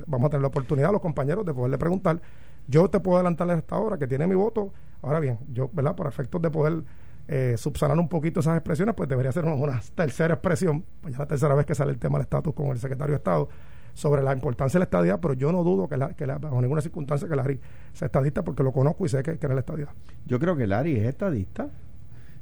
vamos 0.07 0.27
a 0.27 0.29
tener 0.29 0.41
la 0.41 0.47
oportunidad 0.47 0.89
a 0.89 0.93
los 0.93 1.01
compañeros 1.01 1.45
de 1.45 1.53
poderle 1.53 1.77
preguntar. 1.77 2.19
Yo 2.67 2.89
te 2.89 2.99
puedo 2.99 3.17
adelantar 3.17 3.49
a 3.49 3.53
esta 3.53 3.77
hora 3.77 3.97
que 3.97 4.07
tiene 4.07 4.27
mi 4.27 4.35
voto. 4.35 4.73
Ahora 5.01 5.19
bien, 5.19 5.39
yo, 5.51 5.69
¿verdad? 5.71 5.95
Por 5.95 6.07
efectos 6.07 6.41
de 6.41 6.49
poder 6.49 6.83
eh, 7.27 7.55
subsanar 7.57 7.97
un 7.97 8.09
poquito 8.09 8.39
esas 8.39 8.57
expresiones, 8.57 8.95
pues 8.95 9.07
debería 9.07 9.31
ser 9.31 9.45
una, 9.45 9.79
tercera 9.95 10.33
expresión, 10.33 10.83
pues 11.01 11.13
ya 11.13 11.19
la 11.19 11.27
tercera 11.27 11.53
vez 11.55 11.65
que 11.65 11.75
sale 11.75 11.91
el 11.91 11.99
tema 11.99 12.17
del 12.17 12.23
estatus 12.23 12.53
con 12.53 12.67
el 12.67 12.79
secretario 12.79 13.13
de 13.13 13.17
Estado 13.17 13.47
sobre 13.93 14.23
la 14.23 14.33
importancia 14.33 14.77
de 14.77 14.81
la 14.81 14.85
estadidad, 14.85 15.19
pero 15.21 15.33
yo 15.33 15.51
no 15.51 15.63
dudo 15.63 15.87
que, 15.87 15.97
la, 15.97 16.13
que 16.13 16.25
bajo 16.25 16.61
ninguna 16.61 16.81
circunstancia 16.81 17.27
que 17.27 17.35
Larry 17.35 17.59
sea 17.93 18.07
estadista 18.07 18.43
porque 18.43 18.63
lo 18.63 18.71
conozco 18.71 19.05
y 19.05 19.09
sé 19.09 19.21
que, 19.21 19.37
que 19.37 19.45
era 19.45 19.53
la 19.53 19.61
estadidad. 19.61 19.89
Yo 20.25 20.39
creo 20.39 20.55
que 20.55 20.65
Larry 20.65 20.97
es 20.97 21.05
estadista 21.05 21.69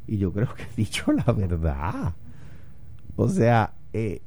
y 0.08 0.18
yo 0.18 0.32
creo 0.32 0.54
que 0.56 0.64
he 0.64 0.76
dicho 0.76 1.12
la 1.12 1.34
verdad. 1.34 2.14
O 3.16 3.28
sea, 3.28 3.74
eh, 3.94 4.22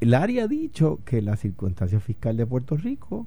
el 0.00 0.14
área 0.14 0.44
ha 0.44 0.48
dicho 0.48 1.00
que 1.04 1.22
la 1.22 1.36
circunstancia 1.36 2.00
fiscal 2.00 2.36
de 2.36 2.46
Puerto 2.46 2.76
Rico 2.76 3.26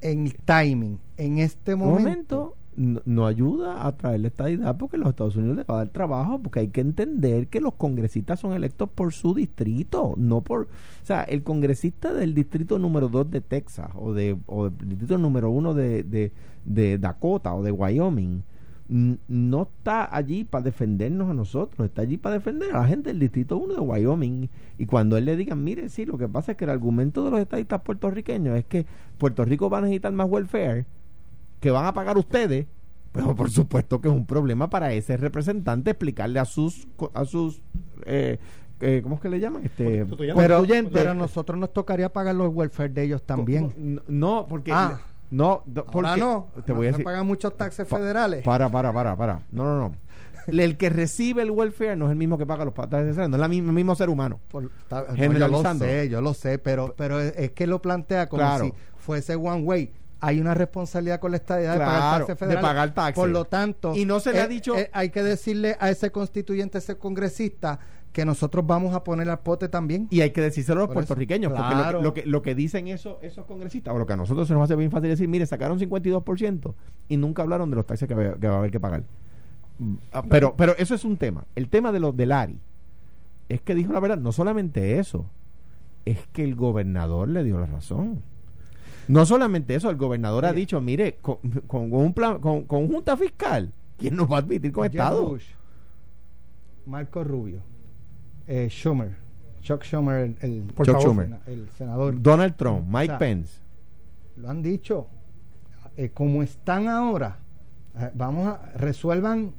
en 0.00 0.30
timing, 0.44 0.98
en 1.16 1.38
este 1.38 1.74
momento, 1.74 2.54
no, 2.76 3.26
ayuda 3.26 3.86
a 3.86 3.96
traer 3.96 4.20
la 4.20 4.28
estadidad 4.28 4.76
porque 4.76 4.98
los 4.98 5.08
Estados 5.08 5.36
Unidos 5.36 5.56
le 5.56 5.64
va 5.64 5.76
a 5.76 5.78
dar 5.78 5.88
trabajo 5.88 6.38
porque 6.38 6.60
hay 6.60 6.68
que 6.68 6.82
entender 6.82 7.48
que 7.48 7.60
los 7.60 7.74
congresistas 7.74 8.40
son 8.40 8.52
electos 8.52 8.88
por 8.90 9.14
su 9.14 9.34
distrito, 9.34 10.14
no 10.16 10.42
por, 10.42 10.62
o 10.62 11.06
sea, 11.06 11.22
el 11.22 11.42
congresista 11.42 12.12
del 12.12 12.34
distrito 12.34 12.78
número 12.78 13.08
2 13.08 13.30
de 13.30 13.40
Texas 13.40 13.90
o 13.94 14.12
de 14.12 14.36
o 14.46 14.68
del 14.68 14.90
distrito 14.90 15.18
número 15.18 15.50
1 15.50 15.74
de, 15.74 16.02
de, 16.02 16.32
de 16.64 16.98
Dakota 16.98 17.54
o 17.54 17.62
de 17.62 17.72
Wyoming 17.72 18.42
no 18.88 19.62
está 19.62 20.14
allí 20.14 20.44
para 20.44 20.64
defendernos 20.64 21.28
a 21.30 21.34
nosotros, 21.34 21.86
está 21.86 22.02
allí 22.02 22.16
para 22.16 22.36
defender 22.36 22.74
a 22.74 22.80
la 22.80 22.86
gente 22.86 23.10
del 23.10 23.18
Distrito 23.18 23.56
1 23.56 23.74
de 23.74 23.80
Wyoming. 23.80 24.48
Y 24.78 24.86
cuando 24.86 25.16
él 25.16 25.24
le 25.24 25.36
diga, 25.36 25.56
mire, 25.56 25.88
sí, 25.88 26.04
lo 26.06 26.16
que 26.18 26.28
pasa 26.28 26.52
es 26.52 26.58
que 26.58 26.64
el 26.64 26.70
argumento 26.70 27.24
de 27.24 27.30
los 27.32 27.40
estadistas 27.40 27.80
puertorriqueños 27.82 28.56
es 28.56 28.64
que 28.64 28.86
Puerto 29.18 29.44
Rico 29.44 29.68
va 29.68 29.78
a 29.78 29.80
necesitar 29.82 30.12
más 30.12 30.28
welfare, 30.30 30.86
que 31.60 31.70
van 31.70 31.86
a 31.86 31.94
pagar 31.94 32.16
ustedes, 32.16 32.66
pero 33.12 33.34
por 33.34 33.50
supuesto 33.50 34.00
que 34.00 34.08
es 34.08 34.14
un 34.14 34.26
problema 34.26 34.70
para 34.70 34.92
ese 34.92 35.16
representante 35.16 35.90
explicarle 35.90 36.38
a 36.38 36.44
sus, 36.44 36.86
a 37.14 37.24
sus 37.24 37.60
eh, 38.04 38.38
eh, 38.80 39.00
¿cómo 39.02 39.16
es 39.16 39.20
que 39.20 39.28
le 39.28 39.40
llaman? 39.40 39.64
Este, 39.64 40.04
pero, 40.36 40.64
pero 40.92 41.10
a 41.10 41.14
nosotros 41.14 41.58
nos 41.58 41.72
tocaría 41.72 42.12
pagar 42.12 42.34
los 42.34 42.54
welfare 42.54 42.92
de 42.92 43.04
ellos 43.04 43.22
también. 43.22 44.00
No, 44.06 44.46
porque... 44.48 44.70
Ah. 44.72 45.00
No, 45.30 45.64
porque 45.92 46.20
no. 46.20 46.48
Te 46.64 46.72
voy 46.72 46.86
a 46.86 46.90
decir. 46.90 47.04
pagan 47.04 47.26
muchos 47.26 47.56
taxes 47.56 47.86
federales. 47.88 48.44
Para, 48.44 48.68
para, 48.68 48.92
para, 48.92 49.16
para. 49.16 49.42
No, 49.50 49.64
no, 49.64 49.78
no. 49.78 49.96
el 50.46 50.76
que 50.76 50.90
recibe 50.90 51.42
el 51.42 51.50
welfare 51.50 51.96
no 51.96 52.06
es 52.06 52.12
el 52.12 52.16
mismo 52.16 52.38
que 52.38 52.46
paga 52.46 52.64
los 52.64 52.74
taxes 52.74 53.14
federales, 53.14 53.30
no 53.30 53.36
es 53.36 53.50
el 53.50 53.72
mismo 53.72 53.94
ser 53.94 54.08
humano. 54.08 54.40
yo 55.16 55.48
lo 55.48 55.74
sé, 55.74 56.08
yo 56.08 56.20
lo 56.20 56.34
sé, 56.34 56.58
pero, 56.58 56.94
pero 56.96 57.20
es, 57.20 57.50
que 57.52 57.66
lo 57.66 57.82
plantea 57.82 58.28
como 58.28 58.58
si 58.58 58.72
fuese 58.98 59.36
one 59.36 59.62
way 59.62 59.92
hay 60.18 60.40
una 60.40 60.54
responsabilidad 60.54 61.20
con 61.20 61.30
la 61.30 61.36
estadidad 61.36 61.74
de 61.74 61.78
pagar 61.78 62.18
taxes 62.18 62.38
federales. 62.38 62.62
De 62.62 62.66
pagar 62.66 62.94
taxes. 62.94 63.14
Por 63.14 63.28
lo 63.28 63.44
tanto, 63.44 63.94
y 63.94 64.06
no 64.06 64.18
se 64.18 64.32
le 64.32 64.40
ha 64.40 64.48
dicho. 64.48 64.74
hay 64.92 65.10
que 65.10 65.22
decirle 65.22 65.76
a 65.78 65.90
ese 65.90 66.10
constituyente, 66.10 66.78
a 66.78 66.80
ese 66.80 66.96
congresista, 66.96 67.78
que 68.16 68.24
nosotros 68.24 68.66
vamos 68.66 68.94
a 68.94 69.04
poner 69.04 69.28
al 69.28 69.40
pote 69.40 69.68
también. 69.68 70.08
Y 70.08 70.22
hay 70.22 70.30
que 70.30 70.40
decírselo 70.40 70.80
a 70.80 70.86
los 70.86 70.94
puertorriqueños, 70.94 71.52
porque 71.52 72.02
lo 72.02 72.14
que, 72.14 72.24
lo, 72.24 72.40
que, 72.40 72.54
dicen 72.54 72.88
eso, 72.88 73.18
esos 73.20 73.44
congresistas, 73.44 73.94
o 73.94 73.98
lo 73.98 74.06
que 74.06 74.14
a 74.14 74.16
nosotros 74.16 74.48
se 74.48 74.54
nos 74.54 74.62
hace 74.62 74.74
bien 74.74 74.90
fácil 74.90 75.10
decir, 75.10 75.28
mire, 75.28 75.44
sacaron 75.44 75.78
52% 75.78 76.74
y 77.10 77.18
nunca 77.18 77.42
hablaron 77.42 77.68
de 77.68 77.76
los 77.76 77.84
taxes 77.84 78.08
que, 78.08 78.14
va 78.14 78.54
a 78.54 78.58
haber 78.58 78.70
que 78.70 78.80
pagar. 78.80 79.04
Ah, 80.14 80.22
pero, 80.22 80.56
pero 80.56 80.74
eso 80.78 80.94
es 80.94 81.04
un 81.04 81.18
tema. 81.18 81.44
El 81.56 81.68
tema 81.68 81.92
de 81.92 82.00
los 82.00 82.16
del 82.16 82.32
ARI 82.32 82.58
es 83.50 83.60
que 83.60 83.74
dijo 83.74 83.92
la 83.92 84.00
verdad, 84.00 84.16
no 84.16 84.32
solamente 84.32 84.98
eso, 84.98 85.26
es 86.06 86.26
que 86.28 86.42
el 86.42 86.54
gobernador 86.54 87.28
le 87.28 87.44
dio 87.44 87.60
la 87.60 87.66
razón. 87.66 88.22
No 89.08 89.26
solamente 89.26 89.74
eso, 89.74 89.90
el 89.90 89.96
gobernador 89.96 90.46
ha 90.46 90.54
dicho, 90.54 90.80
mire, 90.80 91.18
con, 91.20 91.38
un 91.68 92.14
plan, 92.14 92.40
con, 92.40 92.64
junta 92.66 93.14
fiscal, 93.18 93.74
¿quién 93.98 94.16
nos 94.16 94.32
va 94.32 94.36
a 94.36 94.38
admitir 94.38 94.72
con 94.72 94.86
Estado? 94.86 95.36
Marco 96.86 97.22
Rubio 97.22 97.75
eh, 98.46 98.68
Schumer, 98.70 99.16
Chuck 99.60 99.82
Schumer, 99.82 100.34
el, 100.40 100.64
el, 101.46 101.68
senador. 101.76 102.20
Donald 102.22 102.56
Trump, 102.56 102.86
Mike 102.88 103.14
Pence. 103.18 103.60
Lo 104.36 104.50
han 104.50 104.62
dicho. 104.62 105.08
Eh, 105.96 106.10
como 106.12 106.42
están 106.42 106.88
ahora, 106.88 107.38
eh, 107.98 108.10
vamos 108.14 108.48
a 108.48 108.72
resuelvan 108.76 109.52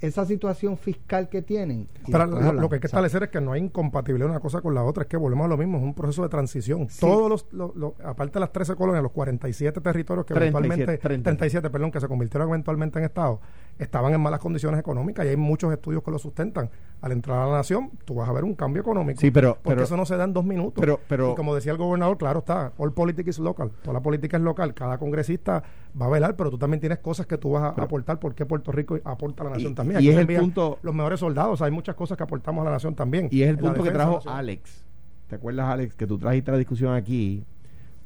esa 0.00 0.26
situación 0.26 0.76
fiscal 0.76 1.28
que 1.28 1.42
tienen. 1.42 1.88
lo, 2.06 2.68
que 2.68 2.76
hay 2.76 2.80
que 2.80 2.86
establecer 2.86 3.22
es 3.24 3.30
que 3.30 3.40
no 3.40 3.52
hay 3.52 3.62
incompatibilidad 3.62 4.28
una 4.28 4.40
cosa 4.40 4.60
con 4.60 4.74
la 4.74 4.84
otra, 4.84 5.04
es 5.04 5.08
que 5.08 5.16
volvemos 5.16 5.46
a 5.46 5.48
lo 5.48 5.56
mismo, 5.56 5.78
es 5.78 5.84
un 5.84 5.94
proceso 5.94 6.22
de 6.22 6.28
transición. 6.28 6.88
Todos 7.00 7.46
los, 7.52 7.94
aparte 8.04 8.34
de 8.34 8.40
las 8.40 8.52
13 8.52 8.74
colonias, 8.74 9.02
los 9.02 9.12
47 9.12 9.80
territorios 9.80 10.26
que 10.26 10.34
eventualmente, 10.34 10.98
37, 10.98 11.70
perdón, 11.70 11.90
que 11.90 12.00
se 12.00 12.08
convirtieron 12.08 12.48
eventualmente 12.48 12.98
en 12.98 13.06
Estado, 13.06 13.40
estaban 13.78 14.12
en 14.14 14.20
malas 14.20 14.40
condiciones 14.40 14.80
económicas 14.80 15.26
y 15.26 15.28
hay 15.28 15.36
muchos 15.36 15.72
estudios 15.72 16.02
que 16.02 16.10
lo 16.10 16.18
sustentan. 16.18 16.70
Al 17.00 17.12
entrar 17.12 17.38
a 17.38 17.46
la 17.46 17.56
nación, 17.58 17.90
tú 18.04 18.14
vas 18.14 18.28
a 18.28 18.32
ver 18.32 18.44
un 18.44 18.54
cambio 18.54 18.80
económico. 18.80 19.20
Sí, 19.20 19.30
pero, 19.30 19.58
porque 19.62 19.82
eso 19.82 19.96
no 19.96 20.06
se 20.06 20.16
da 20.16 20.24
en 20.24 20.32
dos 20.32 20.44
minutos. 20.44 20.80
Pero, 20.80 20.98
pero, 21.08 21.32
y 21.32 21.34
como 21.34 21.54
decía 21.54 21.72
el 21.72 21.78
gobernador, 21.78 22.16
claro 22.16 22.40
está, 22.40 22.72
all 22.78 22.92
politics 22.92 23.28
is 23.28 23.38
local, 23.38 23.70
toda 23.82 23.92
la 23.92 24.00
política 24.00 24.38
es 24.38 24.42
local, 24.42 24.74
cada 24.74 24.98
congresista 24.98 25.62
va 26.00 26.06
a 26.06 26.08
velar, 26.08 26.36
pero 26.36 26.50
tú 26.50 26.58
también 26.58 26.80
tienes 26.80 26.98
cosas 26.98 27.26
que 27.26 27.36
tú 27.38 27.52
vas 27.52 27.64
a 27.64 27.68
aportar 27.82 28.18
porque 28.18 28.46
Puerto 28.46 28.72
Rico 28.72 28.98
aporta 29.04 29.42
a 29.42 29.46
la 29.46 29.50
nación 29.52 29.74
también. 29.74 30.02
y 30.02 30.08
es 30.08 30.16
el 30.16 30.26
punto, 30.26 30.78
los 30.82 30.94
mejores 30.94 31.20
soldados, 31.20 31.60
hay 31.62 31.70
muchas 31.70 31.94
cosas 31.94 32.16
que 32.16 32.24
aportamos 32.24 32.62
a 32.62 32.64
la 32.64 32.70
nación 32.72 32.94
también. 32.94 33.28
Y 33.30 33.42
es 33.42 33.50
el 33.50 33.58
punto 33.58 33.82
que 33.82 33.90
trajo 33.90 34.20
Alex. 34.26 34.84
¿Te 35.28 35.36
acuerdas, 35.36 35.66
Alex, 35.66 35.96
que 35.96 36.06
tú 36.06 36.18
trajiste 36.18 36.52
la 36.52 36.58
discusión 36.58 36.94
aquí 36.94 37.44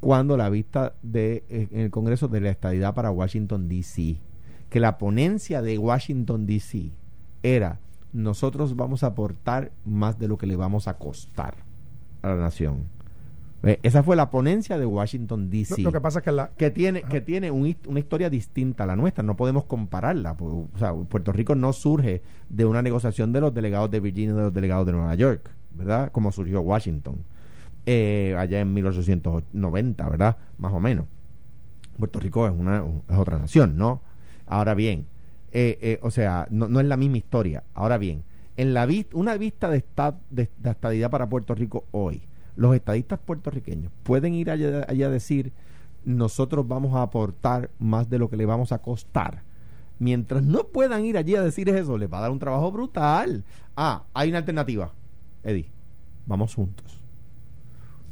cuando 0.00 0.36
la 0.36 0.48
vista 0.48 0.94
de, 1.02 1.44
eh, 1.48 1.68
en 1.70 1.80
el 1.80 1.90
Congreso 1.90 2.26
de 2.28 2.40
la 2.40 2.50
estadidad 2.50 2.94
para 2.94 3.10
Washington, 3.10 3.68
D.C., 3.68 4.16
que 4.70 4.80
la 4.80 4.98
ponencia 4.98 5.60
de 5.60 5.76
Washington, 5.76 6.46
D.C. 6.46 6.90
era 7.42 7.78
nosotros 8.12 8.74
vamos 8.76 9.04
a 9.04 9.08
aportar 9.08 9.70
más 9.84 10.18
de 10.18 10.28
lo 10.28 10.36
que 10.38 10.46
le 10.46 10.56
vamos 10.56 10.88
a 10.88 10.94
costar 10.98 11.54
a 12.22 12.28
la 12.28 12.36
nación. 12.36 12.84
Eh, 13.62 13.78
esa 13.82 14.02
fue 14.02 14.16
la 14.16 14.30
ponencia 14.30 14.78
de 14.78 14.86
Washington 14.86 15.50
D.C. 15.50 15.82
Lo, 15.82 15.92
que 15.92 16.00
pasa 16.00 16.20
es 16.20 16.24
que, 16.24 16.32
la, 16.32 16.50
que 16.56 16.70
tiene 16.70 17.02
que 17.02 17.20
tiene 17.20 17.50
una 17.50 17.98
historia 17.98 18.30
distinta 18.30 18.84
a 18.84 18.86
la 18.86 18.96
nuestra. 18.96 19.22
No 19.22 19.36
podemos 19.36 19.64
compararla. 19.64 20.34
O 20.40 20.68
sea, 20.78 20.94
Puerto 20.94 21.32
Rico 21.32 21.54
no 21.54 21.72
surge 21.72 22.22
de 22.48 22.64
una 22.64 22.80
negociación 22.80 23.32
de 23.32 23.40
los 23.42 23.52
delegados 23.52 23.90
de 23.90 24.00
Virginia 24.00 24.34
de 24.34 24.42
los 24.42 24.54
delegados 24.54 24.86
de 24.86 24.92
Nueva 24.92 25.14
York, 25.14 25.50
¿verdad? 25.72 26.10
Como 26.10 26.32
surgió 26.32 26.62
Washington 26.62 27.16
eh, 27.86 28.34
allá 28.38 28.60
en 28.60 28.72
1890, 28.72 30.08
¿verdad? 30.08 30.36
Más 30.58 30.72
o 30.72 30.80
menos. 30.80 31.06
Puerto 31.98 32.18
Rico 32.18 32.46
es 32.46 32.54
una 32.56 32.82
es 33.08 33.16
otra 33.16 33.38
nación, 33.38 33.76
¿no? 33.76 34.00
Ahora 34.50 34.74
bien, 34.74 35.06
eh, 35.52 35.78
eh, 35.80 36.00
o 36.02 36.10
sea, 36.10 36.48
no, 36.50 36.66
no, 36.66 36.80
es 36.80 36.86
la 36.86 36.96
misma 36.96 37.18
historia. 37.18 37.62
Ahora 37.72 37.98
bien, 37.98 38.24
en 38.56 38.74
la 38.74 38.84
vista, 38.84 39.16
una 39.16 39.36
vista 39.36 39.70
de, 39.70 39.84
de, 40.30 40.48
estadidad 40.64 41.08
para 41.08 41.28
Puerto 41.28 41.54
Rico 41.54 41.84
hoy, 41.92 42.22
los 42.56 42.74
estadistas 42.74 43.20
puertorriqueños 43.20 43.92
pueden 44.02 44.34
ir 44.34 44.50
allá, 44.50 44.84
allá, 44.88 45.06
a 45.06 45.10
decir 45.10 45.52
nosotros 46.04 46.66
vamos 46.66 46.96
a 46.96 47.02
aportar 47.02 47.70
más 47.78 48.10
de 48.10 48.18
lo 48.18 48.28
que 48.28 48.36
le 48.36 48.44
vamos 48.44 48.72
a 48.72 48.78
costar. 48.78 49.44
Mientras 50.00 50.42
no 50.42 50.64
puedan 50.64 51.04
ir 51.04 51.16
allí 51.16 51.36
a 51.36 51.42
decir 51.42 51.68
eso, 51.68 51.96
les 51.96 52.12
va 52.12 52.18
a 52.18 52.22
dar 52.22 52.30
un 52.32 52.40
trabajo 52.40 52.72
brutal. 52.72 53.44
Ah, 53.76 54.02
hay 54.14 54.30
una 54.30 54.38
alternativa. 54.38 54.90
Eddie, 55.44 55.70
vamos 56.26 56.56
juntos. 56.56 57.00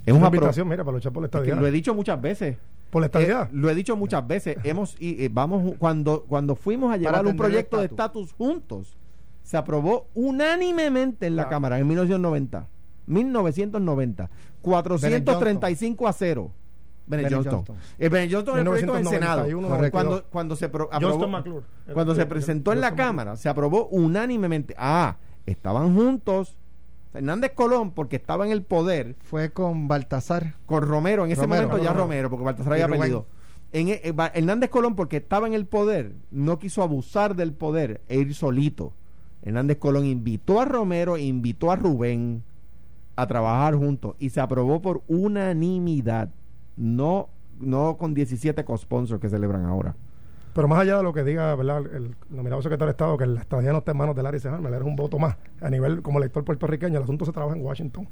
Es 0.07 0.15
una 0.15 0.27
invitación, 0.27 0.69
mira, 0.69 0.85
para 0.85 0.99
luchar 0.99 1.13
por 1.13 1.23
la 1.23 1.27
estadidad. 1.27 1.59
lo 1.59 1.67
he 1.67 1.73
dicho 1.73 1.95
muchas 1.97 2.21
veces. 2.21 2.59
Por 2.91 3.01
la 3.01 3.07
estadidad. 3.07 3.47
Eh, 3.47 3.51
lo 3.53 3.71
he 3.71 3.75
dicho 3.75 3.97
muchas 3.97 4.27
veces. 4.27 4.57
Hemos 4.65 4.97
y, 4.99 5.25
eh, 5.25 5.31
vamos 5.33 5.75
cuando 5.79 6.25
cuando 6.25 6.57
fuimos 6.57 6.93
a 6.93 6.97
llevar 6.97 7.27
un 7.27 7.37
proyecto 7.37 7.79
de 7.79 7.87
estatus 7.87 8.33
juntos, 8.33 8.97
se 9.43 9.57
aprobó 9.57 10.09
unánimemente 10.15 11.27
en 11.27 11.37
la 11.37 11.49
Cámara 11.49 11.79
en 11.79 11.87
1990. 11.87 12.67
1990. 13.07 14.31
435 14.61 16.09
a 16.09 16.13
0. 16.13 16.51
Bennett 17.07 17.33
Johnston. 17.33 17.65
El 17.99 18.11
Bennett 18.11 18.33
Johnston 18.33 18.59
el 18.59 18.65
proyecto 18.65 18.99
en 18.99 19.07
Senado. 19.07 19.47
Cuando, 19.91 20.25
cuando 20.25 20.57
se 20.57 20.67
aprobó, 20.67 20.91
cuando 21.95 22.15
se 22.15 22.27
presentó 22.27 22.73
en 22.73 22.81
la 22.81 22.95
Cámara, 22.95 23.37
se 23.37 23.49
aprobó 23.49 23.87
unánimemente. 23.87 24.75
Ah, 24.77 25.17
estaban 25.47 25.95
juntos 25.95 26.58
Hernández 27.15 27.53
Colón, 27.55 27.93
porque 27.93 28.17
estaba 28.17 28.47
en 28.47 28.53
el 28.53 28.63
poder. 28.63 29.17
Fue 29.21 29.51
con 29.51 29.89
Baltasar. 29.89 30.55
Con 30.67 30.83
Romero, 30.83 31.25
en 31.25 31.33
ese 31.33 31.47
momento 31.47 31.79
ya 31.79 31.93
Romero, 31.93 32.31
porque 32.31 32.45
Baltasar 32.45 32.75
había 32.75 32.89
perdido. 32.89 33.27
En, 33.73 33.89
e, 33.89 34.01
eh, 34.05 34.15
Hernández 34.35 34.71
Colón, 34.71 34.95
porque 34.95 35.19
estaba 35.19 35.47
en 35.47 35.55
el 35.55 35.67
poder, 35.67 36.15
no 36.31 36.59
quiso 36.59 36.83
abusar 36.83 37.37
del 37.37 37.53
poder 37.53 38.01
e 38.09 38.19
ir 38.19 38.35
solito. 38.35 38.93
Hernández 39.43 39.79
Colón 39.79 40.07
invitó 40.07 40.61
a 40.61 40.65
Romero, 40.65 41.17
invitó 41.17 41.71
a 41.71 41.77
Rubén 41.77 42.43
a 43.17 43.27
trabajar 43.27 43.75
juntos 43.75 44.15
y 44.19 44.31
se 44.31 44.41
aprobó 44.41 44.81
por 44.81 45.03
unanimidad, 45.09 46.31
no, 46.77 47.29
no 47.59 47.97
con 47.97 48.15
17 48.15 48.65
co-sponsors 48.65 49.21
que 49.21 49.29
celebran 49.29 49.67
ahora. 49.67 49.97
Pero 50.59 50.67
más 50.67 50.81
allá 50.81 50.97
de 50.97 51.05
lo 51.05 51.13
que 51.13 51.23
diga 51.23 51.55
¿verdad? 51.55 51.85
el 51.95 52.17
nominado 52.31 52.61
secretario 52.63 52.87
de 52.87 52.91
Estado, 52.91 53.17
que 53.17 53.27
la 53.27 53.43
estadía 53.43 53.71
no 53.71 53.79
está 53.79 53.93
en 53.93 53.99
manos 53.99 54.17
de 54.17 54.25
Larry 54.25 54.41
Seharme, 54.41 54.77
es 54.77 54.83
un 54.83 54.97
voto 54.97 55.17
más. 55.17 55.37
A 55.61 55.71
nivel 55.71 56.03
como 56.03 56.19
elector 56.19 56.45
puertorriqueño, 56.45 56.97
el 56.97 57.05
asunto 57.05 57.25
se 57.25 57.31
trabaja 57.31 57.57
en 57.57 57.65
Washington. 57.65 58.09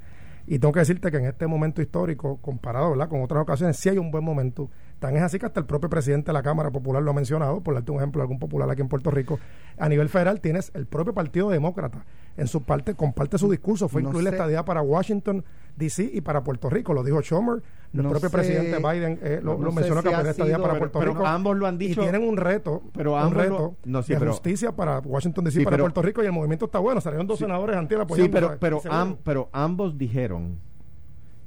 Y 0.47 0.61
tengo 0.61 0.73
que 0.73 0.79
decirte 0.79 1.11
que 1.11 1.17
en 1.17 1.25
este 1.25 1.49
momento 1.49 1.83
histórico, 1.83 2.37
comparado 2.41 2.91
¿verdad? 2.91 3.09
con 3.09 3.21
otras 3.21 3.43
ocasiones, 3.43 3.77
sí 3.79 3.89
hay 3.89 3.99
un 3.99 4.13
buen 4.13 4.23
momento. 4.23 4.71
Tan 5.01 5.17
es 5.17 5.23
así 5.23 5.41
que 5.41 5.47
hasta 5.47 5.59
el 5.59 5.67
propio 5.67 5.91
presidente 5.91 6.29
de 6.29 6.35
la 6.35 6.43
Cámara 6.45 6.71
Popular 6.71 7.03
lo 7.03 7.11
ha 7.11 7.15
mencionado, 7.15 7.61
por 7.63 7.75
darte 7.75 7.91
un 7.91 7.99
ejemplo, 7.99 8.23
algún 8.23 8.39
popular 8.39 8.71
aquí 8.71 8.81
en 8.81 8.89
Puerto 8.89 9.11
Rico. 9.11 9.41
A 9.77 9.89
nivel 9.89 10.09
federal 10.09 10.41
tienes 10.41 10.71
el 10.75 10.87
propio 10.87 11.15
Partido 11.15 11.51
Demócrata. 11.51 12.05
En 12.37 12.47
su 12.47 12.63
parte, 12.63 12.95
comparte 12.95 13.39
su 13.39 13.51
discurso, 13.51 13.89
fue 13.89 14.03
incluir 14.03 14.23
la 14.23 14.31
estadía 14.31 14.65
para 14.65 14.83
Washington, 14.83 15.45
D.C. 15.75 16.11
y 16.13 16.21
para 16.21 16.45
Puerto 16.45 16.71
Rico. 16.71 16.95
Lo 16.95 17.03
dijo 17.03 17.21
Schumer, 17.23 17.63
el 18.03 18.09
propio 18.09 18.31
presidente 18.31 18.79
Biden 18.79 19.19
eh, 19.23 19.41
lo, 19.43 19.59
mencionó 19.73 20.03
que 20.03 20.15
habría 20.15 20.31
estadía 20.31 20.59
para 20.59 20.79
Puerto 20.79 21.01
Rico. 21.01 21.27
ambos 21.27 21.57
lo 21.57 21.67
han 21.67 21.79
dicho. 21.79 22.01
Y 22.01 22.05
tienen 22.05 22.29
un 22.29 22.37
reto, 22.37 22.83
pero 22.93 23.15
un 23.15 23.35
reto 23.35 23.77
de 23.85 24.17
justicia 24.19 24.73
para 24.73 25.01
Washington, 25.01 25.45
D.C. 25.45 25.65
para 25.65 25.79
Puerto 25.79 26.03
Rico 26.03 26.23
y 26.23 26.27
el 26.27 26.33
movimiento 26.33 26.67
está 26.67 26.79
bueno. 26.79 27.01
Salieron 27.01 27.27
dos 27.27 27.39
senadores 27.39 27.77
antes. 27.77 27.99
Sí, 28.15 28.29
pero, 28.29 28.57
pero, 28.59 28.81
pero 29.25 29.49
ambos 29.53 29.99
dijeron 29.99 30.59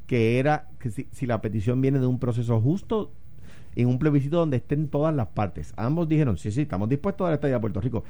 que 0.08 0.40
era 0.40 0.68
que 0.80 0.90
si, 0.90 1.08
si 1.12 1.28
la 1.28 1.40
petición 1.40 1.82
viene 1.82 2.00
de 2.00 2.08
un 2.08 2.20
proceso 2.20 2.60
justo 2.60 3.12
en 3.76 3.88
un 3.88 4.00
plebiscito 4.00 4.38
donde 4.38 4.58
estén 4.58 4.88
todas 4.88 5.14
las 5.16 5.28
partes. 5.28 5.74
Ambos 5.78 6.08
dijeron, 6.10 6.38
sí, 6.38 6.52
sí, 6.52 6.62
estamos 6.62 6.90
dispuestos 6.90 7.26
a 7.26 7.30
dar 7.30 7.36
estadía 7.36 7.58
a 7.58 7.62
Puerto 7.62 7.80
Rico 7.80 8.04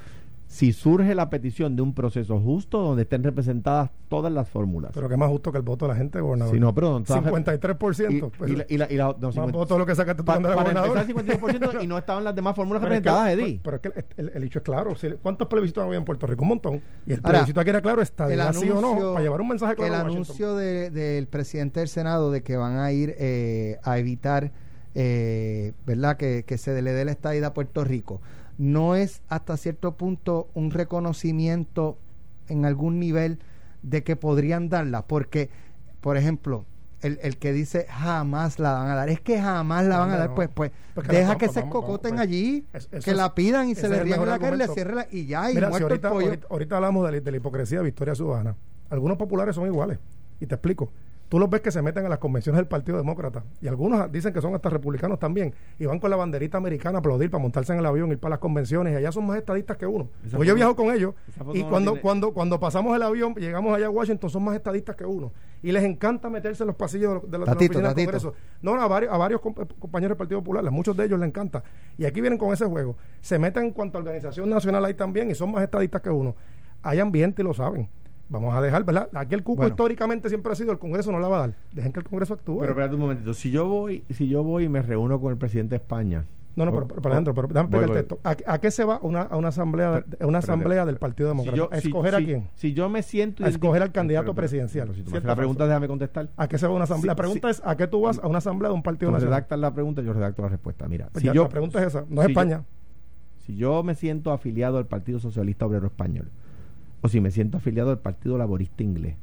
si 0.50 0.74
surge 0.74 1.14
la 1.14 1.30
petición 1.30 1.76
de 1.76 1.84
un 1.84 1.94
proceso 1.94 2.40
justo 2.40 2.82
donde 2.82 3.04
estén 3.04 3.24
representadas 3.24 3.92
todas 4.08 4.34
las 4.34 4.50
fórmulas. 4.50 4.92
Pero 4.96 5.08
que 5.08 5.16
más 5.16 5.30
justo 5.30 5.52
que 5.52 5.60
el 5.60 5.64
voto 5.64 5.86
de 5.86 5.94
la 5.94 5.96
gente, 5.96 6.20
gobernador. 6.20 6.56
Si 6.56 6.60
no, 6.60 6.74
perdón. 6.74 7.06
53%. 7.06 8.12
Y, 8.12 8.22
pues, 8.22 8.52
y, 8.52 8.56
la, 8.56 8.66
y 8.68 8.78
la, 8.78 8.88
y 8.90 8.96
la 8.96 9.16
no, 9.20 9.32
50, 9.32 9.78
lo 9.78 9.86
que 9.86 9.94
sacaste 9.94 10.24
tú 10.24 10.26
pa, 10.26 10.40
para 10.40 10.56
gobernador. 10.56 11.06
53% 11.06 11.84
y 11.84 11.88
no 11.88 12.00
estaban 12.00 12.24
las 12.24 12.34
demás 12.34 12.56
fórmulas 12.56 12.82
representadas, 12.82 13.30
Eddie. 13.30 13.62
Pero, 13.64 13.76
es 13.76 13.82
que 13.84 14.06
el, 14.18 14.32
el, 14.34 14.44
hecho 14.44 14.58
es 14.58 14.66
claro. 14.66 14.96
¿Cuántos 15.22 15.48
plebiscitos 15.48 15.86
había 15.86 16.00
en 16.00 16.06
Puerto 16.06 16.26
Rico? 16.26 16.42
Un 16.42 16.50
montón. 16.50 16.82
Y 17.06 17.14
el 17.14 17.22
plebiscito 17.22 17.60
aquí 17.62 17.70
era 17.70 17.82
claro, 17.84 18.02
está 18.02 18.28
de 18.28 18.54
sí 18.54 18.72
o 18.72 18.82
no, 18.82 19.14
para 19.14 19.22
llevar 19.24 19.42
un 19.42 19.50
mensaje 19.50 19.76
claro 19.76 19.94
El 19.94 20.02
anuncio 20.02 20.56
del 20.56 20.92
de, 20.92 21.28
presidente 21.30 21.80
del 21.80 21.90
Senado 21.90 22.32
de 22.32 22.42
que 22.42 22.58
van 22.58 22.80
a 22.80 22.92
ir 22.92 23.14
eh, 23.20 23.78
a 23.84 24.00
evitar, 24.00 24.52
eh, 24.96 25.74
¿verdad?, 25.86 26.18
que, 26.18 26.44
que 26.44 26.58
se 26.58 26.82
le 26.82 26.92
dé 26.92 27.06
la 27.06 27.12
estadía 27.12 27.46
a 27.46 27.54
Puerto 27.54 27.84
Rico 27.84 28.20
no 28.60 28.96
es 28.96 29.22
hasta 29.30 29.56
cierto 29.56 29.94
punto 29.94 30.50
un 30.54 30.70
reconocimiento 30.70 31.98
en 32.50 32.66
algún 32.66 33.00
nivel 33.00 33.40
de 33.84 34.04
que 34.04 34.18
podrían 34.18 34.68
darla, 34.68 35.08
porque, 35.08 35.50
por 36.02 36.18
ejemplo, 36.18 36.66
el, 37.02 37.20
el 37.22 37.38
que 37.38 37.54
dice 37.54 37.86
jamás 37.90 38.60
la 38.60 38.74
van 38.74 38.90
a 38.90 38.96
dar, 38.96 39.08
es 39.08 39.22
que 39.22 39.42
jamás 39.42 39.86
la 39.86 40.00
van 40.00 40.12
a 40.12 40.18
dar, 40.18 40.36
pues, 40.36 40.50
pues 40.54 40.72
deja 41.08 41.38
que 41.38 41.48
se 41.48 41.70
cocoten 41.70 42.16
pues, 42.16 42.22
allí, 42.22 42.66
que 43.06 43.14
la 43.14 43.34
pidan 43.34 43.70
y 43.70 43.76
se 43.76 43.88
le 43.88 44.04
ríen 44.04 44.26
la 44.26 44.38
cara 44.38 44.56
y 44.56 44.60
le 44.60 44.68
cierren 44.68 45.06
y 45.10 45.26
ya, 45.26 45.50
y 45.50 45.54
muerto 45.54 45.78
ahorita, 45.78 46.08
el 46.10 46.14
pollo. 46.14 46.28
Ahorita, 46.28 46.48
ahorita, 46.50 46.76
hablamos 46.76 47.10
de, 47.10 47.22
de 47.22 47.32
la 47.32 47.38
hipocresía 47.38 47.78
de 47.78 47.86
Victoria 47.86 48.14
Ciudadana. 48.14 48.58
Algunos 48.90 49.18
populares 49.18 49.56
son 49.56 49.68
iguales, 49.68 50.00
y 50.42 50.46
te 50.46 50.56
explico 50.56 50.92
tú 51.30 51.40
los 51.40 51.50
ves 51.50 51.62
que 51.62 51.72
se 51.72 51.82
meten 51.82 52.06
a 52.06 52.10
las 52.10 52.20
convenciones 52.20 52.58
del 52.58 52.68
Partido 52.68 52.98
Demócrata 52.98 53.44
y 53.62 53.68
algunos 53.68 54.12
dicen 54.12 54.34
que 54.34 54.42
son 54.42 54.56
hasta 54.56 54.70
republicanos 54.70 55.20
también 55.20 55.54
y 55.78 55.86
van 55.86 56.00
con 56.00 56.10
la 56.10 56.18
banderita 56.18 56.58
americana 56.58 56.98
a 56.98 57.00
aplaudir 57.00 57.30
para 57.30 57.42
montarse 57.42 57.72
en 57.72 57.80
el 57.80 57.86
avión, 57.86 58.12
ir 58.12 58.20
para 58.20 58.32
las 58.32 58.40
convenciones 58.40 58.94
y 58.94 58.96
allá 58.98 59.12
son 59.12 59.26
más 59.26 59.38
estadistas 59.38 59.78
que 59.78 59.86
uno. 59.86 60.10
Pues 60.32 60.48
yo 60.48 60.56
viajo 60.56 60.76
con 60.76 60.94
ellos 60.94 61.14
y 61.54 61.64
cuando, 61.64 62.02
cuando, 62.02 62.34
cuando 62.34 62.60
pasamos 62.60 62.96
el 62.96 63.04
avión, 63.04 63.36
llegamos 63.36 63.76
allá 63.76 63.86
a 63.86 63.92
Washington, 63.92 64.30
son 64.30 64.44
más 64.44 64.56
estadistas 64.56 64.96
que 64.96 65.06
uno 65.06 65.32
y 65.62 65.72
les 65.72 65.84
encanta 65.84 66.30
meterse 66.30 66.64
en 66.64 66.68
los 66.68 66.76
pasillos 66.76 67.30
de, 67.30 67.38
la, 67.38 67.46
oficina 67.46 67.94
del 67.94 68.06
Congreso. 68.06 68.34
No, 68.62 68.76
no, 68.76 68.82
a 68.82 68.88
varios, 68.88 69.14
a 69.14 69.18
varios 69.18 69.42
compañeros 69.42 70.12
del 70.12 70.18
Partido 70.18 70.40
Popular, 70.40 70.66
a 70.66 70.72
muchos 70.72 70.96
de 70.96 71.06
ellos 71.06 71.20
les 71.20 71.28
encanta. 71.28 71.64
Y 71.98 72.06
aquí 72.06 72.22
vienen 72.22 72.40
con 72.40 72.54
ese 72.54 72.66
juego. 72.66 72.96
Se 73.22 73.38
meten 73.38 73.66
en 73.66 73.72
cuanto 73.72 73.98
a 73.98 74.02
organización 74.02 74.50
nacional 74.50 74.86
ahí 74.86 74.94
también 74.94 75.30
y 75.30 75.36
son 75.36 75.52
más 75.52 75.64
estadistas 75.64 76.02
que 76.02 76.10
uno. 76.10 76.36
Hay 76.82 77.00
ambiente 77.00 77.42
y 77.42 77.46
lo 77.46 77.54
saben. 77.54 77.90
Vamos 78.30 78.56
a 78.56 78.62
dejar, 78.62 78.84
¿verdad? 78.84 79.10
Aquí 79.14 79.34
el 79.34 79.44
cuco 79.44 79.68
históricamente 79.68 80.30
siempre 80.30 80.52
ha 80.52 80.56
sido 80.56 80.72
el 80.72 80.78
Congreso 80.78 81.12
no 81.12 81.20
la 81.20 81.28
va 81.28 81.38
a 81.38 81.40
dar. 81.48 81.56
Dejen 81.74 81.92
que 81.92 82.00
el 82.00 82.06
Congreso 82.06 82.36
actúe. 82.36 82.60
Pero 82.60 82.72
espérate 82.72 82.94
un 82.94 83.02
momentito. 83.02 83.34
Si 83.34 83.50
yo 83.50 83.68
voy, 83.68 84.04
si 84.12 84.28
yo 84.28 84.44
voy 84.44 84.66
y 84.66 84.70
me 84.70 84.84
reúno 84.84 85.20
con 85.20 85.32
el 85.32 85.38
presidente 85.38 85.72
de 85.72 85.78
España. 85.78 86.26
No, 86.56 86.66
no, 86.66 86.74
pero, 86.74 86.88
pero, 86.88 87.02
Alejandro, 87.06 87.34
pero 87.34 87.48
déjame 87.48 87.68
explicar 87.70 87.90
el 87.90 87.96
texto. 87.96 88.20
¿A, 88.24 88.60
qué 88.60 88.70
se 88.70 88.84
va 88.84 89.00
una, 89.02 89.22
a 89.22 89.38
una 89.38 89.48
asamblea, 89.48 90.04
una 90.20 90.40
asamblea 90.40 90.86
del 90.86 90.98
Partido 90.98 91.30
Democrático? 91.30 91.70
¿A 91.72 91.78
escoger 91.78 92.16
a 92.16 92.18
quién? 92.18 92.50
Si 92.56 92.74
yo 92.74 92.90
me 92.90 93.02
siento. 93.02 93.46
A 93.46 93.48
escoger 93.48 93.82
al 93.82 93.92
candidato 93.92 94.36
presidencial. 94.36 94.92
la 95.24 95.36
pregunta, 95.36 95.66
déjame 95.66 95.88
contestar. 95.88 96.30
¿A 96.36 96.48
qué 96.48 96.58
se 96.58 96.68
va 96.68 96.74
una 96.74 96.84
asamblea? 96.84 97.14
la 97.14 97.16
pregunta 97.16 97.50
es: 97.50 97.62
¿a 97.66 97.78
qué 97.78 97.88
tú 97.88 98.02
vas 98.02 98.20
a 98.20 98.28
una 98.28 98.40
asamblea 98.40 98.70
de 98.70 98.76
un 98.76 98.84
partido 98.84 99.12
nacional? 99.12 99.36
redactas 99.36 99.60
la 99.60 99.74
pregunta, 99.74 100.02
yo 100.02 100.14
redacto 100.14 100.42
la 100.42 100.50
respuesta. 100.50 100.88
Mira, 100.88 101.10
pues 101.12 101.24
si 101.24 101.32
yo, 101.32 101.44
la 101.44 101.50
pregunta 101.50 101.80
es 101.80 101.88
esa, 101.88 102.06
no 102.10 102.22
es 102.22 102.30
España. 102.30 102.64
si 103.38 103.56
yo 103.56 103.82
me 103.84 103.96
siento 103.96 104.32
afiliado 104.32 104.78
al 104.78 104.86
Partido 104.86 105.20
Socialista 105.20 105.66
Obrero 105.66 105.88
Español 105.88 106.30
o 107.02 107.08
si 107.08 107.22
me 107.22 107.32
siento 107.32 107.58
afiliado 107.58 107.92
al 107.92 108.00
Partido 108.00 108.38
Laborista 108.38 108.84
Inglés. 108.84 109.16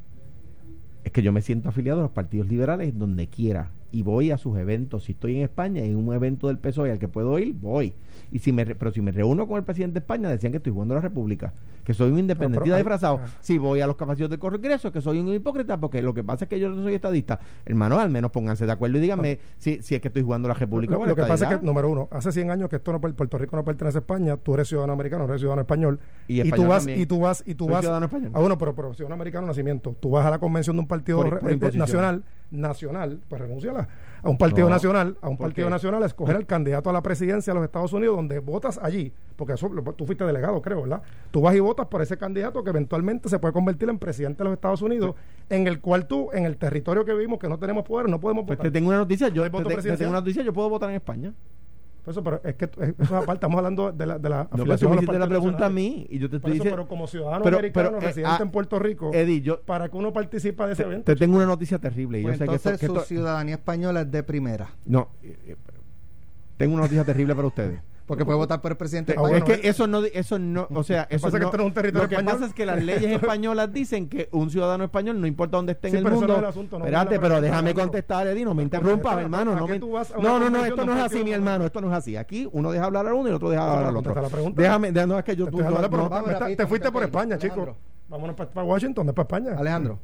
Es 1.05 1.13
que 1.13 1.23
yo 1.23 1.33
me 1.33 1.43
siento 1.43 1.69
afiliado 1.69 2.01
a 2.01 2.03
los 2.05 2.13
partidos 2.13 2.49
liberales 2.49 2.99
donde 2.99 3.29
quiera 3.29 3.71
y 3.93 4.03
voy 4.03 4.31
a 4.31 4.39
sus 4.39 4.59
eventos. 4.59 5.05
Si 5.05 5.13
estoy 5.13 5.37
en 5.37 5.43
España, 5.43 5.83
en 5.83 5.97
un 5.97 6.15
evento 6.15 6.49
del 6.49 6.59
PSOE 6.59 6.91
al 6.91 6.99
que 6.99 7.09
puedo 7.09 7.39
ir, 7.39 7.55
voy. 7.55 7.95
Y 8.33 8.41
si 8.41 8.53
me, 8.53 8.67
pero 8.67 8.91
si 8.93 9.01
me 9.01 9.13
reúno 9.13 9.47
con 9.47 9.57
el 9.57 9.65
presidente 9.65 9.95
de 9.95 9.99
España, 10.01 10.29
decían 10.29 10.53
que 10.53 10.59
estoy 10.59 10.73
jugando 10.73 10.95
a 10.95 10.97
la 10.97 11.01
República, 11.01 11.53
que 11.85 11.95
soy 11.95 12.11
un 12.11 12.19
independentista 12.19 12.77
disfrazado. 12.77 13.21
Ah. 13.23 13.29
Si 13.41 13.59
voy 13.59 13.81
a 13.81 13.87
los 13.87 13.97
capacitos 13.97 14.31
de 14.31 14.39
Congreso, 14.39 14.91
que 14.91 15.01
soy 15.01 15.21
un 15.21 15.33
hipócrita, 15.33 15.79
porque 15.79 16.03
lo 16.03 16.13
que 16.13 16.25
pasa 16.25 16.45
es 16.45 16.49
que 16.49 16.59
yo 16.59 16.69
no 16.69 16.83
soy 16.83 16.95
estadista. 16.95 17.39
Hermano, 17.65 17.99
al 17.99 18.11
menos 18.11 18.31
pónganse 18.31 18.67
de 18.67 18.73
acuerdo 18.73 18.99
y 18.99 19.01
díganme 19.01 19.39
ah. 19.41 19.55
si, 19.59 19.81
si 19.83 19.95
es 19.95 20.01
que 20.01 20.09
estoy 20.09 20.23
jugando 20.23 20.47
a 20.49 20.51
la 20.53 20.59
República. 20.59 20.95
Lo, 20.95 21.07
lo 21.07 21.15
que 21.15 21.23
pasa 21.23 21.51
es 21.51 21.59
que, 21.59 21.65
número 21.65 21.89
uno, 21.89 22.09
hace 22.11 22.33
100 22.33 22.51
años 22.51 22.69
que 22.69 22.77
esto 22.77 22.93
no, 22.93 23.01
Puerto 23.01 23.39
Rico 23.39 23.57
no 23.57 23.65
pertenece 23.65 23.99
a 23.99 24.01
España, 24.01 24.37
tú 24.37 24.55
eres 24.55 24.69
ciudadano 24.69 24.93
americano, 24.93 25.25
eres 25.25 25.41
ciudadano 25.41 25.63
español. 25.63 26.01
Y, 26.27 26.51
tú 26.51 26.67
vas, 26.67 26.87
y 26.87 27.07
tú 27.07 27.21
vas, 27.21 27.45
y 27.47 27.55
tú 27.55 27.69
vas. 27.69 27.81
Ciudadano 27.81 28.07
español. 28.07 28.33
Ah, 28.35 28.41
bueno, 28.41 28.59
pero, 28.59 28.75
pero 28.75 28.95
ciudadano 28.95 29.15
americano 29.15 29.47
nacimiento. 29.47 29.95
Tú 30.01 30.11
vas 30.11 30.27
a 30.27 30.31
la 30.31 30.39
convención 30.39 30.77
de 30.77 30.81
un 30.81 30.89
partido 30.89 31.25
nacional 31.75 32.25
nacional, 32.57 33.21
pues 33.29 33.41
renuncia 33.41 33.89
a 34.23 34.29
un 34.29 34.39
partido 34.39 34.69
nacional, 34.69 35.17
a 35.21 35.29
un 35.29 35.37
partido 35.37 35.71
nacional 35.71 36.03
a 36.03 36.07
escoger 36.07 36.37
al 36.37 36.47
candidato 36.47 36.91
a 36.91 36.93
la 36.93 37.03
presidencia 37.03 37.53
de 37.53 37.59
los 37.59 37.65
Estados 37.65 37.93
Unidos, 37.93 38.17
donde 38.17 38.39
votas 38.39 38.79
allí, 38.83 39.13
porque 39.37 39.55
eso 39.55 39.69
tú 39.97 40.07
fuiste 40.07 40.25
delegado, 40.25 40.61
creo, 40.63 40.83
¿verdad? 40.83 41.03
Tú 41.31 41.41
vas 41.43 41.55
y 41.55 41.61
votas 41.61 41.87
por 41.87 42.03
ese 42.03 42.17
candidato 42.17 42.65
que 42.65 42.71
eventualmente 42.71 43.29
se 43.29 43.39
puede 43.39 43.53
convertir 43.53 43.89
en 43.89 43.99
presidente 43.99 44.39
de 44.39 44.45
los 44.45 44.55
Estados 44.55 44.83
Unidos, 44.83 45.15
en 45.49 45.67
el 45.67 45.81
cual 45.81 46.07
tú, 46.07 46.31
en 46.33 46.45
el 46.45 46.57
territorio 46.57 47.05
que 47.05 47.13
vivimos, 47.13 47.39
que 47.39 47.49
no 47.49 47.59
tenemos 47.59 47.85
poder, 47.85 48.09
no 48.09 48.21
podemos 48.21 48.45
pues 48.47 48.59
votar. 48.59 48.71
te 48.71 48.79
tengo 48.79 48.89
una 48.89 48.99
noticia, 48.99 49.29
yo 49.29 49.43
te, 49.43 49.51
tengo 49.51 50.11
una 50.11 50.21
noticia, 50.21 50.43
yo 50.43 50.53
puedo 50.53 50.69
votar 50.69 50.91
en 50.91 50.97
España. 50.97 51.33
Eso, 52.07 52.23
pero 52.23 52.41
es 52.45 52.55
que 52.55 52.71
eso 52.99 53.17
aparte, 53.17 53.35
estamos 53.35 53.59
hablando 53.59 53.91
de 53.91 54.07
la, 54.07 54.19
de 54.19 54.29
la 54.29 54.45
no, 54.45 54.49
afiliación 54.53 55.05
tú 55.05 55.13
la 55.13 55.27
pregunta 55.27 55.67
a 55.67 55.71
mí 55.71 56.07
y 56.09 56.19
yo 56.19 56.31
te 56.31 56.37
estoy 56.37 56.53
diciendo. 56.53 56.77
Pero 56.77 56.89
como 56.89 57.07
ciudadano 57.09 57.45
americano 57.45 57.99
eh, 57.99 58.01
residente 58.01 58.37
ah, 58.39 58.43
en 58.43 58.51
Puerto 58.51 58.79
Rico, 58.79 59.11
Eddie, 59.13 59.41
yo, 59.41 59.61
para 59.63 59.89
que 59.89 59.97
uno 59.97 60.13
participe 60.13 60.65
de 60.67 60.73
ese 60.73 60.85
evento. 60.85 61.05
Te 61.05 61.17
tengo 61.17 61.37
una 61.37 61.47
noticia 61.47 61.79
terrible. 61.79 62.23
Pues 62.23 62.39
yo 62.39 62.45
entonces 62.45 62.79
sé 62.79 62.87
que 62.87 62.93
su 62.93 63.01
ciudadanía 63.01 63.57
española 63.57 64.03
es 64.03 64.11
de 64.11 64.23
primera. 64.23 64.71
No, 64.85 65.09
eh, 65.23 65.37
eh, 65.49 65.57
tengo 66.57 66.75
una 66.75 66.85
noticia 66.85 67.05
terrible 67.05 67.35
para 67.35 67.49
ustedes. 67.49 67.81
Porque 68.07 68.25
puede 68.25 68.39
votar 68.39 68.61
por 68.61 68.71
el 68.71 68.77
presidente 68.77 69.17
Es 69.33 69.45
que 69.45 69.69
eso 69.69 69.89
no, 69.89 70.05
eso 70.05 70.39
no, 70.39 70.69
o 70.73 70.85
sea, 70.85 71.07
eso 71.11 71.27
pasa 71.27 71.39
no, 71.41 71.51
que 71.51 71.61
un 71.61 71.75
territorio 71.75 72.09
lo 72.09 72.09
que 72.09 72.25
pasa 72.25 72.47
es 72.47 72.55
que 72.55 72.65
las 72.65 72.83
leyes 72.83 73.11
españolas 73.21 73.73
dicen 73.73 74.09
que 74.09 74.29
un 74.31 74.49
ciudadano 74.49 74.85
español, 74.85 75.21
no 75.21 75.27
importa 75.27 75.57
dónde 75.57 75.73
esté 75.73 75.89
en 75.89 75.97
el 75.97 76.05
mundo, 76.05 76.49
espérate, 76.49 77.19
pero 77.19 77.41
déjame 77.41 77.75
contestar, 77.75 78.29
Eddie, 78.29 78.45
no 78.45 78.55
me 78.55 78.63
interrumpas, 78.63 79.19
hermano. 79.19 79.57
No, 79.57 80.39
no, 80.39 80.51
no, 80.51 80.65
esto 80.65 80.87
no 80.87 80.97
es 80.97 81.03
así, 81.03 81.25
mi 81.25 81.33
hermano, 81.33 81.67
esto 81.67 81.81
no 81.81 81.89
es 81.89 81.95
así. 81.95 82.17
Aquí 82.17 82.49
uno 82.53 82.71
deja 82.71 82.85
hablar 82.85 83.07
a 83.09 83.15
uno 83.15 83.29
y 83.29 83.31
el 83.31 83.37
otro 83.37 83.51
deja 83.51 83.71
hablar 83.71 83.87
al 83.87 83.97
otro. 83.97 84.15
Déjame, 84.55 84.93
no 84.93 85.19
es 85.19 85.25
que 85.25 85.37
yo... 85.37 85.47
Te 86.57 86.67
fuiste 86.67 86.93
por 86.93 87.03
España, 87.03 87.39
chico. 87.39 87.77
Vámonos 88.09 88.37
para 88.37 88.63
Washington, 88.63 89.07
no 89.07 89.15
para 89.15 89.25
España. 89.25 89.59
Alejandro. 89.59 89.99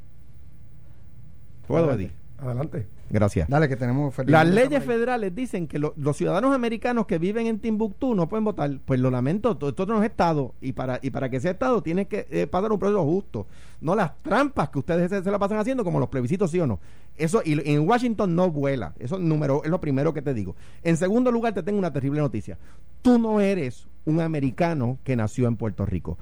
¿Puedo, 1.69 1.93
Eddie? 1.93 2.11
Adelante. 2.39 2.89
Gracias. 3.13 3.47
Dale, 3.47 3.69
que 3.69 3.77
tenemos. 3.77 4.15
Las 4.25 4.49
leyes 4.49 4.83
federales 4.83 5.35
dicen 5.35 5.69
que 5.69 5.79
los 5.79 6.17
ciudadanos 6.17 6.55
americanos 6.55 7.07
que 7.07 7.19
viven 7.19 7.47
en 7.47 7.59
Timbuktu 7.59 8.15
no 8.15 8.27
pueden 8.27 8.45
votar. 8.45 8.81
Pues 8.87 9.01
lo 9.01 9.11
lamento, 9.11 9.59
esto 9.61 9.85
no 9.85 10.03
es 10.03 10.11
Estado. 10.11 10.55
Y 10.63 10.73
para, 10.73 10.99
y 11.03 11.11
para 11.11 11.29
que 11.29 11.39
sea 11.39 11.51
Estado, 11.51 11.83
tiene 11.83 12.09
que 12.09 12.27
eh, 12.31 12.47
pasar 12.47 12.73
un 12.73 12.79
proceso 12.79 13.05
justo. 13.05 13.47
No 13.83 13.95
las 13.95 14.17
trampas 14.23 14.71
que 14.71 14.79
ustedes 14.79 15.11
se, 15.11 15.31
la 15.31 15.39
pasan 15.39 15.59
haciendo, 15.59 15.85
como 15.85 16.01
los 16.01 16.09
plebiscitos, 16.09 16.51
sí 16.51 16.59
o 16.61 16.67
no. 16.67 16.81
Eso, 17.15 17.43
y 17.45 17.61
en 17.71 17.87
Washington 17.87 18.35
no 18.35 18.51
vuela. 18.51 18.95
Eso 18.99 19.19
número, 19.19 19.63
es 19.63 19.71
lo 19.71 19.79
primero 19.79 20.15
que 20.15 20.23
te 20.23 20.33
digo. 20.33 20.57
En 20.83 20.97
segundo 20.97 21.31
lugar, 21.31 21.53
te 21.53 21.63
tengo 21.63 21.79
una 21.79 21.93
terrible 21.93 22.21
noticia. 22.21 22.57
Tú 23.03 23.19
no 23.19 23.41
eres 23.41 23.89
un 24.07 24.23
americano 24.23 24.97
que 25.05 25.17
nació 25.17 25.49
en 25.49 25.57
Puerto 25.57 25.85
Rico. 25.85 26.17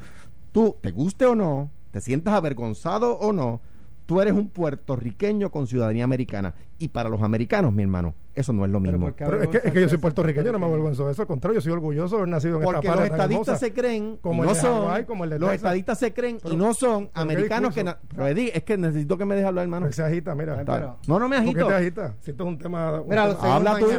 Tú, 0.51 0.77
te 0.81 0.91
guste 0.91 1.25
o 1.27 1.37
no, 1.37 1.71
te 1.93 2.01
sientas 2.01 2.35
avergonzado 2.35 3.17
o 3.19 3.33
no, 3.33 3.61
tú 4.07 4.21
eres 4.21 4.35
un 4.35 4.49
puertorriqueño 4.49 5.53
con 5.53 5.69
ciudadanía 5.69 6.03
americana. 6.03 6.57
Y 6.81 6.89
para 6.89 7.11
los 7.11 7.21
americanos, 7.21 7.75
mi 7.75 7.83
hermano, 7.83 8.15
eso 8.35 8.55
no 8.55 8.65
es 8.65 8.71
lo 8.71 8.81
mismo. 8.81 9.13
Pero, 9.15 9.43
es, 9.43 9.49
que, 9.49 9.59
es, 9.59 9.71
que, 9.71 9.83
yo 9.83 9.89
soy 9.91 9.99
puertorriqueño, 9.99 10.51
no 10.51 10.59
me 10.59 10.65
avergüenzo 10.65 11.05
de 11.05 11.13
eso. 11.13 11.21
Al 11.21 11.29
contrario, 11.29 11.59
yo 11.59 11.63
soy 11.63 11.73
orgulloso 11.73 12.17
de 12.17 12.23
haber 12.23 12.29
nacido 12.31 12.57
en 12.57 12.65
Porque 12.65 12.87
esta 12.87 12.97
los 12.97 13.05
estadistas 13.05 13.61
se 13.61 13.73
creen 13.75 14.17
como 14.17 14.45
no 14.45 14.55
son. 14.55 15.05
como 15.05 15.25
el 15.25 15.31
de 15.31 15.39
los 15.39 15.53
estadistas 15.53 15.99
se 15.99 16.15
creen 16.15 16.39
y 16.51 16.57
no 16.57 16.73
son 16.73 17.11
americanos 17.13 17.75
que. 17.75 17.85
pero 17.85 18.27
Eddie, 18.27 18.51
es 18.55 18.63
que 18.63 18.79
necesito 18.79 19.19
que 19.19 19.27
me 19.27 19.35
dejes 19.35 19.49
hablar, 19.49 19.65
hermano. 19.65 19.93
Se 19.93 20.03
agita, 20.03 20.35
mira. 20.35 20.65
no, 21.07 21.19
no 21.19 21.29
me 21.29 21.37
agito. 21.37 21.53
¿Por 21.53 21.69
qué 21.69 21.75
te 21.75 21.75
agita? 21.75 22.15
Si 22.21 22.31
esto 22.31 22.45
es 22.45 22.49
un 22.49 22.59
tema. 22.59 23.03
mira, 23.07 23.25
habla 23.25 23.79
tú. 23.79 23.91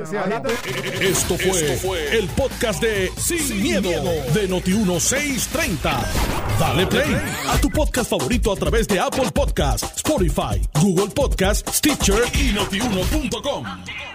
Esto 1.02 1.36
fue, 1.38 2.18
el 2.18 2.28
podcast 2.30 2.82
de 2.82 3.12
Sin, 3.18 3.62
miedo, 3.62 3.90
de 4.34 4.50
Noti1630. 4.50 5.80
Dale 6.60 6.88
play 6.88 7.16
a 7.50 7.58
tu 7.60 7.70
podcast 7.70 8.10
favorito 8.10 8.52
a 8.52 8.56
través 8.56 8.88
de 8.88 9.00
Apple 9.00 9.30
Podcasts, 9.34 9.98
Spotify, 9.98 10.62
Google 10.82 11.10
Podcasts, 11.14 11.78
Stitcher 11.78 12.24
y 12.34 12.54
notiuno.com. 12.72 14.11